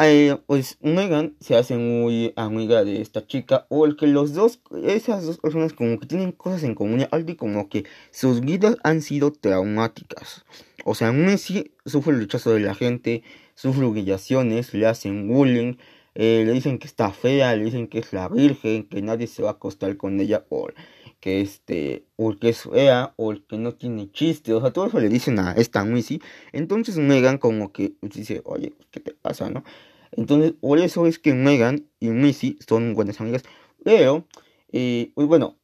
eh, 0.00 0.38
pues 0.46 0.78
Megan 0.80 1.34
se 1.40 1.56
hace 1.56 1.76
muy 1.76 2.32
amiga 2.36 2.84
de 2.84 3.00
esta 3.00 3.26
chica, 3.26 3.66
o 3.68 3.84
el 3.84 3.96
que 3.96 4.06
los 4.06 4.32
dos, 4.32 4.60
esas 4.84 5.24
dos 5.26 5.38
personas 5.38 5.72
como 5.72 5.98
que 5.98 6.06
tienen 6.06 6.32
cosas 6.32 6.62
en 6.62 6.74
común, 6.74 7.06
algo 7.10 7.36
como 7.36 7.68
que 7.68 7.84
sus 8.10 8.40
vidas 8.40 8.76
han 8.84 9.02
sido 9.02 9.32
traumáticas. 9.32 10.44
O 10.84 10.94
sea, 10.94 11.12
Messi 11.12 11.72
sufre 11.84 12.12
el 12.14 12.20
rechazo 12.20 12.52
de 12.52 12.60
la 12.60 12.74
gente, 12.74 13.22
sufre 13.54 13.84
humillaciones, 13.86 14.72
le 14.72 14.86
hacen 14.86 15.26
bullying, 15.28 15.74
eh, 16.14 16.44
le 16.46 16.52
dicen 16.52 16.78
que 16.78 16.86
está 16.86 17.10
fea, 17.10 17.54
le 17.56 17.64
dicen 17.64 17.88
que 17.88 17.98
es 17.98 18.12
la 18.12 18.28
virgen, 18.28 18.84
que 18.88 19.02
nadie 19.02 19.26
se 19.26 19.42
va 19.42 19.50
a 19.50 19.52
acostar 19.52 19.96
con 19.96 20.20
ella 20.20 20.44
por 20.44 20.74
que 21.20 21.40
este, 21.40 22.04
o 22.16 22.36
que 22.36 22.50
es 22.50 22.62
fea, 22.62 23.12
o 23.16 23.34
que 23.48 23.58
no 23.58 23.74
tiene 23.74 24.10
chiste, 24.12 24.52
o 24.54 24.60
sea, 24.60 24.72
todo 24.72 24.86
eso 24.86 25.00
le 25.00 25.08
dicen 25.08 25.38
a 25.38 25.52
esta 25.52 25.84
Missy. 25.84 26.20
Entonces 26.52 26.96
Megan 26.96 27.38
como 27.38 27.72
que 27.72 27.94
dice, 28.02 28.42
oye, 28.44 28.74
¿qué 28.90 29.00
te 29.00 29.14
pasa, 29.14 29.50
no? 29.50 29.64
Entonces, 30.12 30.52
por 30.52 30.78
eso 30.78 31.06
es 31.06 31.18
que 31.18 31.34
Megan 31.34 31.86
y 32.00 32.08
Missy 32.08 32.58
son 32.66 32.94
buenas 32.94 33.20
amigas. 33.20 33.42
Pero, 33.84 34.26
eh, 34.72 35.12
pues 35.14 35.26
bueno, 35.28 35.56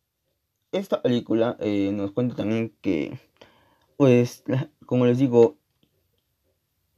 esta 0.73 1.03
película 1.03 1.57
eh, 1.61 1.91
nos 1.93 2.13
cuenta 2.13 2.37
también 2.37 2.75
que, 2.81 3.19
pues, 3.97 4.45
como 4.87 5.07
les 5.07 5.19
digo, 5.19 5.57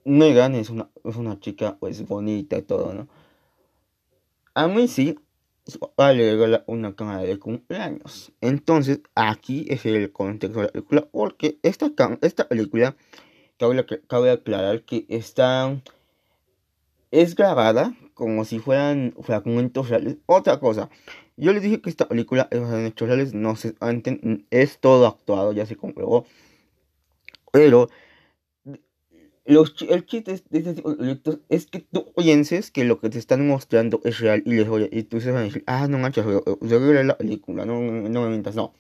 Megan 0.05 0.55
es 0.55 0.71
una, 0.71 0.91
es 1.05 1.17
una 1.17 1.41
chica, 1.41 1.77
pues, 1.79 2.07
bonita 2.07 2.57
y 2.57 2.63
todo, 2.63 2.95
¿no? 2.95 3.09
A 4.55 4.69
Missy 4.69 5.17
a 5.97 6.13
regala 6.13 6.65
una 6.67 6.95
cámara 6.95 7.23
de 7.23 7.39
cumpleaños. 7.39 8.33
Entonces, 8.41 9.01
aquí 9.15 9.67
es 9.69 9.85
el 9.87 10.13
contexto 10.13 10.61
de 10.61 10.67
la 10.67 10.73
película, 10.73 11.09
porque 11.11 11.59
esta, 11.63 11.91
esta 12.21 12.49
película, 12.49 12.97
cabe, 13.59 13.85
cabe 14.07 14.31
aclarar 14.31 14.83
que 14.85 15.07
está, 15.09 15.81
es 17.11 17.35
grabada 17.35 17.95
como 18.15 18.45
si 18.45 18.59
fueran 18.59 19.15
fragmentos 19.23 19.89
reales. 19.89 20.17
Otra 20.27 20.61
cosa, 20.61 20.91
yo 21.37 21.53
les 21.53 21.63
dije 21.63 21.81
que 21.81 21.91
esta 21.91 22.09
película 22.09 22.49
es 22.51 22.61
en 22.61 22.87
hechos 22.87 23.09
reales, 23.09 23.35
no 23.35 23.57
se, 23.57 23.75
es 24.51 24.79
todo 24.81 25.07
actuado, 25.07 25.53
ya 25.53 25.67
se 25.67 25.77
comprobó. 25.77 26.27
Pero 27.53 27.89
los, 29.47 29.75
el 29.89 30.07
chiste 30.07 30.43
de 30.51 30.59
este 30.59 30.75
tipo 30.75 30.91
de 30.91 30.97
proyectos 30.97 31.39
es 31.49 31.67
que 31.67 31.81
tú 31.81 32.13
pienses 32.17 32.71
que 32.71 32.85
lo 32.85 33.01
que 33.01 33.11
te 33.11 33.19
están 33.19 33.47
mostrando 33.47 34.01
es 34.05 34.19
real 34.19 34.43
y 34.45 34.55
les 34.55 34.69
y 34.91 35.03
tú 35.05 35.21
se 35.21 35.31
van 35.31 35.43
a 35.43 35.45
decir, 35.45 35.63
ah, 35.67 35.87
no 35.89 35.99
manches, 35.99 36.25
yo, 36.25 36.43
la 37.03 37.17
película, 37.17 37.65
no, 37.65 37.81
no 37.81 38.23
me 38.23 38.29
mientas, 38.29 38.57
no. 38.57 38.75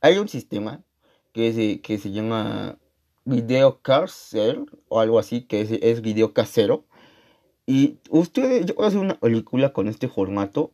Hay 0.00 0.18
un 0.18 0.28
sistema 0.28 0.84
que 1.32 1.52
se, 1.52 1.80
que 1.80 1.98
se 1.98 2.12
llama 2.12 2.78
video 3.24 3.80
casero 3.82 4.66
o 4.88 5.00
algo 5.00 5.18
así, 5.18 5.42
que 5.42 5.60
es, 5.62 5.70
es 5.72 6.00
video 6.02 6.32
casero. 6.32 6.86
Y 7.66 7.98
ustedes, 8.10 8.66
yo 8.66 8.82
hacer 8.84 9.00
una 9.00 9.18
película 9.18 9.72
con 9.72 9.88
este 9.88 10.08
formato 10.08 10.70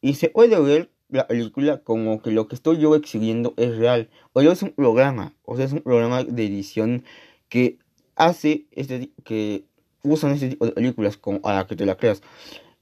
y 0.00 0.14
se 0.14 0.28
puede 0.28 0.58
ver 0.60 0.90
la 1.08 1.28
película 1.28 1.78
como 1.78 2.20
que 2.20 2.32
lo 2.32 2.48
que 2.48 2.56
estoy 2.56 2.78
yo 2.78 2.96
exhibiendo 2.96 3.54
es 3.56 3.76
real. 3.76 4.10
O 4.32 4.40
es 4.40 4.62
un 4.62 4.72
programa, 4.72 5.34
o 5.44 5.56
sea, 5.56 5.66
es 5.66 5.72
un 5.72 5.82
programa 5.82 6.24
de 6.24 6.46
edición 6.46 7.04
que 7.48 7.78
hace 8.16 8.66
este 8.72 9.10
que 9.24 9.64
usan 10.02 10.32
este 10.32 10.48
tipo 10.48 10.66
de 10.66 10.72
películas 10.72 11.16
como 11.16 11.40
a 11.44 11.54
la 11.54 11.66
que 11.66 11.76
te 11.76 11.86
la 11.86 11.96
creas. 11.96 12.22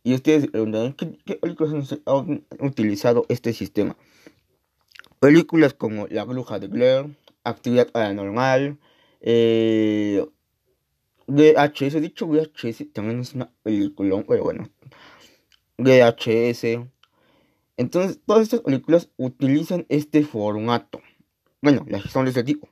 Y 0.03 0.15
ustedes 0.15 0.47
preguntarán, 0.47 0.95
¿qué, 0.95 1.19
¿qué, 1.27 1.37
películas 1.37 1.99
han, 2.07 2.45
utilizado 2.61 3.27
este 3.29 3.53
sistema? 3.53 3.97
Películas 5.19 5.75
como 5.75 6.07
La 6.07 6.25
Bruja 6.25 6.59
de 6.59 6.69
Blair, 6.69 7.07
Actividad 7.45 7.91
Paranormal, 7.91 8.79
eh, 9.21 10.25
VHS, 11.31 12.01
dicho 12.01 12.27
VHS 12.27 12.93
también 12.93 13.21
es 13.21 13.35
una 13.35 13.51
película, 13.63 14.23
pero 14.27 14.45
bueno, 14.45 14.69
VHS. 15.79 16.87
Entonces, 17.77 18.21
todas 18.27 18.43
estas 18.43 18.61
películas 18.61 19.09
utilizan 19.17 19.87
este 19.89 20.23
formato. 20.25 21.01
Bueno, 21.63 21.85
las 21.89 22.03
son 22.11 22.25
de 22.25 22.31
este 22.31 22.45
tipo. 22.45 22.69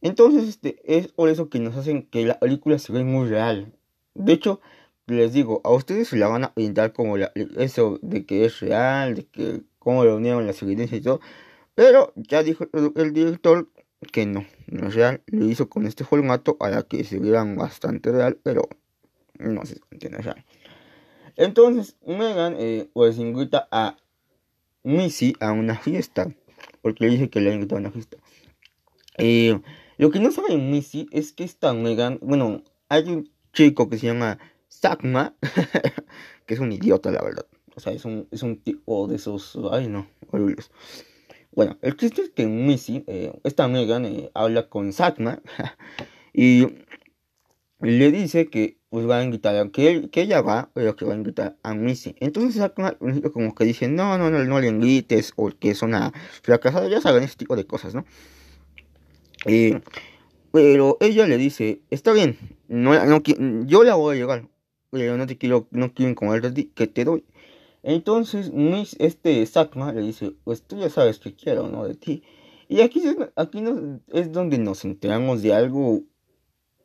Entonces, 0.00 0.48
este, 0.48 0.80
es 0.84 1.08
por 1.08 1.28
eso 1.28 1.48
que 1.48 1.58
nos 1.58 1.76
hacen 1.76 2.02
que 2.06 2.24
la 2.24 2.38
película 2.38 2.78
se 2.78 2.92
ve 2.92 3.04
muy 3.04 3.28
real. 3.28 3.72
De 4.14 4.32
hecho, 4.32 4.60
les 5.06 5.32
digo, 5.32 5.60
a 5.64 5.70
ustedes 5.70 6.08
se 6.08 6.16
la 6.16 6.28
van 6.28 6.44
a 6.44 6.54
pintar 6.54 6.92
como 6.92 7.16
eso 7.16 7.98
de 8.02 8.24
que 8.26 8.44
es 8.44 8.60
real, 8.60 9.14
de 9.14 9.26
que 9.26 9.62
cómo 9.78 10.04
lo 10.04 10.16
unieron 10.16 10.46
las 10.46 10.62
evidencias 10.62 11.00
y 11.00 11.04
todo. 11.04 11.20
Pero 11.74 12.12
ya 12.16 12.42
dijo 12.42 12.66
el, 12.96 13.12
director 13.12 13.68
que 14.12 14.26
no, 14.26 14.44
no 14.66 14.88
es 14.88 14.94
real. 14.94 15.22
Lo 15.26 15.46
hizo 15.46 15.68
con 15.68 15.86
este 15.86 16.04
formato 16.04 16.56
para 16.56 16.82
que 16.82 17.04
se 17.04 17.18
vieran 17.18 17.56
bastante 17.56 18.12
real, 18.12 18.38
pero 18.42 18.68
no 19.38 19.64
se 19.64 19.80
entiende 19.90 20.18
real. 20.18 20.44
Entonces, 21.36 21.96
Megan 22.06 22.56
eh, 22.58 22.88
pues 22.92 23.18
invita 23.18 23.68
a 23.70 23.96
Missy 24.82 25.34
a 25.40 25.52
una 25.52 25.76
fiesta. 25.76 26.32
Porque 26.82 27.04
le 27.04 27.10
dije 27.10 27.30
que 27.30 27.40
le 27.40 27.52
invitado 27.52 27.78
a 27.78 27.80
una 27.80 27.90
fiesta. 27.90 28.16
Eh, 29.18 29.60
lo 29.98 30.10
que 30.10 30.20
no 30.20 30.30
sabe 30.30 30.56
Missy 30.56 31.08
es 31.10 31.32
que 31.32 31.44
esta 31.44 31.72
Megan, 31.72 32.18
bueno, 32.22 32.62
hay 32.88 33.08
un 33.08 33.30
chico 33.52 33.88
que 33.88 33.98
se 33.98 34.06
llama 34.06 34.38
Sakma, 34.68 35.34
que 36.46 36.54
es 36.54 36.60
un 36.60 36.72
idiota, 36.72 37.10
la 37.10 37.22
verdad. 37.22 37.46
O 37.74 37.80
sea, 37.80 37.92
es 37.92 38.04
un, 38.04 38.28
es 38.30 38.42
un 38.42 38.58
tipo 38.58 39.06
de 39.06 39.16
esos, 39.16 39.58
ay 39.70 39.88
no, 39.88 40.06
horribles. 40.30 40.70
Bueno, 41.56 41.78
el 41.80 41.96
chiste 41.96 42.20
es 42.20 42.28
que 42.28 42.46
Missy, 42.46 43.02
eh, 43.06 43.32
esta 43.42 43.66
Megan, 43.66 44.04
eh, 44.04 44.30
habla 44.34 44.68
con 44.68 44.92
Sakma 44.92 45.40
y 46.34 46.66
le 47.80 48.12
dice 48.12 48.48
que 48.50 48.76
pues 48.90 49.08
va 49.08 49.20
a 49.20 49.24
invitar, 49.24 49.70
que, 49.70 50.10
que 50.10 50.20
ella 50.20 50.42
va, 50.42 50.70
pero 50.74 50.96
que 50.96 51.06
va 51.06 51.14
a 51.14 51.16
invitar 51.16 51.56
a 51.62 51.72
Missy. 51.72 52.14
Entonces 52.20 52.56
Sakma 52.56 52.98
como 53.32 53.54
que 53.54 53.64
dice, 53.64 53.88
no, 53.88 54.18
no, 54.18 54.30
no, 54.30 54.44
no 54.44 54.60
le 54.60 54.68
invites, 54.68 55.32
o 55.36 55.48
que 55.48 55.70
es 55.70 55.80
una 55.80 56.12
fracasada, 56.42 56.88
ya 56.88 57.00
saben 57.00 57.22
ese 57.22 57.36
tipo 57.36 57.56
de 57.56 57.66
cosas, 57.66 57.94
¿no? 57.94 58.04
Pero 60.52 60.98
ella 61.00 61.26
le 61.26 61.38
dice, 61.38 61.80
está 61.88 62.12
bien, 62.12 62.36
no, 62.68 63.02
no, 63.06 63.22
yo 63.64 63.82
la 63.82 63.94
voy 63.94 64.16
a 64.16 64.20
llegar, 64.20 64.46
pero 64.90 65.16
no 65.16 65.26
te 65.26 65.38
quiero, 65.38 65.68
no 65.70 65.94
quiero 65.94 66.10
incomodar 66.10 66.52
que 66.52 66.86
te 66.86 67.04
doy. 67.04 67.24
Entonces, 67.88 68.50
este 68.98 69.46
Sakma 69.46 69.92
le 69.92 70.02
dice, 70.02 70.34
pues 70.42 70.60
tú 70.66 70.76
ya 70.76 70.90
sabes 70.90 71.20
que 71.20 71.36
quiero, 71.36 71.68
¿no? 71.68 71.86
De 71.86 71.94
ti. 71.94 72.24
Y 72.66 72.80
aquí, 72.80 73.00
aquí 73.36 73.62
es 74.12 74.32
donde 74.32 74.58
nos 74.58 74.84
enteramos 74.84 75.40
de 75.40 75.54
algo, 75.54 76.02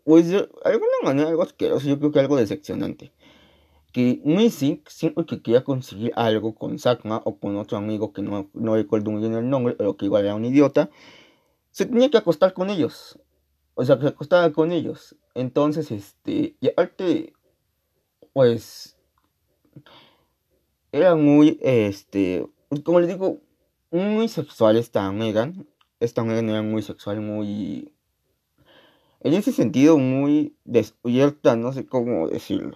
pues 0.03 0.29
de 0.29 0.47
alguna 0.63 0.91
manera 1.03 1.29
algo 1.29 1.41
asqueroso, 1.41 1.87
yo 1.87 1.97
creo 1.97 2.11
que 2.11 2.19
algo 2.19 2.37
decepcionante. 2.37 3.11
Que 3.91 4.21
Missy 4.23 4.83
siempre 4.85 5.25
que 5.25 5.41
quería 5.41 5.63
conseguir 5.63 6.11
algo 6.15 6.53
con 6.53 6.77
Sakma 6.77 7.19
o 7.25 7.39
con 7.39 7.57
otro 7.57 7.79
amigo 7.79 8.13
que 8.13 8.21
no, 8.21 8.51
no 8.53 8.75
recuerdo 8.75 9.09
bien 9.17 9.33
el 9.33 9.49
nombre, 9.49 9.73
pero 9.73 9.97
que 9.97 10.05
igual 10.05 10.25
era 10.25 10.35
un 10.35 10.45
idiota, 10.45 10.91
se 11.71 11.87
tenía 11.87 12.11
que 12.11 12.17
acostar 12.17 12.53
con 12.53 12.69
ellos. 12.69 13.17
O 13.73 13.83
sea, 13.83 13.95
que 13.95 14.03
se 14.03 14.09
acostaba 14.09 14.51
con 14.51 14.71
ellos. 14.71 15.15
Entonces, 15.33 15.89
este, 15.89 16.57
y 16.61 16.67
aparte, 16.67 17.33
pues, 18.33 18.97
era 20.91 21.15
muy, 21.15 21.57
este, 21.61 22.45
como 22.83 22.99
les 22.99 23.09
digo, 23.09 23.39
muy 23.91 24.27
sexual 24.27 24.77
esta 24.77 25.11
Megan. 25.11 25.67
Esta 25.99 26.23
Megan 26.23 26.49
era 26.49 26.61
muy 26.61 26.81
sexual, 26.81 27.21
muy, 27.21 27.91
en 29.21 29.33
ese 29.33 29.51
sentido, 29.51 29.97
muy 29.97 30.55
despierta, 30.65 31.55
no 31.55 31.73
sé 31.73 31.85
cómo 31.85 32.27
decirlo. 32.27 32.75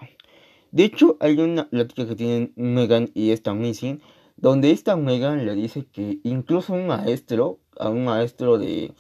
De 0.72 0.84
hecho, 0.84 1.18
hay 1.20 1.40
una 1.40 1.70
plática 1.70 2.08
que 2.08 2.16
tienen 2.16 2.54
Megan 2.56 3.10
y 3.14 3.32
esta 3.32 3.54
Missing, 3.54 4.02
donde 4.38 4.72
esta 4.72 4.96
Megan 4.96 5.46
le 5.46 5.56
dice 5.56 5.86
que 5.86 6.20
incluso 6.24 6.74
un 6.74 6.88
maestro 6.88 7.60
a 7.78 7.90
un 7.90 8.06
maestro 8.06 8.58
de 8.58 8.94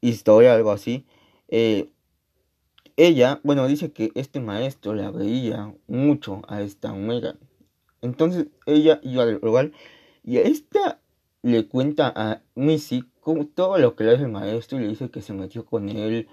historia, 0.00 0.54
algo 0.54 0.70
así. 0.70 1.06
Eh, 1.48 1.90
ella, 2.96 3.40
bueno, 3.44 3.66
dice 3.66 3.92
que 3.92 4.10
este 4.14 4.40
maestro 4.40 4.94
la 4.94 5.10
veía 5.10 5.74
mucho 5.86 6.42
a 6.48 6.62
esta 6.62 6.92
Megan. 6.92 7.38
Entonces 8.02 8.46
ella 8.66 9.00
iba 9.02 9.22
al 9.24 9.40
lugar 9.40 9.72
y 10.22 10.38
a 10.38 10.42
esta 10.42 11.00
le 11.42 11.68
cuenta 11.68 12.12
a 12.14 12.42
Missy 12.54 13.04
todo 13.54 13.78
lo 13.78 13.96
que 13.96 14.04
le 14.04 14.12
hace 14.14 14.22
el 14.22 14.30
maestro 14.30 14.78
y 14.78 14.82
le 14.82 14.88
dice 14.88 15.10
que 15.10 15.22
se 15.22 15.32
metió 15.32 15.64
con 15.66 15.88
él, 15.88 16.28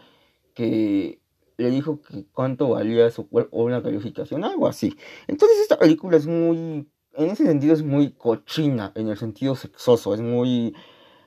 que 0.53 1.19
le 1.57 1.69
dijo 1.71 2.01
que 2.01 2.25
cuánto 2.31 2.69
valía 2.69 3.09
su 3.09 3.27
cuerpo 3.27 3.57
o 3.57 3.63
una 3.63 3.81
calificación, 3.81 4.43
algo 4.43 4.67
así. 4.67 4.95
Entonces 5.27 5.59
esta 5.59 5.79
película 5.79 6.17
es 6.17 6.27
muy, 6.27 6.87
en 7.15 7.29
ese 7.29 7.45
sentido 7.45 7.73
es 7.73 7.83
muy 7.83 8.11
cochina, 8.11 8.91
en 8.95 9.07
el 9.07 9.17
sentido 9.17 9.55
sexoso, 9.55 10.13
es 10.13 10.21
muy 10.21 10.75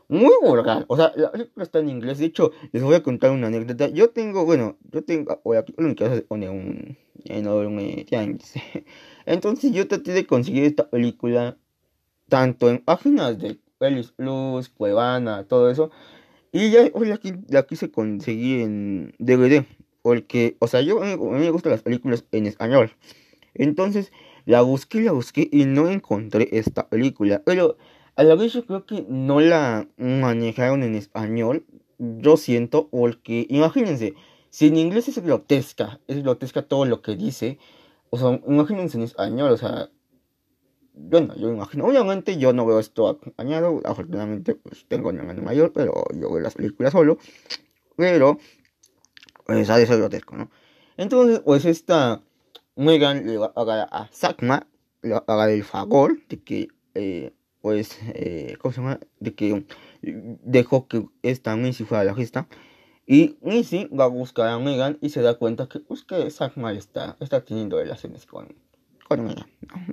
muy 0.08 0.32
vulgar. 0.42 0.84
O 0.88 0.96
sea, 0.96 1.12
la 1.16 1.32
película 1.32 1.64
está 1.64 1.78
en 1.80 1.88
inglés. 1.88 2.18
De 2.18 2.26
hecho, 2.26 2.52
les 2.72 2.82
voy 2.82 2.94
a 2.94 3.02
contar 3.02 3.30
una 3.30 3.48
anécdota. 3.48 3.88
Yo 3.88 4.10
tengo, 4.10 4.44
bueno, 4.44 4.78
yo 4.90 5.02
tengo, 5.04 5.40
o 5.42 5.54
aquí 5.54 5.74
en 5.76 5.88
mi 5.88 5.94
casa 5.94 6.14
se 6.14 6.22
pone 6.22 6.48
un 6.48 6.96
enorme 7.24 8.06
Entonces 9.26 9.72
yo 9.72 9.88
traté 9.88 10.12
de 10.12 10.26
conseguir 10.26 10.64
esta 10.64 10.88
película 10.88 11.58
tanto 12.28 12.70
en 12.70 12.78
páginas 12.78 13.38
de 13.38 13.58
Pelis 13.78 14.12
Plus, 14.12 14.68
Cuevana, 14.68 15.44
todo 15.44 15.70
eso. 15.70 15.90
Y 16.52 16.70
ya 16.70 16.88
hoy 16.94 17.10
aquí 17.10 17.34
la 17.48 17.64
quise 17.64 17.90
conseguir 17.90 18.60
en 18.60 19.14
DVD. 19.18 19.64
Porque, 20.02 20.56
o 20.60 20.68
sea, 20.68 20.82
yo 20.82 21.02
a 21.02 21.06
mí 21.06 21.16
me 21.16 21.50
gustan 21.50 21.72
las 21.72 21.82
películas 21.82 22.24
en 22.30 22.46
español. 22.46 22.92
Entonces, 23.54 24.12
la 24.44 24.62
busqué, 24.62 25.00
la 25.00 25.12
busqué 25.12 25.48
y 25.50 25.64
no 25.64 25.88
encontré 25.88 26.48
esta 26.52 26.88
película. 26.88 27.42
Pero 27.44 27.76
a 28.16 28.24
la 28.24 28.34
vez 28.34 28.54
yo 28.54 28.64
creo 28.66 28.86
que 28.86 29.04
no 29.08 29.40
la 29.40 29.88
manejaron 29.98 30.82
en 30.82 30.94
español, 30.94 31.66
yo 31.98 32.36
siento, 32.36 32.88
porque 32.88 33.46
imagínense, 33.48 34.14
si 34.50 34.68
en 34.68 34.76
inglés 34.78 35.08
es 35.08 35.18
grotesca, 35.18 36.00
es 36.08 36.22
grotesca 36.22 36.62
todo 36.62 36.86
lo 36.86 37.02
que 37.02 37.14
dice, 37.14 37.58
o 38.10 38.18
sea, 38.18 38.40
imagínense 38.46 38.96
en 38.96 39.04
español, 39.04 39.52
o 39.52 39.56
sea, 39.58 39.90
bueno, 40.94 41.34
yo 41.36 41.50
imagino, 41.50 41.84
obviamente 41.84 42.38
yo 42.38 42.54
no 42.54 42.64
veo 42.64 42.80
esto 42.80 43.08
acompañado, 43.08 43.82
afortunadamente 43.84 44.54
pues 44.54 44.86
tengo 44.88 45.10
un 45.10 45.18
hermano 45.18 45.42
mayor, 45.42 45.72
pero 45.74 45.92
yo 46.14 46.32
veo 46.32 46.40
las 46.40 46.54
películas 46.54 46.92
solo, 46.92 47.18
pero 47.96 48.38
pues 49.44 49.68
ha 49.68 49.76
de 49.76 49.86
ser 49.86 49.98
grotesco, 49.98 50.36
¿no? 50.36 50.50
Entonces, 50.96 51.40
pues 51.40 51.66
esta 51.66 52.22
Megan 52.76 53.26
le 53.26 53.36
va 53.36 53.52
a 53.54 53.64
dar 53.64 53.88
a 53.92 54.08
Sakma, 54.10 54.66
le 55.02 55.12
va 55.12 55.24
a 55.26 55.36
dar 55.36 55.50
el 55.50 55.62
favor 55.64 56.18
de 56.28 56.42
que 56.42 56.68
eh, 56.94 57.35
pues, 57.66 57.98
eh, 58.14 58.56
¿cómo 58.60 58.72
se 58.72 58.80
llama? 58.80 59.00
De 59.18 59.34
que 59.34 59.66
dejó 60.00 60.86
que 60.86 61.04
esta 61.22 61.56
Missy 61.56 61.82
fuera 61.82 62.04
la 62.04 62.14
fiesta. 62.14 62.46
Y 63.08 63.38
Missy 63.40 63.86
va 63.86 64.04
a 64.04 64.06
buscar 64.06 64.46
a 64.46 64.60
Megan 64.60 64.98
y 65.00 65.08
se 65.08 65.20
da 65.20 65.34
cuenta 65.34 65.68
que, 65.68 65.80
pues, 65.80 66.04
que 66.04 66.30
Sagma 66.30 66.72
está, 66.72 67.16
está 67.18 67.44
teniendo 67.44 67.78
relaciones 67.78 68.24
con, 68.24 68.54
con 69.08 69.28
ella. 69.28 69.48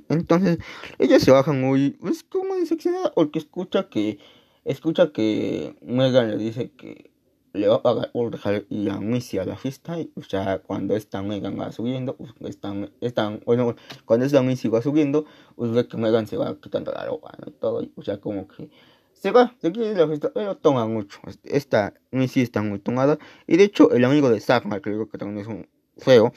Entonces, 0.09 0.59
ella 0.99 1.19
se 1.19 1.31
baja 1.31 1.51
muy, 1.51 1.97
pues, 1.99 2.21
como 2.23 2.53
decepcionada 2.53 3.11
porque 3.11 3.39
escucha 3.39 3.89
que, 3.89 4.19
escucha 4.65 5.11
que 5.11 5.75
Megan 5.81 6.29
le 6.29 6.37
dice 6.37 6.69
que 6.73 7.09
le 7.53 7.67
va 7.67 7.75
a 7.75 7.81
pagar 7.81 8.11
por 8.11 8.31
dejar 8.31 8.65
ir 8.69 8.89
a 8.89 8.99
Missy 8.99 9.37
a 9.37 9.45
la 9.45 9.55
fiesta. 9.55 9.99
Y, 9.99 10.11
o 10.15 10.23
sea, 10.23 10.59
cuando 10.59 10.95
esta 10.95 11.21
Megan 11.21 11.59
va 11.59 11.71
subiendo, 11.71 12.15
pues, 12.15 12.33
están, 12.41 12.91
están, 12.99 13.41
bueno, 13.45 13.75
cuando 14.05 14.25
esta 14.25 14.41
Missy 14.41 14.67
va 14.67 14.81
subiendo, 14.81 15.25
pues 15.55 15.71
ve 15.71 15.87
que 15.87 15.97
Megan 15.97 16.27
se 16.27 16.37
va 16.37 16.55
quitando 16.59 16.91
la 16.91 17.05
ropa, 17.05 17.31
¿no? 17.39 17.51
Todo, 17.53 17.87
o 17.95 18.01
sea, 18.01 18.19
como 18.19 18.47
que 18.47 18.69
se 19.13 19.31
va, 19.31 19.55
se 19.61 19.71
quiere 19.71 19.95
la 19.95 20.07
fiesta, 20.07 20.31
pero 20.33 20.57
toma 20.57 20.87
mucho. 20.87 21.19
Esta 21.43 21.93
Missy 22.11 22.41
está 22.41 22.61
muy 22.61 22.79
tomada. 22.79 23.19
Y 23.47 23.57
de 23.57 23.63
hecho, 23.65 23.91
el 23.91 24.03
amigo 24.03 24.29
de 24.29 24.39
Sagma, 24.39 24.77
que 24.77 24.91
creo 24.91 25.07
que 25.07 25.17
también 25.17 25.39
es 25.39 25.47
un 25.47 25.67
feo, 25.97 26.33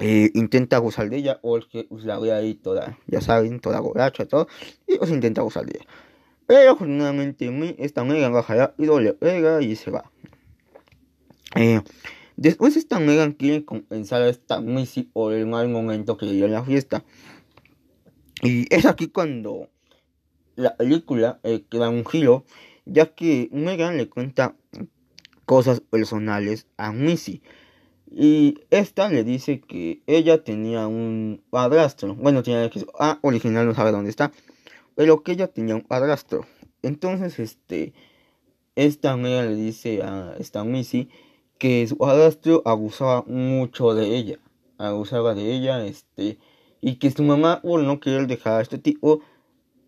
eh, 0.00 0.30
intenta 0.34 0.78
gozar 0.78 1.10
de 1.10 1.16
ella, 1.16 1.40
porque 1.40 1.84
pues, 1.88 2.04
la 2.04 2.18
ve 2.18 2.32
ahí 2.32 2.54
toda, 2.54 2.96
ya 3.06 3.20
saben, 3.20 3.60
toda 3.60 3.80
borracha, 3.80 4.26
todo, 4.26 4.48
y 4.86 4.96
pues 4.96 5.10
intenta 5.10 5.42
gozar 5.42 5.66
de 5.66 5.78
ella. 5.78 5.86
Pero 6.48 6.70
afortunadamente 6.70 7.76
esta 7.76 8.04
Megan 8.04 8.32
baja 8.32 8.72
y 8.78 8.86
doble 8.86 9.12
pega 9.12 9.60
y 9.60 9.76
se 9.76 9.90
va. 9.90 10.10
Eh, 11.54 11.82
después 12.38 12.74
esta 12.78 12.98
Megan 12.98 13.32
quiere 13.32 13.66
compensar 13.66 14.22
a 14.48 14.60
Missy 14.62 15.02
por 15.02 15.34
el 15.34 15.46
mal 15.46 15.68
momento 15.68 16.16
que 16.16 16.24
dio 16.24 16.46
en 16.46 16.52
la 16.52 16.64
fiesta. 16.64 17.04
Y 18.40 18.64
es 18.74 18.86
aquí 18.86 19.08
cuando 19.08 19.68
la 20.56 20.74
película 20.74 21.38
eh, 21.42 21.66
queda 21.68 21.90
un 21.90 22.06
giro, 22.06 22.46
ya 22.86 23.14
que 23.14 23.50
Megan 23.52 23.98
le 23.98 24.08
cuenta 24.08 24.56
cosas 25.44 25.80
personales 25.80 26.66
a 26.78 26.92
Missy. 26.92 27.42
Y 28.10 28.54
esta 28.70 29.10
le 29.10 29.22
dice 29.22 29.60
que 29.60 30.00
ella 30.06 30.42
tenía 30.42 30.86
un 30.86 31.42
padrastro. 31.50 32.14
Bueno, 32.14 32.42
tiene 32.42 32.70
que 32.70 32.86
ah, 32.98 33.18
original 33.20 33.66
no 33.66 33.74
sabe 33.74 33.92
dónde 33.92 34.08
está 34.08 34.32
pero 34.98 35.22
que 35.22 35.30
ella 35.30 35.46
tenía 35.46 35.76
un 35.76 35.82
padrastro. 35.82 36.44
Entonces, 36.82 37.38
este, 37.38 37.92
esta 38.74 39.12
amiga 39.12 39.44
le 39.44 39.54
dice 39.54 40.02
a 40.02 40.34
esta 40.40 40.64
Missy 40.64 41.08
que 41.56 41.86
su 41.86 41.96
padrastro 41.96 42.62
abusaba 42.64 43.22
mucho 43.28 43.94
de 43.94 44.16
ella, 44.16 44.40
abusaba 44.76 45.36
de 45.36 45.54
ella, 45.54 45.86
este, 45.86 46.38
y 46.80 46.96
que 46.96 47.12
su 47.12 47.22
mamá, 47.22 47.62
por 47.62 47.80
no 47.80 48.00
querer 48.00 48.26
dejar 48.26 48.54
a 48.54 48.60
este 48.60 48.78
tipo, 48.78 49.20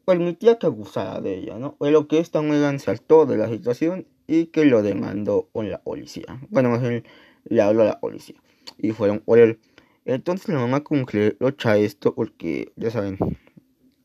permitía 0.04 0.60
que 0.60 0.66
abusara 0.66 1.20
de 1.20 1.38
ella, 1.38 1.58
¿no? 1.58 1.74
Pero 1.80 2.06
que 2.06 2.20
esta 2.20 2.38
amiga 2.38 2.78
saltó 2.78 3.26
de 3.26 3.36
la 3.36 3.48
situación 3.48 4.06
y 4.28 4.46
que 4.46 4.64
lo 4.64 4.80
demandó 4.80 5.48
con 5.52 5.70
la 5.70 5.82
policía. 5.82 6.40
Bueno, 6.50 6.68
más 6.68 6.82
bien 6.82 7.02
le 7.46 7.60
habló 7.60 7.82
a 7.82 7.86
la 7.86 7.98
policía 7.98 8.36
y 8.78 8.92
fueron 8.92 9.18
por 9.18 9.40
él. 9.40 9.58
Entonces 10.04 10.48
la 10.50 10.60
mamá 10.60 10.84
como 10.84 11.04
que 11.04 11.36
lo 11.40 11.48
echa 11.48 11.76
esto 11.78 12.14
porque, 12.14 12.70
ya 12.76 12.92
saben, 12.92 13.18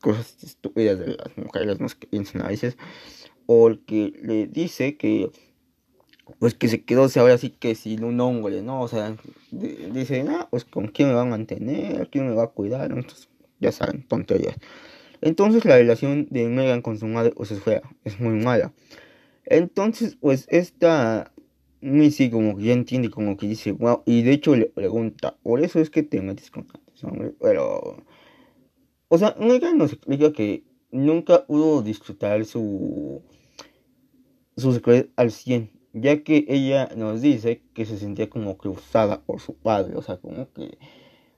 cosas 0.00 0.36
estúpidas 0.42 0.98
de 0.98 1.16
las 1.16 1.36
mujeres 1.36 1.80
no 1.80 1.86
que 1.88 2.06
piensan 2.06 2.42
a 2.42 2.48
veces 2.48 2.76
o 3.46 3.68
el 3.68 3.80
que 3.84 4.12
le 4.22 4.46
dice 4.46 4.96
que 4.96 5.30
pues 6.38 6.54
que 6.54 6.68
se 6.68 6.84
quedó 6.84 7.08
ahora 7.16 7.38
sí 7.38 7.50
que 7.50 7.74
sin 7.74 8.04
un 8.04 8.20
hombre 8.20 8.62
no 8.62 8.80
o 8.82 8.88
sea 8.88 9.16
dice 9.50 10.24
ah 10.28 10.48
pues 10.50 10.64
con 10.64 10.88
quién 10.88 11.08
me 11.08 11.14
va 11.14 11.22
a 11.22 11.26
mantener 11.26 12.08
quién 12.10 12.28
me 12.28 12.34
va 12.34 12.44
a 12.44 12.48
cuidar 12.48 12.90
entonces 12.90 13.28
ya 13.60 13.72
saben 13.72 14.02
tonterías. 14.06 14.56
Entonces 15.20 15.64
la 15.64 15.76
relación 15.76 16.26
de 16.30 16.46
Megan 16.48 16.82
con 16.82 16.98
su 16.98 17.06
madre 17.06 17.32
pues 17.34 17.50
es 17.50 17.62
fea 17.62 17.82
es 18.04 18.20
muy 18.20 18.34
mala. 18.34 18.72
Entonces 19.44 20.16
pues 20.20 20.46
esta 20.50 21.32
Missy 21.80 22.30
como 22.30 22.56
que 22.56 22.64
ya 22.64 22.72
entiende 22.72 23.10
como 23.10 23.36
que 23.36 23.46
dice 23.46 23.72
wow 23.72 24.02
y 24.06 24.22
de 24.22 24.32
hecho 24.32 24.56
le 24.56 24.66
pregunta 24.66 25.36
por 25.42 25.60
eso 25.60 25.80
es 25.80 25.90
que 25.90 26.02
te 26.02 26.20
metes 26.20 26.50
con 26.50 26.66
hombre 27.02 27.32
pero 27.40 28.04
o 29.08 29.18
sea, 29.18 29.36
Megan 29.38 29.78
nos 29.78 29.92
explica 29.92 30.32
que 30.32 30.64
nunca 30.90 31.46
pudo 31.46 31.82
disfrutar 31.82 32.44
su, 32.44 33.22
su 34.56 34.72
secreto 34.72 35.10
al 35.16 35.30
100, 35.30 35.70
ya 35.92 36.22
que 36.22 36.44
ella 36.48 36.88
nos 36.96 37.20
dice 37.20 37.62
que 37.74 37.86
se 37.86 37.98
sentía 37.98 38.28
como 38.28 38.56
cruzada 38.56 39.20
por 39.22 39.40
su 39.40 39.54
padre, 39.54 39.96
o 39.96 40.02
sea, 40.02 40.16
como 40.18 40.50
que... 40.52 40.78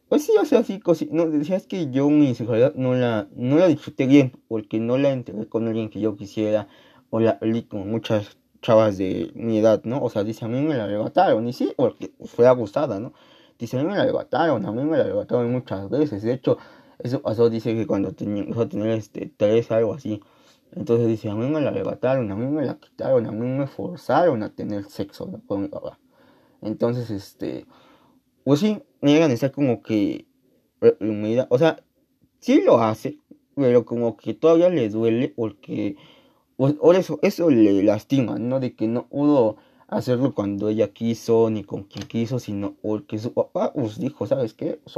Pues 0.08 0.24
sí, 0.24 0.32
o 0.40 0.44
sea, 0.46 0.64
sí, 0.64 0.80
no, 1.10 1.28
decías 1.28 1.66
que 1.66 1.90
yo 1.90 2.08
mi 2.08 2.34
sexualidad 2.34 2.74
no 2.74 2.94
la, 2.94 3.28
no 3.36 3.58
la 3.58 3.68
disfruté 3.68 4.06
bien, 4.06 4.32
porque 4.48 4.80
no 4.80 4.96
la 4.96 5.10
enteré 5.10 5.46
con 5.46 5.68
alguien 5.68 5.90
que 5.90 6.00
yo 6.00 6.16
quisiera, 6.16 6.66
o 7.10 7.20
la 7.20 7.38
leí 7.42 7.64
con 7.64 7.90
muchas 7.90 8.38
chavas 8.62 8.96
de 8.96 9.30
mi 9.34 9.58
edad, 9.58 9.82
¿no? 9.84 10.02
O 10.02 10.08
sea, 10.08 10.24
dice, 10.24 10.46
a 10.46 10.48
mí 10.48 10.62
me 10.62 10.74
la 10.74 10.84
arrebataron, 10.84 11.46
y 11.46 11.52
sí, 11.52 11.74
porque 11.76 12.12
fue 12.24 12.46
abusada, 12.46 12.98
¿no? 13.00 13.12
Dice, 13.58 13.78
a 13.78 13.82
mí 13.82 13.88
me 13.88 13.96
la 13.96 14.02
arrebataron, 14.02 14.64
a 14.64 14.72
mí 14.72 14.82
me 14.82 14.96
la 14.96 15.04
arrebataron 15.04 15.52
muchas 15.52 15.90
veces, 15.90 16.22
de 16.22 16.32
hecho, 16.32 16.56
eso 16.98 17.22
pasó, 17.22 17.50
dice 17.50 17.74
que 17.74 17.86
cuando 17.86 18.12
tenía, 18.12 18.42
empezó 18.42 18.62
a 18.62 18.68
tener 18.68 18.90
este, 18.90 19.32
tres, 19.36 19.70
algo 19.70 19.94
así. 19.94 20.20
Entonces 20.72 21.06
dice, 21.08 21.30
a 21.30 21.34
mí 21.34 21.48
me 21.48 21.60
la 21.60 21.70
arrebataron, 21.70 22.30
a 22.30 22.36
mí 22.36 22.46
me 22.46 22.64
la 22.64 22.78
quitaron, 22.78 23.26
a 23.26 23.32
mí 23.32 23.46
me 23.46 23.66
forzaron 23.66 24.42
a 24.42 24.54
tener 24.54 24.84
sexo 24.84 25.30
con 25.46 25.62
mi 25.62 25.68
papá. 25.68 25.98
Entonces, 26.62 27.10
este, 27.10 27.66
pues 28.44 28.60
sí, 28.60 28.82
Megan 29.00 29.30
está 29.30 29.50
como 29.50 29.82
que 29.82 30.28
o 31.48 31.58
sea, 31.58 31.82
sí 32.40 32.62
lo 32.62 32.80
hace, 32.80 33.18
pero 33.54 33.84
como 33.84 34.16
que 34.16 34.34
todavía 34.34 34.68
le 34.68 34.88
duele 34.88 35.28
porque, 35.28 35.96
pues, 36.56 36.74
por 36.74 36.94
eso, 36.96 37.18
eso 37.22 37.50
le 37.50 37.82
lastima, 37.82 38.38
¿no? 38.38 38.60
De 38.60 38.74
que 38.74 38.86
no 38.88 39.08
pudo 39.08 39.56
hacerlo 39.88 40.34
cuando 40.34 40.68
ella 40.68 40.92
quiso, 40.92 41.50
ni 41.50 41.64
con 41.64 41.84
quien 41.84 42.06
quiso, 42.06 42.38
sino 42.38 42.74
porque 42.82 43.18
su 43.18 43.32
papá, 43.32 43.72
pues, 43.72 43.98
dijo, 43.98 44.26
¿sabes 44.26 44.54
qué? 44.54 44.80
Pues. 44.84 44.96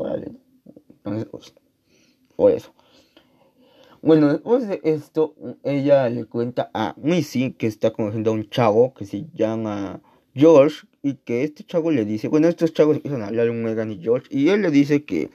Entonces, 0.88 1.26
pues, 1.30 1.55
por 2.41 2.53
eso. 2.53 2.72
Bueno, 4.01 4.32
después 4.32 4.66
de 4.66 4.80
esto, 4.82 5.34
ella 5.62 6.09
le 6.09 6.24
cuenta 6.24 6.70
a 6.72 6.95
Missy 6.97 7.53
que 7.53 7.66
está 7.66 7.91
conociendo 7.91 8.30
a 8.30 8.32
un 8.32 8.49
chavo 8.49 8.95
que 8.95 9.05
se 9.05 9.26
llama 9.34 10.01
George 10.34 10.86
y 11.03 11.16
que 11.16 11.45
este 11.45 11.64
chavo 11.64 11.91
le 11.91 12.07
dice, 12.07 12.28
bueno, 12.28 12.49
estos 12.49 12.72
chavos 12.72 12.97
empiezan 12.97 13.20
a 13.20 13.26
hablar 13.26 13.51
un 13.51 13.62
Megan 13.62 13.93
y 13.93 14.03
George 14.03 14.26
y 14.30 14.49
él 14.49 14.62
le 14.62 14.70
dice 14.70 15.05
que, 15.05 15.28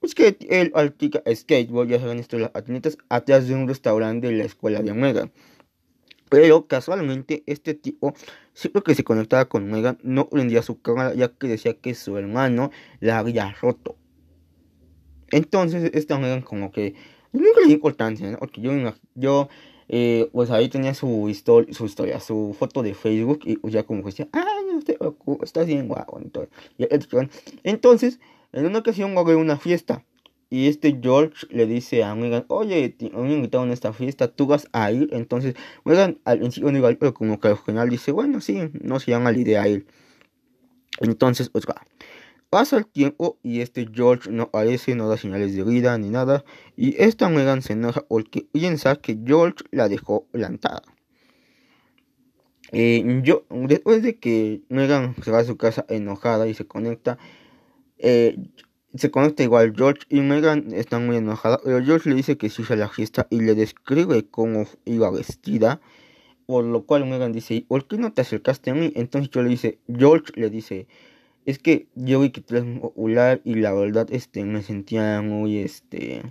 pues 0.00 0.16
que 0.16 0.36
él 0.48 0.72
practica 0.72 1.22
skateboard, 1.32 1.88
ya 1.88 2.00
saben 2.00 2.18
esto, 2.18 2.36
las 2.36 2.50
atletas, 2.52 2.98
atrás 3.08 3.46
de 3.46 3.54
un 3.54 3.68
restaurante 3.68 4.26
de 4.26 4.32
la 4.32 4.44
escuela 4.44 4.82
de 4.82 4.92
Megan. 4.92 5.30
Pero 6.30 6.66
casualmente 6.66 7.44
este 7.46 7.74
tipo, 7.74 8.12
siempre 8.54 8.82
que 8.82 8.96
se 8.96 9.04
conectaba 9.04 9.44
con 9.44 9.70
Megan, 9.70 9.98
no 10.02 10.28
prendía 10.28 10.62
su 10.62 10.80
cámara 10.82 11.14
ya 11.14 11.28
que 11.28 11.46
decía 11.46 11.74
que 11.74 11.94
su 11.94 12.18
hermano 12.18 12.72
la 12.98 13.18
había 13.18 13.52
roto. 13.52 13.99
Entonces, 15.30 15.90
esta 15.94 16.18
Megan 16.18 16.42
como 16.42 16.72
que 16.72 16.94
nunca 17.32 17.60
le 17.66 17.72
importancia, 17.72 18.30
¿no? 18.30 18.38
Porque 18.38 18.60
yo, 18.60 18.72
yo 19.14 19.48
eh, 19.88 20.28
pues 20.32 20.50
ahí 20.50 20.68
tenía 20.68 20.94
su, 20.94 21.28
historia, 21.28 21.74
su 21.74 21.84
historia, 21.84 22.20
su 22.20 22.54
foto 22.58 22.82
de 22.82 22.94
Facebook 22.94 23.40
y 23.44 23.58
ya 23.70 23.82
como 23.82 24.02
que 24.02 24.10
decía, 24.10 24.28
ah, 24.32 24.60
no 24.72 24.80
te 24.82 24.94
preocupes, 24.94 25.48
estás 25.48 25.66
bien 25.66 25.88
guapo. 25.88 26.20
Entonces, 27.64 28.20
en 28.52 28.66
una 28.66 28.78
ocasión 28.78 29.16
haber 29.18 29.36
una 29.36 29.56
fiesta 29.56 30.04
y 30.48 30.66
este 30.68 30.98
George 31.00 31.46
le 31.50 31.66
dice 31.66 32.02
a 32.02 32.14
Megan, 32.14 32.44
oye, 32.48 32.96
me 33.00 33.34
invitaron 33.34 33.70
a 33.70 33.72
esta 33.72 33.92
fiesta, 33.92 34.28
tú 34.28 34.46
vas 34.46 34.68
a 34.72 34.90
ir. 34.92 35.08
Entonces, 35.12 35.54
Megan 35.84 36.18
al 36.24 36.40
principio 36.40 36.72
no 36.72 36.98
pero 36.98 37.14
como 37.14 37.38
que 37.40 37.48
al 37.48 37.58
final 37.58 37.88
dice, 37.88 38.12
bueno, 38.12 38.40
sí, 38.40 38.70
no 38.80 38.98
se 39.00 39.12
llama 39.12 39.32
la 39.32 39.38
idea 39.38 39.68
ir. 39.68 39.86
Entonces, 41.00 41.48
pues 41.50 41.66
va. 41.66 41.82
Pasa 42.50 42.78
el 42.78 42.86
tiempo 42.86 43.38
y 43.44 43.60
este 43.60 43.88
George 43.92 44.28
no 44.32 44.44
aparece, 44.44 44.96
no 44.96 45.08
da 45.08 45.16
señales 45.16 45.54
de 45.54 45.62
vida 45.62 45.96
ni 45.98 46.10
nada. 46.10 46.44
Y 46.76 47.00
esta 47.00 47.28
Megan 47.28 47.62
se 47.62 47.74
enoja 47.74 48.04
porque 48.08 48.48
piensa 48.52 48.96
que 48.96 49.16
George 49.24 49.64
la 49.70 49.88
dejó 49.88 50.26
plantada. 50.32 50.82
Eh, 52.72 53.20
yo, 53.22 53.44
después 53.50 54.02
de 54.02 54.18
que 54.18 54.62
Megan 54.68 55.14
se 55.22 55.30
va 55.30 55.38
a 55.38 55.44
su 55.44 55.56
casa 55.56 55.86
enojada 55.88 56.48
y 56.48 56.54
se 56.54 56.66
conecta, 56.66 57.18
eh, 57.98 58.36
se 58.94 59.12
conecta 59.12 59.44
igual 59.44 59.72
George 59.76 60.02
y 60.08 60.20
Megan 60.20 60.72
están 60.72 61.06
muy 61.06 61.18
enojadas. 61.18 61.60
Pero 61.64 61.84
George 61.84 62.10
le 62.10 62.16
dice 62.16 62.36
que 62.36 62.50
se 62.50 62.62
usa 62.62 62.74
la 62.74 62.88
fiesta 62.88 63.28
y 63.30 63.42
le 63.42 63.54
describe 63.54 64.26
cómo 64.28 64.66
iba 64.84 65.08
vestida. 65.12 65.80
Por 66.46 66.64
lo 66.64 66.84
cual 66.84 67.06
Megan 67.06 67.30
dice, 67.30 67.64
¿por 67.68 67.86
qué 67.86 67.96
no 67.96 68.12
te 68.12 68.22
acercaste 68.22 68.70
a 68.70 68.74
mí? 68.74 68.92
Entonces 68.96 69.30
yo 69.30 69.40
le 69.40 69.50
dice, 69.50 69.78
George 69.86 70.32
le 70.34 70.50
dice, 70.50 70.88
es 71.46 71.58
que 71.58 71.88
yo 71.94 72.20
vi 72.20 72.30
que 72.30 72.40
popular 72.42 73.40
y 73.44 73.54
la 73.56 73.72
verdad 73.72 74.08
este 74.10 74.44
me 74.44 74.62
sentía 74.62 75.22
muy 75.22 75.58
este 75.58 76.22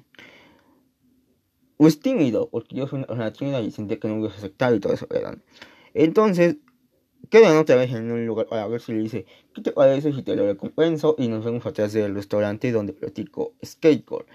pues 1.78 1.99
tímido 1.99 2.49
porque 2.49 2.76
yo 2.76 2.88
soy 2.88 3.05
una 3.10 3.32
tímida 3.32 3.62
y 3.62 3.72
sentía 3.72 3.99
que 3.99 4.07
no 4.07 4.16
me 4.16 4.22
iba 4.22 4.32
a 4.32 4.38
aceptar 4.38 4.74
y 4.76 4.80
todo 4.80 4.93
eso 4.93 5.07
¿verdad? 5.10 5.38
entonces 5.93 6.57
quedan 7.30 7.57
otra 7.57 7.76
vez 7.76 7.91
en 7.91 8.12
un 8.12 8.26
lugar 8.26 8.47
para 8.47 8.68
ver 8.68 8.82
si 8.82 8.93
le 8.93 8.99
dice 8.99 9.26
¿qué 9.53 9.62
te 9.62 9.72
parece 9.72 10.14
si 10.14 10.24
te 10.24 10.36
lo 10.36 10.45
recompenso? 10.45 11.16
y 11.18 11.28
nos 11.28 11.45
vemos 11.45 11.66
atrás 11.66 11.93
del 11.93 12.16
restaurante 12.16 12.72
donde 12.72 12.93
platico 12.93 13.53
skateboard 13.66 14.26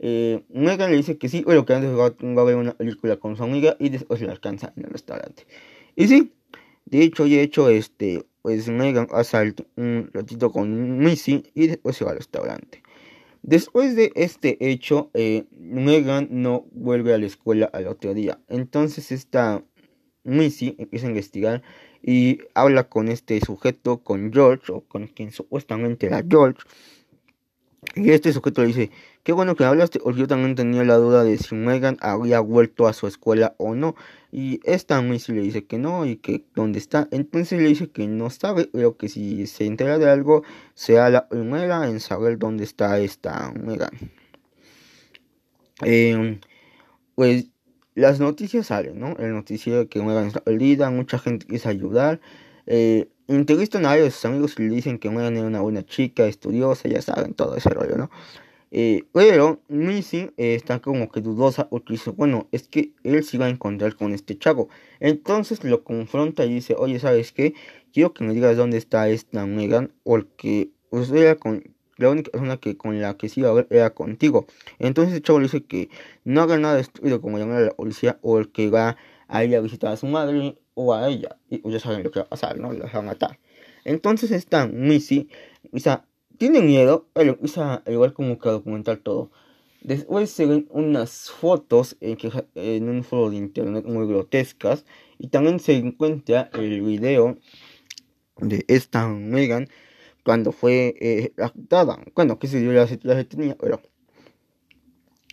eh, 0.00 0.44
Megan 0.50 0.90
le 0.90 0.96
dice 0.96 1.18
que 1.18 1.28
sí, 1.28 1.42
pero 1.46 1.64
que 1.64 1.74
antes 1.74 1.90
va, 1.90 2.10
va, 2.10 2.42
a 2.42 2.44
ver 2.44 2.56
una 2.56 2.74
película 2.74 3.16
con 3.16 3.36
su 3.36 3.42
amiga 3.42 3.76
y 3.80 3.88
después 3.88 4.20
la 4.22 4.32
alcanza 4.32 4.72
en 4.76 4.84
el 4.84 4.90
restaurante. 4.90 5.46
Y 5.96 6.06
sí, 6.06 6.32
de 6.90 7.02
hecho 7.02 7.26
y 7.26 7.38
hecho, 7.38 7.68
este, 7.68 8.24
pues 8.42 8.68
Megan 8.68 9.06
pasa 9.06 9.44
un 9.76 10.10
ratito 10.12 10.50
con 10.50 10.98
Missy 10.98 11.44
y 11.54 11.66
después 11.66 11.96
se 11.96 12.04
va 12.04 12.12
al 12.12 12.18
restaurante. 12.18 12.82
Después 13.42 13.94
de 13.94 14.12
este 14.14 14.56
hecho, 14.70 15.10
eh, 15.14 15.44
Megan 15.58 16.28
no 16.30 16.66
vuelve 16.72 17.14
a 17.14 17.18
la 17.18 17.26
escuela 17.26 17.66
al 17.72 17.86
otro 17.86 18.14
día. 18.14 18.40
Entonces 18.48 19.12
esta 19.12 19.62
Missy 20.24 20.76
empieza 20.78 21.06
a 21.06 21.10
investigar 21.10 21.62
y 22.02 22.38
habla 22.54 22.88
con 22.88 23.08
este 23.08 23.40
sujeto, 23.40 24.02
con 24.02 24.32
George, 24.32 24.72
o 24.72 24.80
con 24.82 25.08
quien 25.08 25.30
supuestamente 25.30 26.06
era 26.06 26.24
George. 26.28 26.62
Y 27.94 28.10
este 28.10 28.32
sujeto 28.32 28.62
le 28.62 28.68
dice, 28.68 28.90
qué 29.22 29.32
bueno 29.32 29.54
que 29.54 29.64
hablaste, 29.64 30.00
porque 30.00 30.20
yo 30.20 30.26
también 30.26 30.56
tenía 30.56 30.84
la 30.84 30.96
duda 30.96 31.22
de 31.22 31.38
si 31.38 31.54
Megan 31.54 31.96
había 32.00 32.40
vuelto 32.40 32.88
a 32.88 32.92
su 32.92 33.06
escuela 33.06 33.54
o 33.58 33.74
no. 33.74 33.94
Y 34.32 34.60
esta 34.64 35.00
Missy 35.00 35.32
le 35.32 35.42
dice 35.42 35.64
que 35.64 35.78
no 35.78 36.04
y 36.04 36.16
que 36.16 36.44
dónde 36.54 36.78
está. 36.80 37.08
Entonces 37.12 37.60
le 37.60 37.68
dice 37.68 37.90
que 37.90 38.06
no 38.08 38.30
sabe, 38.30 38.68
pero 38.72 38.96
que 38.96 39.08
si 39.08 39.46
se 39.46 39.64
entera 39.66 39.98
de 39.98 40.10
algo, 40.10 40.42
sea 40.74 41.08
la 41.08 41.28
primera 41.28 41.88
en 41.88 42.00
saber 42.00 42.38
dónde 42.38 42.64
está 42.64 42.98
esta 42.98 43.52
Megan. 43.52 43.90
Em, 45.82 46.40
pues 47.14 47.46
las 47.94 48.20
noticias 48.20 48.66
salen, 48.68 48.98
¿no? 48.98 49.16
El 49.18 49.32
noticiero 49.32 49.88
que 49.88 50.02
Megan 50.02 50.26
está 50.26 50.40
perdida, 50.40 50.90
mucha 50.90 51.18
gente 51.18 51.46
quiere 51.46 51.68
ayudar. 51.68 52.20
Eh, 52.66 53.08
entrevistan 53.28 53.84
a 53.84 53.90
varios 53.90 54.24
amigos 54.24 54.54
y 54.58 54.62
le 54.62 54.74
dicen 54.74 54.98
que 54.98 55.10
Megan 55.10 55.36
era 55.36 55.46
una 55.46 55.60
buena 55.60 55.84
chica, 55.84 56.26
estudiosa, 56.26 56.88
ya 56.88 57.02
saben, 57.02 57.34
todo 57.34 57.56
ese 57.56 57.70
rollo, 57.70 57.96
¿no? 57.96 58.10
Eh, 58.70 59.04
pero 59.12 59.60
Missy 59.68 60.30
está 60.36 60.80
como 60.80 61.10
que 61.10 61.20
dudosa 61.20 61.68
porque 61.68 61.94
dice, 61.94 62.10
bueno, 62.10 62.48
es 62.52 62.68
que 62.68 62.92
él 63.02 63.24
se 63.24 63.36
iba 63.36 63.46
a 63.46 63.50
encontrar 63.50 63.96
con 63.96 64.12
este 64.12 64.38
chavo. 64.38 64.68
Entonces 65.00 65.64
lo 65.64 65.84
confronta 65.84 66.44
y 66.44 66.54
dice, 66.54 66.74
oye, 66.76 66.98
¿sabes 66.98 67.32
qué? 67.32 67.54
Quiero 67.92 68.12
que 68.12 68.24
me 68.24 68.34
digas 68.34 68.56
dónde 68.56 68.76
está 68.76 69.08
esta 69.08 69.46
Megan 69.46 69.92
porque 70.02 70.70
usted 70.90 71.16
era 71.16 71.36
con, 71.36 71.64
la 71.96 72.10
única 72.10 72.30
persona 72.30 72.56
que 72.58 72.76
con 72.76 73.00
la 73.00 73.16
que 73.16 73.28
se 73.28 73.40
iba 73.40 73.50
a 73.50 73.54
ver 73.54 73.66
era 73.70 73.90
contigo. 73.90 74.46
Entonces 74.78 75.14
el 75.14 75.22
chavo 75.22 75.40
le 75.40 75.44
dice 75.44 75.64
que 75.64 75.90
no 76.24 76.42
haga 76.42 76.58
nada 76.58 76.78
estúpido 76.78 77.20
como 77.20 77.38
llamar 77.38 77.56
a 77.56 77.66
la 77.66 77.70
policía 77.72 78.18
o 78.22 78.38
el 78.38 78.50
que 78.50 78.70
va 78.70 78.90
a 78.90 78.96
ir 79.28 79.56
a 79.56 79.90
a 79.92 79.96
su 79.96 80.06
madre 80.06 80.58
o 80.74 80.94
a 80.94 81.08
ella. 81.08 81.36
Y 81.50 81.68
ya 81.70 81.80
saben 81.80 82.02
lo 82.02 82.10
que 82.10 82.20
va 82.20 82.26
a 82.26 82.28
pasar, 82.30 82.58
¿no? 82.58 82.72
La 82.72 82.86
va 82.86 82.98
a 82.98 83.02
matar. 83.02 83.38
Entonces 83.84 84.30
esta 84.30 84.66
Missy, 84.66 85.28
o 85.72 85.78
sea, 85.78 86.04
tiene 86.38 86.60
miedo, 86.60 87.08
pero 87.12 87.36
usa 87.40 87.82
igual 87.86 88.12
como 88.12 88.38
que 88.38 88.48
a 88.48 88.52
documentar 88.52 88.98
todo. 88.98 89.30
Después 89.82 90.30
se 90.30 90.46
ven 90.46 90.66
unas 90.70 91.30
fotos 91.30 91.96
en, 92.00 92.16
que, 92.16 92.30
en 92.54 92.88
un 92.88 93.04
foro 93.04 93.30
de 93.30 93.36
internet 93.36 93.84
muy 93.84 94.06
grotescas. 94.06 94.84
Y 95.18 95.28
también 95.28 95.60
se 95.60 95.74
encuentra 95.74 96.50
el 96.54 96.82
video 96.82 97.38
de 98.38 98.64
esta 98.68 99.08
Megan 99.08 99.68
cuando 100.24 100.52
fue 100.52 100.94
eh, 101.00 101.32
raptada. 101.36 101.98
Bueno, 102.14 102.38
que 102.38 102.48
se 102.48 102.60
dio 102.60 102.72
la, 102.72 102.88
la 103.02 103.24
tenía, 103.24 103.56
pero. 103.56 103.80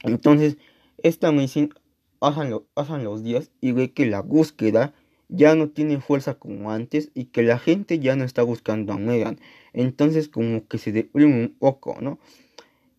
Entonces, 0.04 0.58
esta 0.98 1.32
Missing 1.32 1.74
pasan, 2.20 3.03
los 3.03 3.24
días 3.24 3.51
y 3.61 3.72
ve 3.72 3.91
que 3.91 4.05
la 4.05 4.22
búsqueda 4.22 4.93
ya 5.30 5.55
no 5.55 5.70
tiene 5.70 5.99
fuerza 5.99 6.36
como 6.36 6.72
antes 6.72 7.11
y 7.13 7.26
que 7.26 7.43
la 7.43 7.59
gente 7.59 7.99
ya 7.99 8.16
no 8.16 8.24
está 8.24 8.43
buscando 8.43 8.93
a 8.93 8.97
Megan. 8.97 9.39
Entonces 9.74 10.30
como 10.30 10.68
que 10.68 10.78
se 10.78 10.91
deprime 10.91 11.41
un 11.41 11.55
poco, 11.57 11.97
¿no? 12.01 12.20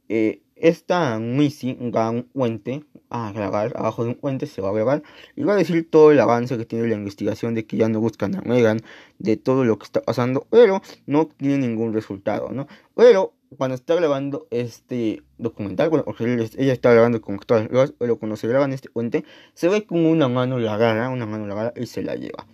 Eh, 0.09 0.43
esta 0.57 1.19
Missy 1.19 1.75
va 1.75 2.07
a 2.07 2.11
un 2.11 2.23
puente 2.25 2.85
a 3.11 3.31
grabar, 3.33 3.73
abajo 3.77 4.05
de 4.05 4.11
un 4.11 4.15
puente 4.17 4.47
se 4.47 4.63
va 4.63 4.71
a 4.71 4.73
grabar 4.73 5.03
y 5.37 5.45
va 5.45 5.53
a 5.53 5.57
decir 5.57 5.89
todo 5.89 6.11
el 6.11 6.19
avance 6.19 6.57
que 6.57 6.65
tiene 6.65 6.89
la 6.89 6.95
investigación 6.95 7.55
de 7.55 7.67
que 7.67 7.77
ya 7.77 7.89
no 7.89 8.01
buscan 8.01 8.35
a 8.35 8.41
Megan, 8.41 8.81
de 9.19 9.37
todo 9.37 9.65
lo 9.65 9.79
que 9.79 9.85
está 9.85 10.03
pasando, 10.03 10.47
pero 10.51 10.81
no 11.07 11.27
tiene 11.27 11.59
ningún 11.59 11.93
resultado, 11.93 12.51
¿no? 12.51 12.67
Pero 12.95 13.35
cuando 13.57 13.75
está 13.75 13.95
grabando 13.95 14.47
este 14.51 15.23
documental, 15.39 15.91
bueno, 15.91 16.05
ella 16.19 16.73
está 16.73 16.93
grabando 16.93 17.21
con 17.21 17.39
todas 17.39 17.71
las 17.71 17.93
pero 17.93 18.19
cuando 18.19 18.37
se 18.37 18.49
graba 18.49 18.65
en 18.65 18.73
este 18.73 18.89
puente, 18.89 19.25
se 19.55 19.69
ve 19.69 19.87
como 19.87 20.11
una 20.11 20.29
mano 20.29 20.59
la 20.59 20.75
agarra, 20.75 21.09
una 21.09 21.27
mano 21.27 21.47
la 21.47 21.55
agarra 21.55 21.73
y 21.77 21.87
se 21.87 22.03
la 22.03 22.17
lleva. 22.17 22.47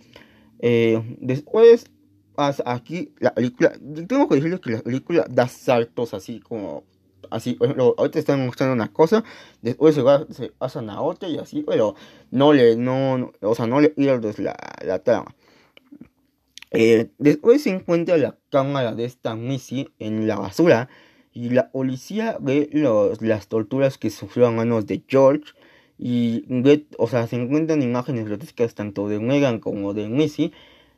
Eh, 0.59 1.17
después 1.19 1.85
pasa 2.35 2.63
aquí 2.65 3.13
la 3.19 3.33
película, 3.33 3.73
tengo 4.07 4.27
que 4.27 4.35
decirles 4.35 4.59
que 4.59 4.71
la 4.71 4.81
película 4.81 5.25
da 5.29 5.47
saltos 5.47 6.13
así 6.13 6.39
como 6.39 6.83
así, 7.29 7.53
por 7.53 7.79
ahorita 7.79 8.19
están 8.19 8.45
mostrando 8.45 8.73
una 8.73 8.91
cosa, 8.91 9.23
después 9.61 9.95
se, 9.95 10.01
va, 10.01 10.25
se 10.29 10.49
pasan 10.49 10.89
a 10.89 11.01
otra 11.01 11.29
y 11.29 11.37
así, 11.37 11.63
pero 11.63 11.95
no 12.31 12.53
le, 12.53 12.75
no, 12.75 13.31
o 13.41 13.55
sea, 13.55 13.67
no 13.67 13.81
le 13.81 13.89
pierdes 13.89 14.39
la, 14.39 14.55
la 14.83 14.99
trama. 14.99 15.35
Eh, 16.73 17.11
después 17.19 17.61
se 17.61 17.69
encuentra 17.69 18.17
la 18.17 18.37
cámara 18.49 18.95
de 18.95 19.05
esta 19.05 19.35
Missy 19.35 19.89
en 19.99 20.27
la 20.27 20.37
basura 20.37 20.89
y 21.31 21.49
la 21.49 21.71
policía 21.71 22.37
ve 22.41 22.69
las 23.21 23.47
torturas 23.47 23.99
que 23.99 24.09
sufrió 24.09 24.47
a 24.47 24.51
manos 24.51 24.87
de 24.87 25.03
George 25.07 25.53
y 25.99 26.45
o 26.97 27.07
sea, 27.07 27.27
se 27.27 27.35
encuentran 27.35 27.83
imágenes 27.83 28.25
grotescas 28.25 28.73
tanto 28.73 29.07
de 29.07 29.19
Megan 29.19 29.59
como 29.59 29.93
de 29.93 30.09
Missy 30.09 30.51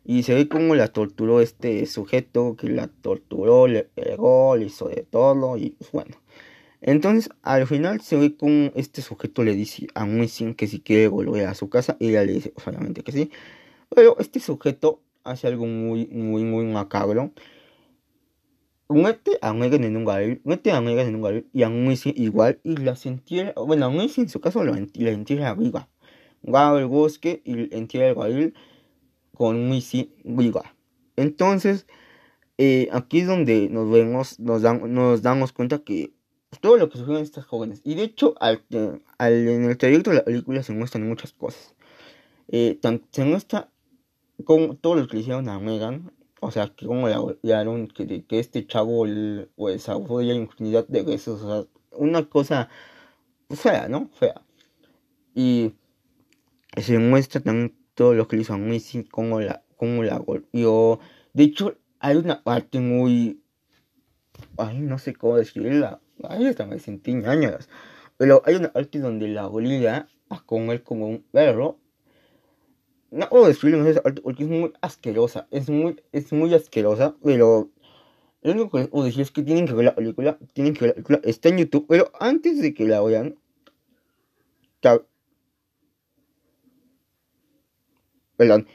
y 0.05 0.23
se 0.23 0.33
ve 0.33 0.47
como 0.47 0.75
la 0.75 0.87
torturó 0.89 1.41
este 1.41 1.85
sujeto 1.87 2.55
que 2.55 2.69
la 2.69 2.87
torturó, 2.87 3.67
le 3.67 3.83
pegó, 3.83 4.55
le 4.55 4.65
hizo 4.67 4.87
de 4.87 5.03
todo 5.03 5.57
y 5.57 5.71
pues, 5.71 5.91
bueno. 5.91 6.15
Entonces 6.81 7.29
al 7.41 7.67
final 7.67 8.01
se 8.01 8.15
ve 8.15 8.35
como 8.37 8.71
este 8.75 9.01
sujeto 9.01 9.43
le 9.43 9.53
dice 9.55 9.87
a 9.95 10.05
Missy 10.05 10.53
que 10.55 10.67
si 10.67 10.79
quiere 10.79 11.09
volver 11.09 11.47
a 11.47 11.55
su 11.55 11.69
casa 11.69 11.97
y 11.99 12.09
ella 12.09 12.23
le 12.23 12.33
dice 12.33 12.53
obviamente 12.65 13.03
que 13.03 13.11
sí. 13.11 13.31
Pero 13.93 14.17
este 14.19 14.39
sujeto 14.39 15.01
hace 15.25 15.47
algo 15.47 15.65
muy, 15.65 16.07
muy, 16.07 16.43
muy 16.43 16.65
macabro. 16.65 17.31
Mete 18.87 19.39
a 19.41 19.53
Megan 19.53 19.83
en 19.83 19.97
un 19.97 20.05
barril, 20.05 20.41
mete 20.43 20.71
a 20.71 20.79
Megan 20.79 21.07
en 21.07 21.15
un 21.15 21.21
barril 21.23 21.49
y 21.51 21.63
a 21.63 21.69
Missy 21.69 22.13
igual 22.15 22.59
y 22.63 22.77
la 22.77 22.95
entierra, 23.03 23.53
bueno, 23.57 23.87
a 23.87 23.89
Missy 23.89 24.21
en 24.21 24.29
su 24.29 24.39
caso 24.39 24.63
la, 24.63 24.77
entierra 24.77 25.49
arriba. 25.49 25.89
Va 26.47 26.69
al 26.69 26.85
bosque 26.85 27.41
y 27.43 27.75
entierra 27.75 28.09
el 28.09 28.15
barril 28.15 28.53
con 29.33 29.69
Missy 29.69 30.13
viva. 30.23 30.75
Entonces, 31.15 31.87
eh, 32.59 32.87
aquí 32.91 33.21
es 33.21 33.27
donde 33.27 33.69
nos 33.69 33.89
vemos, 33.89 34.39
nos, 34.39 34.61
nos 34.61 35.21
damos 35.23 35.51
cuenta 35.51 35.79
que 35.79 36.13
todo 36.61 36.77
lo 36.77 36.89
que 36.89 36.97
sufrieron 36.97 37.23
estas 37.23 37.45
jóvenes, 37.45 37.81
y 37.83 37.95
de 37.95 38.03
hecho 38.03 38.35
al, 38.39 38.63
al, 39.17 39.33
en 39.33 39.65
el 39.65 39.77
trayecto 39.77 40.11
de 40.11 40.17
la 40.17 40.25
película 40.25 40.63
se 40.63 40.73
muestran 40.73 41.07
muchas 41.07 41.33
cosas. 41.33 41.75
Eh, 42.47 42.79
se 43.11 43.25
muestra 43.25 43.71
con 44.43 44.77
todo 44.77 44.95
lo 44.95 45.07
que 45.07 45.15
le 45.15 45.21
hicieron 45.21 45.49
a 45.49 45.59
Megan, 45.59 46.11
o 46.41 46.51
sea, 46.51 46.67
que 46.67 46.85
como 46.85 47.07
la 47.07 47.17
golpearon, 47.17 47.87
que, 47.87 48.25
que 48.25 48.39
este 48.39 48.67
chavo 48.67 49.05
pues 49.55 49.89
abusó 49.89 50.19
de 50.19 50.25
la 50.25 50.33
infinidad 50.35 50.87
de 50.87 51.03
besos, 51.03 51.41
o 51.41 51.63
sea, 51.63 51.71
una 51.91 52.27
cosa 52.29 52.69
fea, 53.49 53.87
¿no? 53.87 54.09
Fea. 54.13 54.41
Y 55.33 55.73
se 56.77 56.99
muestra 56.99 57.41
también 57.41 57.75
todo 57.93 58.13
lo 58.13 58.27
que 58.27 58.35
le 58.35 58.43
hizo 58.43 58.53
a 58.53 58.57
Missy, 58.57 59.05
como 59.05 59.39
la, 59.39 59.63
como 59.77 60.03
la 60.03 60.17
golpeó. 60.17 60.99
De 61.33 61.43
hecho, 61.43 61.77
hay 61.99 62.17
una 62.17 62.43
parte 62.43 62.79
muy... 62.79 63.41
Ay, 64.57 64.79
no 64.79 64.97
sé 64.97 65.13
cómo 65.13 65.37
decirla. 65.37 66.01
Ay, 66.23 66.47
hasta 66.47 66.65
me 66.65 66.79
sentí 66.79 67.13
ñañas. 67.13 67.69
Pero 68.17 68.41
hay 68.45 68.55
una 68.55 68.71
parte 68.71 68.99
donde 68.99 69.27
la 69.27 69.47
obliga 69.47 70.07
a 70.29 70.41
comer 70.45 70.83
como 70.83 71.07
un 71.07 71.23
perro 71.31 71.79
no 73.11 73.29
puedo 73.29 73.47
describirlo 73.47 74.01
porque 74.23 74.43
es 74.43 74.49
muy 74.49 74.73
asquerosa. 74.81 75.47
Es 75.51 75.69
muy, 75.69 76.01
es 76.11 76.33
muy 76.33 76.53
asquerosa, 76.53 77.15
pero 77.23 77.69
lo 78.41 78.51
único 78.51 78.77
que 78.77 78.87
puedo 78.87 79.05
decir 79.05 79.21
es 79.21 79.31
que 79.31 79.41
tienen 79.43 79.67
que 79.67 79.73
ver 79.73 79.85
la 79.85 79.95
película. 79.95 80.37
Tienen 80.53 80.73
que 80.73 80.81
ver 80.81 80.89
la 80.89 80.93
película. 80.95 81.21
Está 81.23 81.49
en 81.49 81.57
YouTube, 81.57 81.85
pero 81.87 82.11
antes 82.19 82.61
de 82.61 82.73
que 82.73 82.85
la 82.85 83.01
vean. 83.01 83.37
Perdón. 88.37 88.67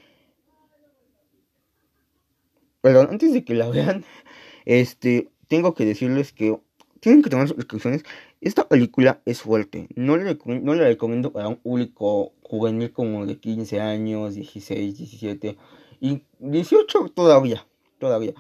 Perdón, 2.80 3.08
antes 3.10 3.32
de 3.32 3.44
que 3.44 3.54
la 3.54 3.68
vean, 3.68 4.04
este, 4.64 5.30
tengo 5.48 5.74
que 5.74 5.84
decirles 5.84 6.32
que 6.32 6.58
tienen 7.00 7.22
que 7.22 7.30
tomar 7.30 7.46
sus 7.46 7.56
precauciones. 7.56 8.04
Esta 8.40 8.66
película 8.68 9.20
es 9.26 9.42
fuerte. 9.42 9.88
No 9.96 10.16
le 10.16 10.84
recomiendo 10.84 11.32
para 11.32 11.48
un 11.48 11.56
público 11.56 12.32
juvenil 12.42 12.90
como 12.90 13.26
de 13.26 13.38
15 13.38 13.80
años, 13.80 14.34
16, 14.34 14.96
17 14.96 15.58
y 16.00 16.22
18 16.38 17.10
todavía. 17.14 17.66
Todavía. 17.98 18.32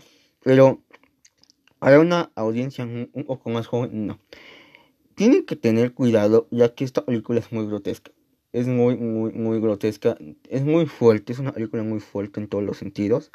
Pero 0.42 0.80
para 1.78 2.00
una 2.00 2.30
audiencia 2.34 2.84
un, 2.84 3.24
poco 3.26 3.50
más 3.50 3.66
joven, 3.66 4.06
no. 4.06 4.18
Tienen 5.14 5.44
que 5.44 5.56
tener 5.56 5.92
cuidado 5.92 6.48
ya 6.50 6.74
que 6.74 6.84
esta 6.84 7.04
película 7.04 7.40
es 7.40 7.52
muy 7.52 7.66
grotesca. 7.66 8.10
Es 8.52 8.66
muy, 8.66 8.96
muy, 8.96 9.32
muy 9.32 9.60
grotesca. 9.60 10.16
Es 10.48 10.62
muy 10.64 10.86
fuerte. 10.86 11.34
Es 11.34 11.38
una 11.38 11.52
película 11.52 11.82
muy 11.82 12.00
fuerte 12.00 12.40
en 12.40 12.48
todos 12.48 12.64
los 12.64 12.78
sentidos. 12.78 13.30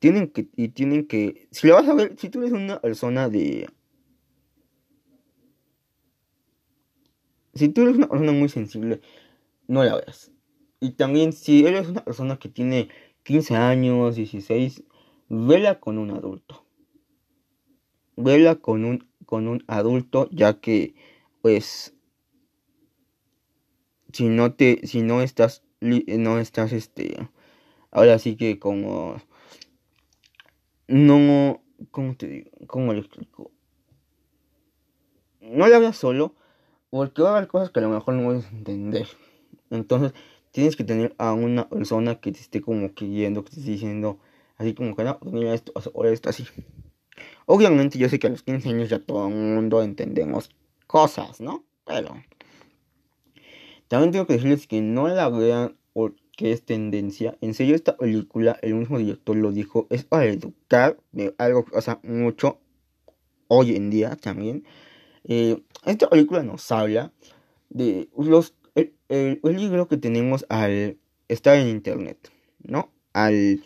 Tienen 0.00 0.28
que, 0.28 0.48
y 0.56 0.68
tienen 0.68 1.06
que, 1.06 1.46
si 1.52 1.68
la 1.68 1.74
vas 1.74 1.88
a 1.88 1.94
ver, 1.94 2.16
si 2.18 2.28
tú 2.28 2.40
eres 2.40 2.52
una 2.52 2.80
persona 2.80 3.28
de 3.28 3.68
si 7.56 7.68
tú 7.68 7.82
eres 7.82 7.96
una 7.96 8.08
persona 8.08 8.32
muy 8.32 8.48
sensible, 8.48 9.00
no 9.66 9.84
la 9.84 9.96
veas. 9.96 10.30
Y 10.80 10.92
también 10.92 11.32
si 11.32 11.66
eres 11.66 11.88
una 11.88 12.04
persona 12.04 12.38
que 12.38 12.48
tiene 12.48 12.88
15 13.22 13.56
años, 13.56 14.16
16, 14.16 14.84
vela 15.28 15.80
con 15.80 15.98
un 15.98 16.10
adulto. 16.10 16.64
Vela 18.16 18.56
con 18.56 18.84
un 18.84 19.08
con 19.24 19.48
un 19.48 19.64
adulto, 19.66 20.28
ya 20.30 20.60
que 20.60 20.94
pues 21.42 21.96
si 24.12 24.28
no 24.28 24.54
te 24.54 24.86
si 24.86 25.02
no 25.02 25.20
estás 25.20 25.62
no 25.80 26.38
estás 26.38 26.72
este 26.72 27.28
ahora 27.90 28.18
sí 28.18 28.36
que 28.36 28.58
como 28.58 29.16
no 30.88 31.62
cómo 31.90 32.16
te 32.16 32.26
digo 32.26 32.50
cómo 32.66 32.94
le 32.94 33.00
explico 33.00 33.50
no 35.40 35.66
le 35.68 35.74
hablas 35.74 35.96
solo 35.96 36.34
porque 36.90 37.22
va 37.22 37.30
a 37.30 37.36
haber 37.36 37.48
cosas 37.48 37.70
que 37.70 37.80
a 37.80 37.82
lo 37.82 37.90
mejor 37.90 38.14
no 38.14 38.24
puedes 38.24 38.50
entender 38.52 39.06
entonces 39.70 40.12
tienes 40.50 40.76
que 40.76 40.84
tener 40.84 41.14
a 41.18 41.32
una 41.32 41.68
persona 41.68 42.20
que 42.20 42.32
te 42.32 42.40
esté 42.40 42.60
como 42.60 42.94
que 42.94 43.06
guiando 43.06 43.44
que 43.44 43.50
te 43.50 43.60
esté 43.60 43.72
diciendo 43.72 44.18
así 44.56 44.74
como 44.74 44.96
que 44.96 45.04
no 45.04 45.18
mira 45.24 45.54
esto 45.54 45.72
ahora 45.94 46.10
esto 46.10 46.28
así 46.28 46.46
obviamente 47.46 47.98
yo 47.98 48.08
sé 48.08 48.18
que 48.18 48.26
a 48.26 48.30
los 48.30 48.42
15 48.42 48.68
años 48.68 48.88
ya 48.88 48.98
todo 48.98 49.28
el 49.28 49.34
mundo 49.34 49.82
entendemos 49.82 50.50
cosas 50.86 51.40
no 51.40 51.64
pero 51.84 52.16
también 53.88 54.10
tengo 54.10 54.26
que 54.26 54.34
decirles 54.34 54.66
que 54.66 54.80
no 54.80 55.08
la 55.08 55.28
vean 55.28 55.76
porque 55.92 56.52
es 56.52 56.64
tendencia. 56.64 57.36
En 57.40 57.54
serio, 57.54 57.74
esta 57.74 57.96
película, 57.96 58.58
el 58.62 58.74
mismo 58.74 58.98
director 58.98 59.36
lo 59.36 59.52
dijo, 59.52 59.86
es 59.90 60.04
para 60.04 60.24
educar 60.24 60.98
de 61.12 61.34
algo 61.38 61.64
que 61.64 61.72
pasa 61.72 62.00
mucho 62.02 62.58
hoy 63.48 63.76
en 63.76 63.90
día 63.90 64.16
también. 64.16 64.64
Eh, 65.28 65.62
esta 65.84 66.08
película 66.08 66.42
nos 66.42 66.70
habla 66.70 67.12
de 67.68 68.08
los 68.16 68.54
el, 68.74 68.94
el, 69.08 69.38
peligro 69.38 69.88
que 69.88 69.96
tenemos 69.96 70.46
al 70.48 70.98
estar 71.28 71.56
en 71.56 71.68
internet, 71.68 72.30
¿no? 72.62 72.90
Al 73.12 73.62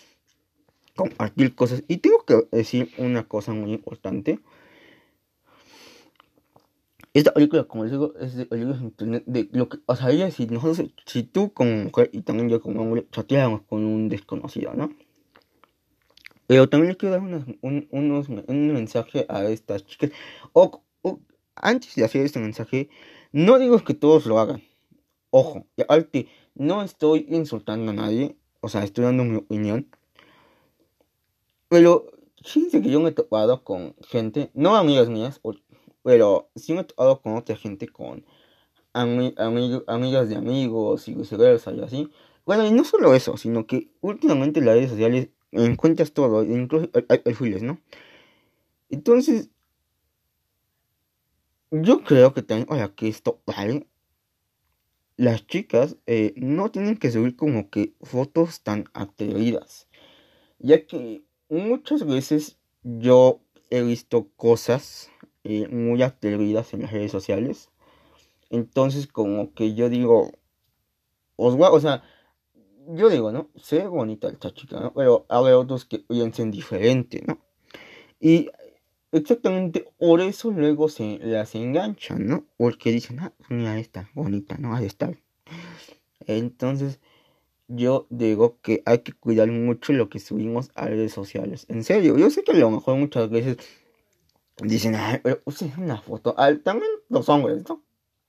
compartir 0.97 1.55
cosas. 1.55 1.83
Y 1.89 1.99
tengo 1.99 2.25
que 2.25 2.47
decir 2.53 2.91
una 2.99 3.27
cosa 3.27 3.53
muy 3.53 3.73
importante. 3.73 4.41
Esta 7.13 7.35
película, 7.35 7.65
como 7.65 7.83
les 7.83 7.93
digo, 7.93 8.15
es 8.21 8.37
de 8.37 8.47
películas 8.47 8.81
internet 8.81 9.25
de 9.27 9.49
lo 9.53 9.69
que 9.69 9.79
pasaría 9.79 10.31
si 10.31 10.47
nosotros, 10.47 10.89
si 11.07 11.25
tú 11.25 11.53
como 11.53 11.73
mujer 11.85 12.09
y 12.13 12.23
también 12.23 12.49
yo 12.49 12.61
como 12.61 12.83
hombre 12.83 13.07
chateáramos 13.11 13.63
con 13.63 13.85
un 13.85 14.09
desconocido, 14.09 14.75
¿no? 14.75 14.95
Pero 16.47 16.69
también 16.69 16.89
les 16.89 16.97
quiero 16.97 17.15
dar 17.15 17.23
un, 17.23 17.89
unos, 17.91 18.29
un 18.29 18.73
mensaje 18.73 19.27
a 19.29 19.45
estas 19.45 19.85
chicas. 19.87 20.11
Antes 21.63 21.95
de 21.95 22.05
hacer 22.05 22.25
este 22.25 22.39
mensaje, 22.39 22.89
no 23.33 23.59
digo 23.59 23.79
que 23.85 23.95
todos 23.95 24.27
lo 24.27 24.39
hagan. 24.39 24.63
Ojo, 25.31 25.67
y 25.77 26.29
no 26.55 26.83
estoy 26.83 27.27
insultando 27.29 27.93
a 27.93 27.95
nadie. 27.95 28.37
O 28.61 28.69
sea, 28.69 28.85
estoy 28.85 29.05
dando 29.05 29.25
mi 29.25 29.37
opinión. 29.37 29.89
Pero 31.69 32.07
fíjense 32.45 32.83
que 32.83 32.91
yo 32.91 33.01
me 33.01 33.11
he 33.11 33.13
topado 33.13 33.63
con 33.63 33.95
gente, 34.07 34.51
no 34.55 34.77
amigas 34.77 35.09
mías, 35.09 35.41
pero 36.03 36.51
sí 36.57 36.73
me 36.73 36.81
he 36.81 36.85
tocado 36.85 37.21
con 37.23 37.37
otra 37.37 37.57
gente, 37.57 37.89
con 37.89 38.25
amigas 38.93 40.29
de 40.29 40.37
amigos 40.37 41.07
y 41.07 41.15
viceversa 41.15 41.73
y 41.73 41.81
así. 41.81 42.11
Bueno, 42.45 42.67
y 42.67 42.73
no 42.73 42.85
solo 42.85 43.15
eso, 43.15 43.37
sino 43.37 43.67
que 43.67 43.93
últimamente 44.01 44.59
en 44.59 44.67
las 44.67 44.75
redes 44.75 44.91
sociales 44.91 45.29
encuentras 45.53 46.13
todo, 46.13 46.43
incluso 46.43 46.91
hay 47.09 47.19
perfiles, 47.19 47.63
¿no? 47.63 47.81
Entonces, 48.89 49.51
yo 51.71 52.03
creo 52.03 52.35
que 52.35 52.43
también, 52.43 52.67
para 52.67 52.95
que 52.95 53.09
esto 53.09 53.43
vale, 53.47 53.87
las 55.17 55.47
chicas 55.47 55.97
eh, 56.07 56.33
no 56.37 56.71
tienen 56.71 56.97
que 56.97 57.11
subir 57.11 57.37
como 57.37 57.71
que 57.71 57.95
fotos 58.01 58.63
tan 58.63 58.87
atrevidas, 58.95 59.89
ya 60.59 60.87
que 60.87 61.23
muchas 61.49 62.07
veces 62.07 62.59
yo 62.83 63.41
he 63.71 63.83
visto 63.83 64.29
cosas 64.37 65.11
eh, 65.45 65.69
muy 65.69 66.03
atrevidas 66.03 66.75
en 66.75 66.83
las 66.83 66.93
redes 66.93 67.13
sociales. 67.13 67.71
Entonces, 68.51 69.07
como 69.07 69.53
que 69.55 69.75
yo 69.75 69.89
digo, 69.89 70.33
os 71.37 71.55
o 71.55 71.81
sea, 71.81 72.03
yo 72.89 73.09
digo, 73.09 73.31
¿no? 73.31 73.51
Sé 73.57 73.87
bonita 73.87 74.29
esta 74.29 74.53
chica, 74.53 74.81
¿no? 74.81 74.93
Pero 74.93 75.27
hay 75.29 75.53
otros 75.53 75.85
que 75.85 76.01
piensen 76.01 76.51
diferente, 76.51 77.23
¿no? 77.27 77.39
Y 78.21 78.51
exactamente 79.13 79.87
por 79.99 80.21
eso 80.21 80.51
luego 80.51 80.89
se 80.89 81.19
las 81.23 81.55
enganchan, 81.55 82.27
¿no? 82.27 82.45
Porque 82.57 82.93
dicen, 82.93 83.21
ah, 83.21 83.33
mira 83.49 83.79
esta, 83.79 84.11
bonita, 84.15 84.57
¿no? 84.59 84.79
De 84.79 84.87
estar. 84.87 85.17
Entonces, 86.27 87.01
yo 87.69 88.07
digo 88.11 88.59
que 88.63 88.83
hay 88.85 88.99
que 89.01 89.13
cuidar 89.13 89.51
mucho 89.51 89.93
lo 89.93 90.09
que 90.09 90.19
subimos 90.19 90.71
a 90.75 90.87
redes 90.87 91.13
sociales. 91.13 91.67
En 91.69 91.85
serio, 91.85 92.19
yo 92.19 92.31
sé 92.31 92.43
que 92.43 92.53
a 92.53 92.57
lo 92.57 92.71
mejor 92.71 92.97
muchas 92.97 93.31
veces 93.31 93.59
dicen, 94.63 94.95
ay, 94.97 95.21
pero 95.23 95.41
usen 95.45 95.73
una 95.79 96.01
foto. 96.01 96.35
también 96.65 96.91
los 97.09 97.29
hombres, 97.29 97.69
¿no? 97.69 97.83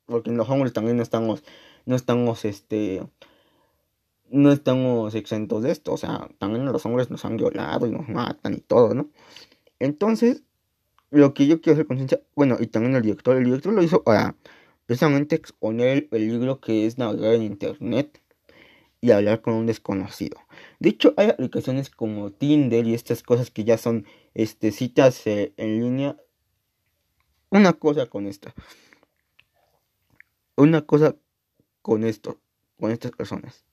Porque 0.05 0.31
los 0.31 0.49
hombres 0.49 0.73
también 0.73 0.97
no 0.97 1.03
estamos, 1.03 1.43
no 1.85 1.95
estamos, 1.95 2.45
este, 2.45 3.01
no 4.29 4.51
estamos 4.51 5.15
exentos 5.15 5.63
de 5.63 5.71
esto. 5.71 5.93
O 5.93 5.97
sea, 5.97 6.29
también 6.37 6.65
los 6.65 6.85
hombres 6.85 7.09
nos 7.09 7.25
han 7.25 7.37
violado 7.37 7.87
y 7.87 7.91
nos 7.91 8.07
matan 8.09 8.53
y 8.53 8.59
todo, 8.59 8.93
¿no? 8.93 9.09
Entonces, 9.79 10.43
lo 11.11 11.33
que 11.33 11.45
yo 11.45 11.61
quiero 11.61 11.75
hacer 11.75 11.87
conciencia, 11.87 12.21
bueno, 12.35 12.57
y 12.59 12.67
también 12.67 12.95
el 12.95 13.03
director, 13.03 13.37
el 13.37 13.43
director 13.43 13.73
lo 13.73 13.83
hizo 13.83 14.03
para 14.03 14.35
precisamente 14.85 15.35
exponer 15.35 15.89
el 15.89 16.05
peligro 16.05 16.59
que 16.59 16.85
es 16.85 16.97
navegar 16.97 17.35
en 17.35 17.43
internet 17.43 18.21
y 19.01 19.11
hablar 19.11 19.41
con 19.41 19.55
un 19.55 19.65
desconocido. 19.65 20.37
De 20.79 20.89
hecho, 20.89 21.13
hay 21.17 21.29
aplicaciones 21.29 21.89
como 21.89 22.31
Tinder 22.31 22.87
y 22.87 22.93
estas 22.93 23.23
cosas 23.23 23.51
que 23.51 23.63
ya 23.63 23.77
son 23.77 24.05
este, 24.33 24.71
citas 24.71 25.25
eh, 25.27 25.53
en 25.57 25.81
línea. 25.81 26.17
Una 27.49 27.73
cosa 27.73 28.05
con 28.05 28.27
esto. 28.27 28.53
Una 30.55 30.85
cosa 30.85 31.15
con 31.81 32.03
esto, 32.03 32.39
con 32.79 32.91
estas 32.91 33.11
personas. 33.11 33.65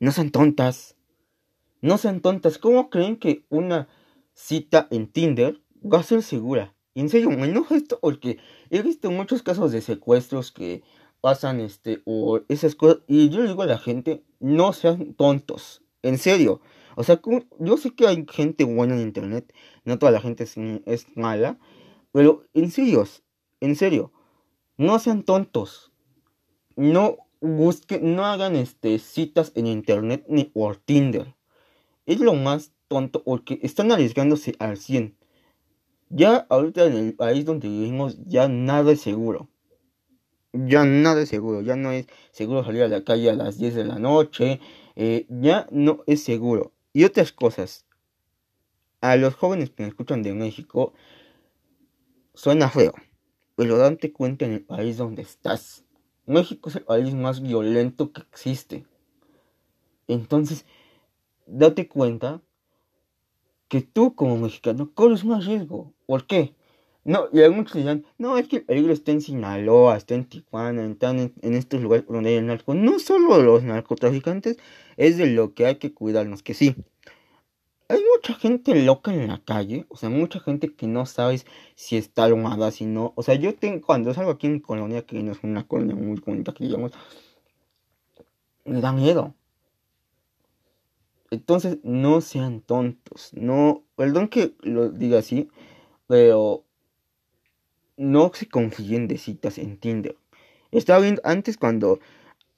No 0.00 0.10
sean 0.12 0.30
tontas. 0.30 0.95
No 1.86 1.98
sean 1.98 2.20
tontas. 2.20 2.58
¿Cómo 2.58 2.90
creen 2.90 3.16
que 3.16 3.44
una 3.48 3.86
cita 4.34 4.88
en 4.90 5.06
Tinder 5.06 5.62
va 5.82 6.00
a 6.00 6.02
ser 6.02 6.22
segura? 6.22 6.74
en 6.96 7.10
serio, 7.10 7.30
me 7.30 7.46
enoja 7.46 7.76
esto 7.76 7.98
porque 8.00 8.38
he 8.70 8.80
visto 8.82 9.10
muchos 9.10 9.42
casos 9.42 9.70
de 9.70 9.82
secuestros 9.82 10.50
que 10.50 10.82
pasan 11.20 11.60
este 11.60 12.02
o 12.06 12.40
esas 12.48 12.74
cosas 12.74 13.02
y 13.06 13.28
yo 13.28 13.42
le 13.42 13.48
digo 13.48 13.62
a 13.62 13.66
la 13.66 13.78
gente, 13.78 14.24
no 14.40 14.72
sean 14.72 15.12
tontos, 15.12 15.82
en 16.02 16.16
serio. 16.16 16.60
O 16.96 17.04
sea, 17.04 17.20
yo 17.60 17.76
sé 17.76 17.94
que 17.94 18.06
hay 18.06 18.24
gente 18.30 18.64
buena 18.64 18.94
en 18.94 19.02
internet, 19.02 19.52
no 19.84 19.98
toda 19.98 20.10
la 20.10 20.20
gente 20.20 20.44
es, 20.44 20.56
es 20.86 21.06
mala, 21.16 21.58
pero 22.12 22.44
en 22.54 22.70
serio, 22.70 23.06
en 23.60 23.76
serio, 23.76 24.10
no 24.78 24.98
sean 24.98 25.22
tontos. 25.22 25.92
No 26.76 27.18
busquen, 27.40 28.16
no 28.16 28.24
hagan 28.24 28.56
este 28.56 28.98
citas 28.98 29.52
en 29.54 29.66
internet 29.66 30.24
ni 30.28 30.44
por 30.44 30.78
Tinder. 30.78 31.36
Es 32.06 32.20
lo 32.20 32.34
más 32.34 32.72
tonto 32.88 33.24
porque 33.24 33.58
están 33.62 33.90
arriesgándose 33.90 34.54
al 34.60 34.76
100. 34.76 35.16
Ya 36.08 36.46
ahorita 36.48 36.86
en 36.86 36.94
el 36.94 37.14
país 37.14 37.44
donde 37.44 37.68
vivimos 37.68 38.16
ya 38.24 38.48
nada 38.48 38.92
es 38.92 39.00
seguro. 39.00 39.48
Ya 40.52 40.84
nada 40.84 41.22
es 41.22 41.28
seguro. 41.28 41.62
Ya 41.62 41.74
no 41.74 41.90
es 41.90 42.06
seguro 42.30 42.64
salir 42.64 42.82
a 42.84 42.88
la 42.88 43.02
calle 43.02 43.28
a 43.28 43.34
las 43.34 43.58
10 43.58 43.74
de 43.74 43.84
la 43.84 43.98
noche. 43.98 44.60
Eh, 44.94 45.26
ya 45.28 45.66
no 45.72 46.04
es 46.06 46.22
seguro. 46.22 46.72
Y 46.92 47.04
otras 47.04 47.32
cosas. 47.32 47.84
A 49.00 49.16
los 49.16 49.34
jóvenes 49.34 49.70
que 49.70 49.82
me 49.82 49.88
escuchan 49.88 50.22
de 50.22 50.32
México 50.32 50.94
suena 52.34 52.70
feo. 52.70 52.94
Pero 53.56 53.78
date 53.78 54.12
cuenta 54.12 54.44
en 54.44 54.52
el 54.52 54.64
país 54.64 54.96
donde 54.96 55.22
estás. 55.22 55.84
México 56.24 56.68
es 56.68 56.76
el 56.76 56.84
país 56.84 57.14
más 57.14 57.42
violento 57.42 58.12
que 58.12 58.20
existe. 58.22 58.86
Entonces, 60.08 60.64
date 61.46 61.88
cuenta 61.88 62.42
que 63.68 63.80
tú 63.80 64.14
como 64.14 64.36
mexicano 64.36 64.90
corres 64.94 65.24
más 65.24 65.46
riesgo. 65.46 65.92
¿Por 66.06 66.26
qué? 66.26 66.54
No, 67.04 67.28
y 67.32 67.40
algunos 67.40 67.72
dirán, 67.72 68.04
no, 68.18 68.36
es 68.36 68.48
que 68.48 68.56
el 68.56 68.64
peligro 68.64 68.92
está 68.92 69.12
en 69.12 69.20
Sinaloa, 69.20 69.96
está 69.96 70.16
en 70.16 70.24
Tijuana, 70.24 70.84
están 70.86 71.32
en, 71.40 71.54
estos 71.54 71.80
lugares 71.80 72.04
donde 72.08 72.30
hay 72.30 72.36
el 72.36 72.46
narco. 72.46 72.74
No 72.74 72.98
solo 72.98 73.40
los 73.42 73.62
narcotraficantes, 73.62 74.58
es 74.96 75.16
de 75.16 75.26
lo 75.26 75.54
que 75.54 75.66
hay 75.66 75.76
que 75.76 75.94
cuidarnos, 75.94 76.42
que 76.42 76.54
sí. 76.54 76.74
Hay 77.88 78.00
mucha 78.16 78.34
gente 78.34 78.74
loca 78.74 79.14
en 79.14 79.28
la 79.28 79.38
calle, 79.38 79.86
o 79.88 79.96
sea, 79.96 80.08
mucha 80.08 80.40
gente 80.40 80.74
que 80.74 80.88
no 80.88 81.06
sabes 81.06 81.46
si 81.76 81.96
está 81.96 82.24
armada, 82.24 82.72
si 82.72 82.86
no. 82.86 83.12
O 83.14 83.22
sea, 83.22 83.36
yo 83.36 83.54
tengo, 83.54 83.86
cuando 83.86 84.12
salgo 84.12 84.32
aquí 84.32 84.48
en 84.48 84.58
Colonia, 84.58 85.02
que 85.06 85.22
no 85.22 85.30
es 85.30 85.38
una 85.44 85.64
colonia 85.68 85.94
muy 85.94 86.18
bonita 86.18 86.52
que 86.52 86.64
digamos, 86.64 86.90
me 88.64 88.80
da 88.80 88.90
miedo. 88.92 89.32
Entonces, 91.30 91.78
no 91.82 92.20
sean 92.20 92.60
tontos. 92.60 93.30
No, 93.34 93.84
perdón 93.96 94.28
que 94.28 94.54
lo 94.62 94.90
diga 94.90 95.18
así, 95.18 95.48
pero 96.06 96.64
no 97.96 98.30
se 98.34 98.46
confíen 98.46 99.08
de 99.08 99.18
citas 99.18 99.58
en 99.58 99.78
Tinder. 99.78 100.16
Estaba 100.70 101.00
viendo 101.00 101.22
antes 101.24 101.56
cuando 101.56 102.00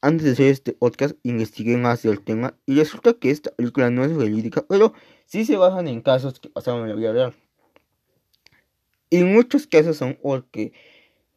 antes 0.01 0.25
de 0.25 0.33
hacer 0.33 0.47
este 0.47 0.73
podcast 0.73 1.17
investigué 1.23 1.77
más 1.77 2.03
del 2.03 2.21
tema 2.21 2.55
y 2.67 2.77
resulta 2.77 3.15
que 3.15 3.31
esta 3.31 3.51
película 3.51 3.91
no 3.91 4.05
es 4.05 4.17
verídica, 4.17 4.65
pero 4.69 4.93
sí 5.27 5.45
se 5.45 5.57
basan 5.57 5.89
en 5.89 6.01
casos 6.03 6.39
que 6.39 6.49
pasaron 6.49 6.83
en 6.83 6.89
la 6.91 6.95
vida 6.95 7.13
real. 7.13 7.35
Y 9.11 9.25
muchos 9.25 9.67
casos 9.67 9.97
son 9.97 10.19
porque 10.21 10.73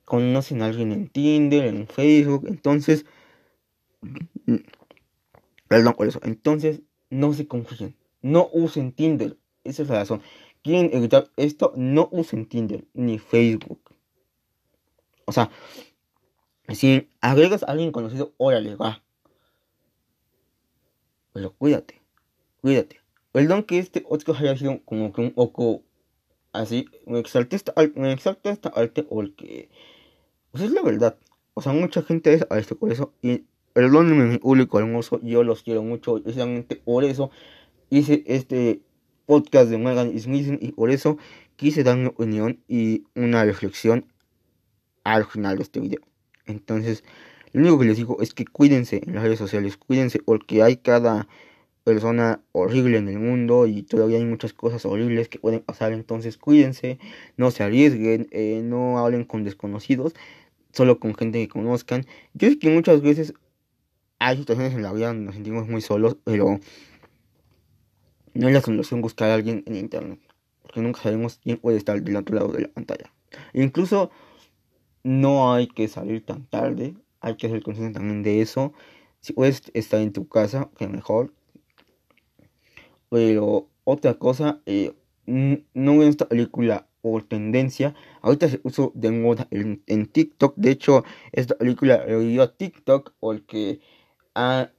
conocen 0.05 0.61
a 0.61 0.65
alguien 0.65 0.91
en 0.91 1.07
Tinder, 1.07 1.65
en 1.65 1.87
Facebook, 1.87 2.45
entonces... 2.47 3.05
Perdón 5.67 5.93
por 5.93 6.07
eso. 6.07 6.19
Entonces, 6.23 6.81
no 7.11 7.33
se 7.33 7.47
confunden. 7.47 7.95
No 8.23 8.49
usen 8.51 8.91
Tinder. 8.91 9.37
Esa 9.63 9.83
es 9.83 9.89
la 9.89 9.99
razón. 9.99 10.23
Quieren 10.63 10.89
evitar 10.93 11.29
esto, 11.37 11.73
no 11.75 12.09
usen 12.11 12.47
Tinder 12.47 12.85
ni 12.93 13.19
Facebook. 13.19 13.79
O 15.25 15.31
sea, 15.31 15.51
si 16.69 17.09
agregas 17.19 17.63
a 17.63 17.67
alguien 17.67 17.91
conocido, 17.91 18.33
órale, 18.37 18.75
va. 18.75 19.03
Pero 21.33 21.53
cuídate, 21.53 22.01
cuídate. 22.61 22.99
Perdón 23.31 23.63
que 23.63 23.79
este 23.79 24.03
otro 24.09 24.33
haya 24.35 24.57
sido 24.57 24.83
como 24.83 25.13
que 25.13 25.21
un 25.21 25.31
poco 25.31 25.83
así. 26.51 26.87
Me 27.05 27.19
exalté 27.19 27.55
esta, 27.55 27.73
me 27.95 28.11
exalté 28.11 28.49
esta 28.49 28.69
arte 28.69 29.03
porque. 29.03 29.69
Pues 30.51 30.63
es 30.63 30.71
la 30.71 30.81
verdad. 30.81 31.17
O 31.53 31.61
sea, 31.61 31.73
mucha 31.73 32.01
gente 32.01 32.33
es 32.33 32.45
a 32.49 32.59
esto 32.59 32.77
por 32.77 32.91
eso. 32.91 33.13
Y 33.21 33.45
perdónenme 33.73 34.25
mi 34.25 34.37
público 34.37 34.79
hermoso. 34.79 35.19
Yo 35.23 35.43
los 35.43 35.63
quiero 35.63 35.83
mucho. 35.83 36.21
Precisamente 36.21 36.75
por 36.75 37.03
eso 37.03 37.31
hice 37.89 38.23
este 38.27 38.81
podcast 39.25 39.69
de 39.69 39.77
Megan 39.77 40.17
Smith. 40.19 40.57
Y 40.61 40.71
por 40.71 40.91
eso 40.91 41.17
quise 41.55 41.83
dar 41.83 41.97
mi 41.97 42.07
opinión 42.07 42.59
y 42.67 43.03
una 43.15 43.45
reflexión 43.45 44.05
al 45.03 45.25
final 45.25 45.57
de 45.57 45.63
este 45.63 45.79
video. 45.79 46.01
Entonces, 46.45 47.03
lo 47.53 47.61
único 47.61 47.79
que 47.79 47.85
les 47.85 47.97
digo 47.97 48.17
es 48.21 48.33
que 48.33 48.45
cuídense 48.45 49.01
en 49.05 49.15
las 49.15 49.23
redes 49.23 49.39
sociales, 49.39 49.77
cuídense 49.77 50.19
porque 50.19 50.63
hay 50.63 50.77
cada 50.77 51.27
persona 51.83 52.41
horrible 52.51 52.97
en 52.97 53.09
el 53.09 53.19
mundo 53.19 53.67
y 53.67 53.83
todavía 53.83 54.17
hay 54.17 54.25
muchas 54.25 54.53
cosas 54.53 54.85
horribles 54.85 55.29
que 55.29 55.39
pueden 55.39 55.61
pasar. 55.61 55.91
Entonces, 55.93 56.37
cuídense, 56.37 56.99
no 57.37 57.51
se 57.51 57.63
arriesguen, 57.63 58.27
eh, 58.31 58.61
no 58.63 58.99
hablen 58.99 59.23
con 59.23 59.43
desconocidos, 59.43 60.13
solo 60.71 60.99
con 60.99 61.15
gente 61.15 61.39
que 61.39 61.47
conozcan. 61.47 62.05
Yo 62.33 62.49
sé 62.49 62.59
que 62.59 62.69
muchas 62.69 63.01
veces 63.01 63.33
hay 64.21 64.37
situaciones 64.37 64.75
en 64.75 64.83
la 64.83 64.93
vida 64.93 65.07
donde 65.07 65.25
nos 65.25 65.33
sentimos 65.33 65.67
muy 65.67 65.81
solos, 65.81 66.15
pero 66.23 66.59
no 68.35 68.47
es 68.47 68.53
la 68.53 68.61
solución 68.61 69.01
buscar 69.01 69.31
a 69.31 69.33
alguien 69.33 69.63
en 69.65 69.75
internet, 69.75 70.19
porque 70.61 70.79
nunca 70.79 71.01
sabemos 71.01 71.39
quién 71.41 71.57
puede 71.57 71.77
estar 71.77 71.99
del 71.99 72.15
otro 72.15 72.35
lado 72.35 72.49
de 72.49 72.61
la 72.61 72.67
pantalla. 72.67 73.11
incluso 73.53 74.11
no 75.03 75.51
hay 75.51 75.67
que 75.67 75.87
salir 75.87 76.23
tan 76.23 76.45
tarde, 76.45 76.93
hay 77.19 77.35
que 77.35 77.49
ser 77.49 77.63
consciente 77.63 77.97
también 77.97 78.21
de 78.21 78.41
eso. 78.41 78.73
Si 79.21 79.33
puedes 79.33 79.63
estar 79.73 79.99
en 79.99 80.13
tu 80.13 80.27
casa, 80.27 80.69
que 80.77 80.87
mejor. 80.87 81.33
Pero 83.09 83.69
otra 83.83 84.13
cosa, 84.13 84.61
eh, 84.67 84.93
no 85.25 85.93
en 85.93 86.03
esta 86.03 86.27
película 86.29 86.87
por 87.01 87.23
tendencia, 87.23 87.95
ahorita 88.21 88.49
se 88.49 88.61
uso 88.61 88.91
de 88.93 89.09
moda 89.09 89.47
en, 89.49 90.05
TikTok. 90.05 90.53
De 90.57 90.69
hecho, 90.69 91.03
esta 91.31 91.55
película 91.55 92.05
lo 92.05 92.19
dio 92.19 92.43
a 92.43 92.55
TikTok 92.55 93.13
porque 93.19 93.79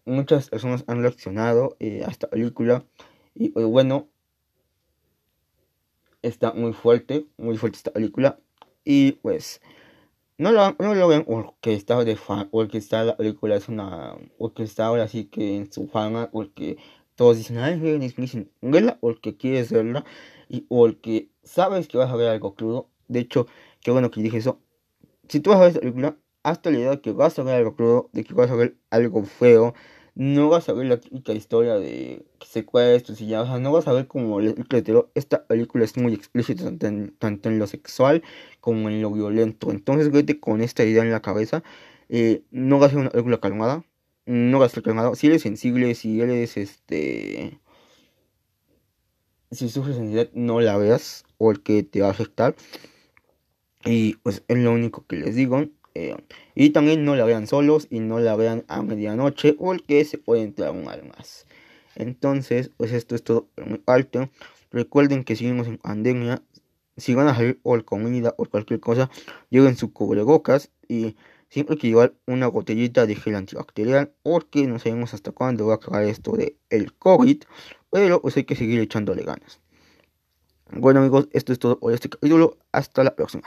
muchas 0.04 0.50
personas 0.50 0.84
han 0.86 1.02
reaccionado 1.02 1.76
eh, 1.80 2.04
a 2.06 2.10
esta 2.10 2.28
película. 2.28 2.84
Y 3.34 3.50
pues, 3.50 3.66
bueno, 3.66 4.08
está 6.22 6.52
muy 6.52 6.72
fuerte, 6.72 7.26
muy 7.36 7.56
fuerte 7.56 7.76
esta 7.78 7.92
película. 7.92 8.38
Y 8.84 9.12
pues 9.12 9.60
no 10.38 10.50
lo, 10.52 10.74
no 10.78 10.94
lo 10.94 11.08
ven 11.08 11.24
porque 11.24 11.74
está 11.74 12.02
de 12.04 12.16
fan, 12.16 12.48
porque 12.50 12.78
está 12.78 13.04
la 13.04 13.16
película 13.16 13.56
es 13.56 13.68
una, 13.68 14.16
porque 14.38 14.62
está 14.64 14.86
ahora 14.86 15.06
sí 15.08 15.26
que 15.26 15.56
en 15.56 15.72
su 15.72 15.86
fama, 15.86 16.30
porque 16.32 16.78
todos 17.14 17.36
dicen, 17.36 17.58
ay, 17.58 17.78
dicen, 17.78 18.50
vela 18.60 18.98
porque 19.00 19.36
quieres 19.36 19.70
verla 19.70 20.04
y 20.48 20.62
porque 20.62 21.28
sabes 21.44 21.86
que 21.88 21.98
vas 21.98 22.10
a 22.10 22.16
ver 22.16 22.28
algo 22.28 22.54
crudo. 22.54 22.88
De 23.08 23.20
hecho, 23.20 23.46
qué 23.80 23.90
bueno 23.90 24.10
que 24.10 24.22
dije 24.22 24.38
eso. 24.38 24.60
Si 25.28 25.40
tú 25.40 25.50
vas 25.50 25.58
a 25.58 25.62
ver 25.62 25.68
esta 25.68 25.80
película, 25.80 26.16
hasta 26.42 26.70
la 26.70 26.78
idea 26.78 26.90
de 26.90 27.00
que 27.00 27.12
vas 27.12 27.38
a 27.38 27.42
ver 27.42 27.56
algo 27.56 27.76
crudo, 27.76 28.10
de 28.12 28.24
que 28.24 28.34
vas 28.34 28.50
a 28.50 28.54
ver 28.54 28.76
algo 28.90 29.24
feo, 29.24 29.74
no 30.14 30.48
vas 30.48 30.68
a 30.68 30.72
ver 30.74 30.86
la 30.86 31.00
típica 31.00 31.32
historia 31.32 31.76
de 31.76 32.26
secuestros 32.44 33.20
y 33.20 33.28
ya, 33.28 33.42
o 33.42 33.46
sea, 33.46 33.58
no 33.58 33.72
vas 33.72 33.88
a 33.88 33.92
ver 33.92 34.06
como 34.06 34.40
el 34.40 34.54
Esta 35.14 35.46
película 35.46 35.84
es 35.84 35.96
muy 35.96 36.12
explícita 36.12 36.64
tanto 36.64 37.48
en, 37.48 37.58
lo 37.58 37.66
sexual 37.66 38.22
como 38.60 38.88
en 38.90 39.00
lo 39.00 39.10
violento. 39.10 39.70
Entonces, 39.70 40.10
vete 40.10 40.38
con 40.38 40.60
esta 40.60 40.84
idea 40.84 41.02
en 41.02 41.10
la 41.10 41.22
cabeza. 41.22 41.62
Eh, 42.08 42.42
no 42.50 42.78
vas 42.78 42.88
a 42.88 42.90
ser 42.90 42.98
una 43.00 43.10
película 43.10 43.40
calmada. 43.40 43.84
No 44.26 44.58
vas 44.58 44.66
a 44.66 44.68
estar 44.68 44.82
calmado. 44.84 45.14
Si 45.14 45.28
eres 45.28 45.42
sensible, 45.42 45.94
si 45.94 46.20
eres 46.20 46.56
este. 46.56 47.58
Si 49.50 49.68
sufres 49.68 49.98
ansiedad, 49.98 50.30
no 50.34 50.60
la 50.60 50.76
veas 50.76 51.24
porque 51.38 51.82
te 51.82 52.00
va 52.02 52.08
a 52.08 52.10
afectar. 52.10 52.54
Y 53.84 54.14
pues 54.16 54.42
es 54.48 54.58
lo 54.58 54.72
único 54.72 55.06
que 55.06 55.16
les 55.16 55.34
digo. 55.34 55.66
Eh, 55.94 56.16
y 56.54 56.70
también 56.70 57.04
no 57.04 57.16
la 57.16 57.24
vean 57.24 57.46
solos 57.46 57.86
y 57.90 58.00
no 58.00 58.18
la 58.18 58.36
vean 58.36 58.64
a 58.68 58.82
medianoche 58.82 59.54
porque 59.54 60.04
se 60.04 60.18
puede 60.18 60.42
entrar 60.42 60.70
un 60.70 60.88
algo 60.88 61.08
más. 61.08 61.46
Entonces, 61.94 62.70
pues 62.76 62.92
esto 62.92 63.14
es 63.14 63.22
todo 63.22 63.48
muy 63.64 63.82
alto. 63.86 64.30
Recuerden 64.70 65.24
que 65.24 65.36
seguimos 65.36 65.66
en 65.66 65.78
pandemia. 65.78 66.42
Si 66.96 67.14
van 67.14 67.28
a 67.28 67.34
salir 67.34 67.60
o 67.62 67.82
comida 67.84 68.34
o 68.36 68.44
cualquier 68.46 68.80
cosa, 68.80 69.10
lleven 69.50 69.76
su 69.76 69.92
cubrebocas 69.92 70.70
y 70.88 71.16
siempre 71.48 71.76
que 71.76 71.88
llevar 71.88 72.14
una 72.26 72.48
botellita 72.48 73.06
de 73.06 73.14
gel 73.14 73.34
antibacterial 73.34 74.12
porque 74.22 74.66
no 74.66 74.78
sabemos 74.78 75.14
hasta 75.14 75.32
cuándo 75.32 75.66
va 75.66 75.74
a 75.74 75.76
acabar 75.76 76.04
esto 76.04 76.32
de 76.32 76.56
el 76.70 76.94
COVID, 76.94 77.42
pero 77.90 78.22
pues 78.22 78.36
hay 78.36 78.44
que 78.44 78.56
seguir 78.56 78.80
echándole 78.80 79.22
ganas. 79.22 79.60
Bueno 80.70 81.00
amigos, 81.00 81.28
esto 81.32 81.52
es 81.52 81.58
todo 81.58 81.78
por 81.78 81.92
este 81.92 82.08
capítulo. 82.08 82.56
Hasta 82.72 83.04
la 83.04 83.14
próxima. 83.14 83.42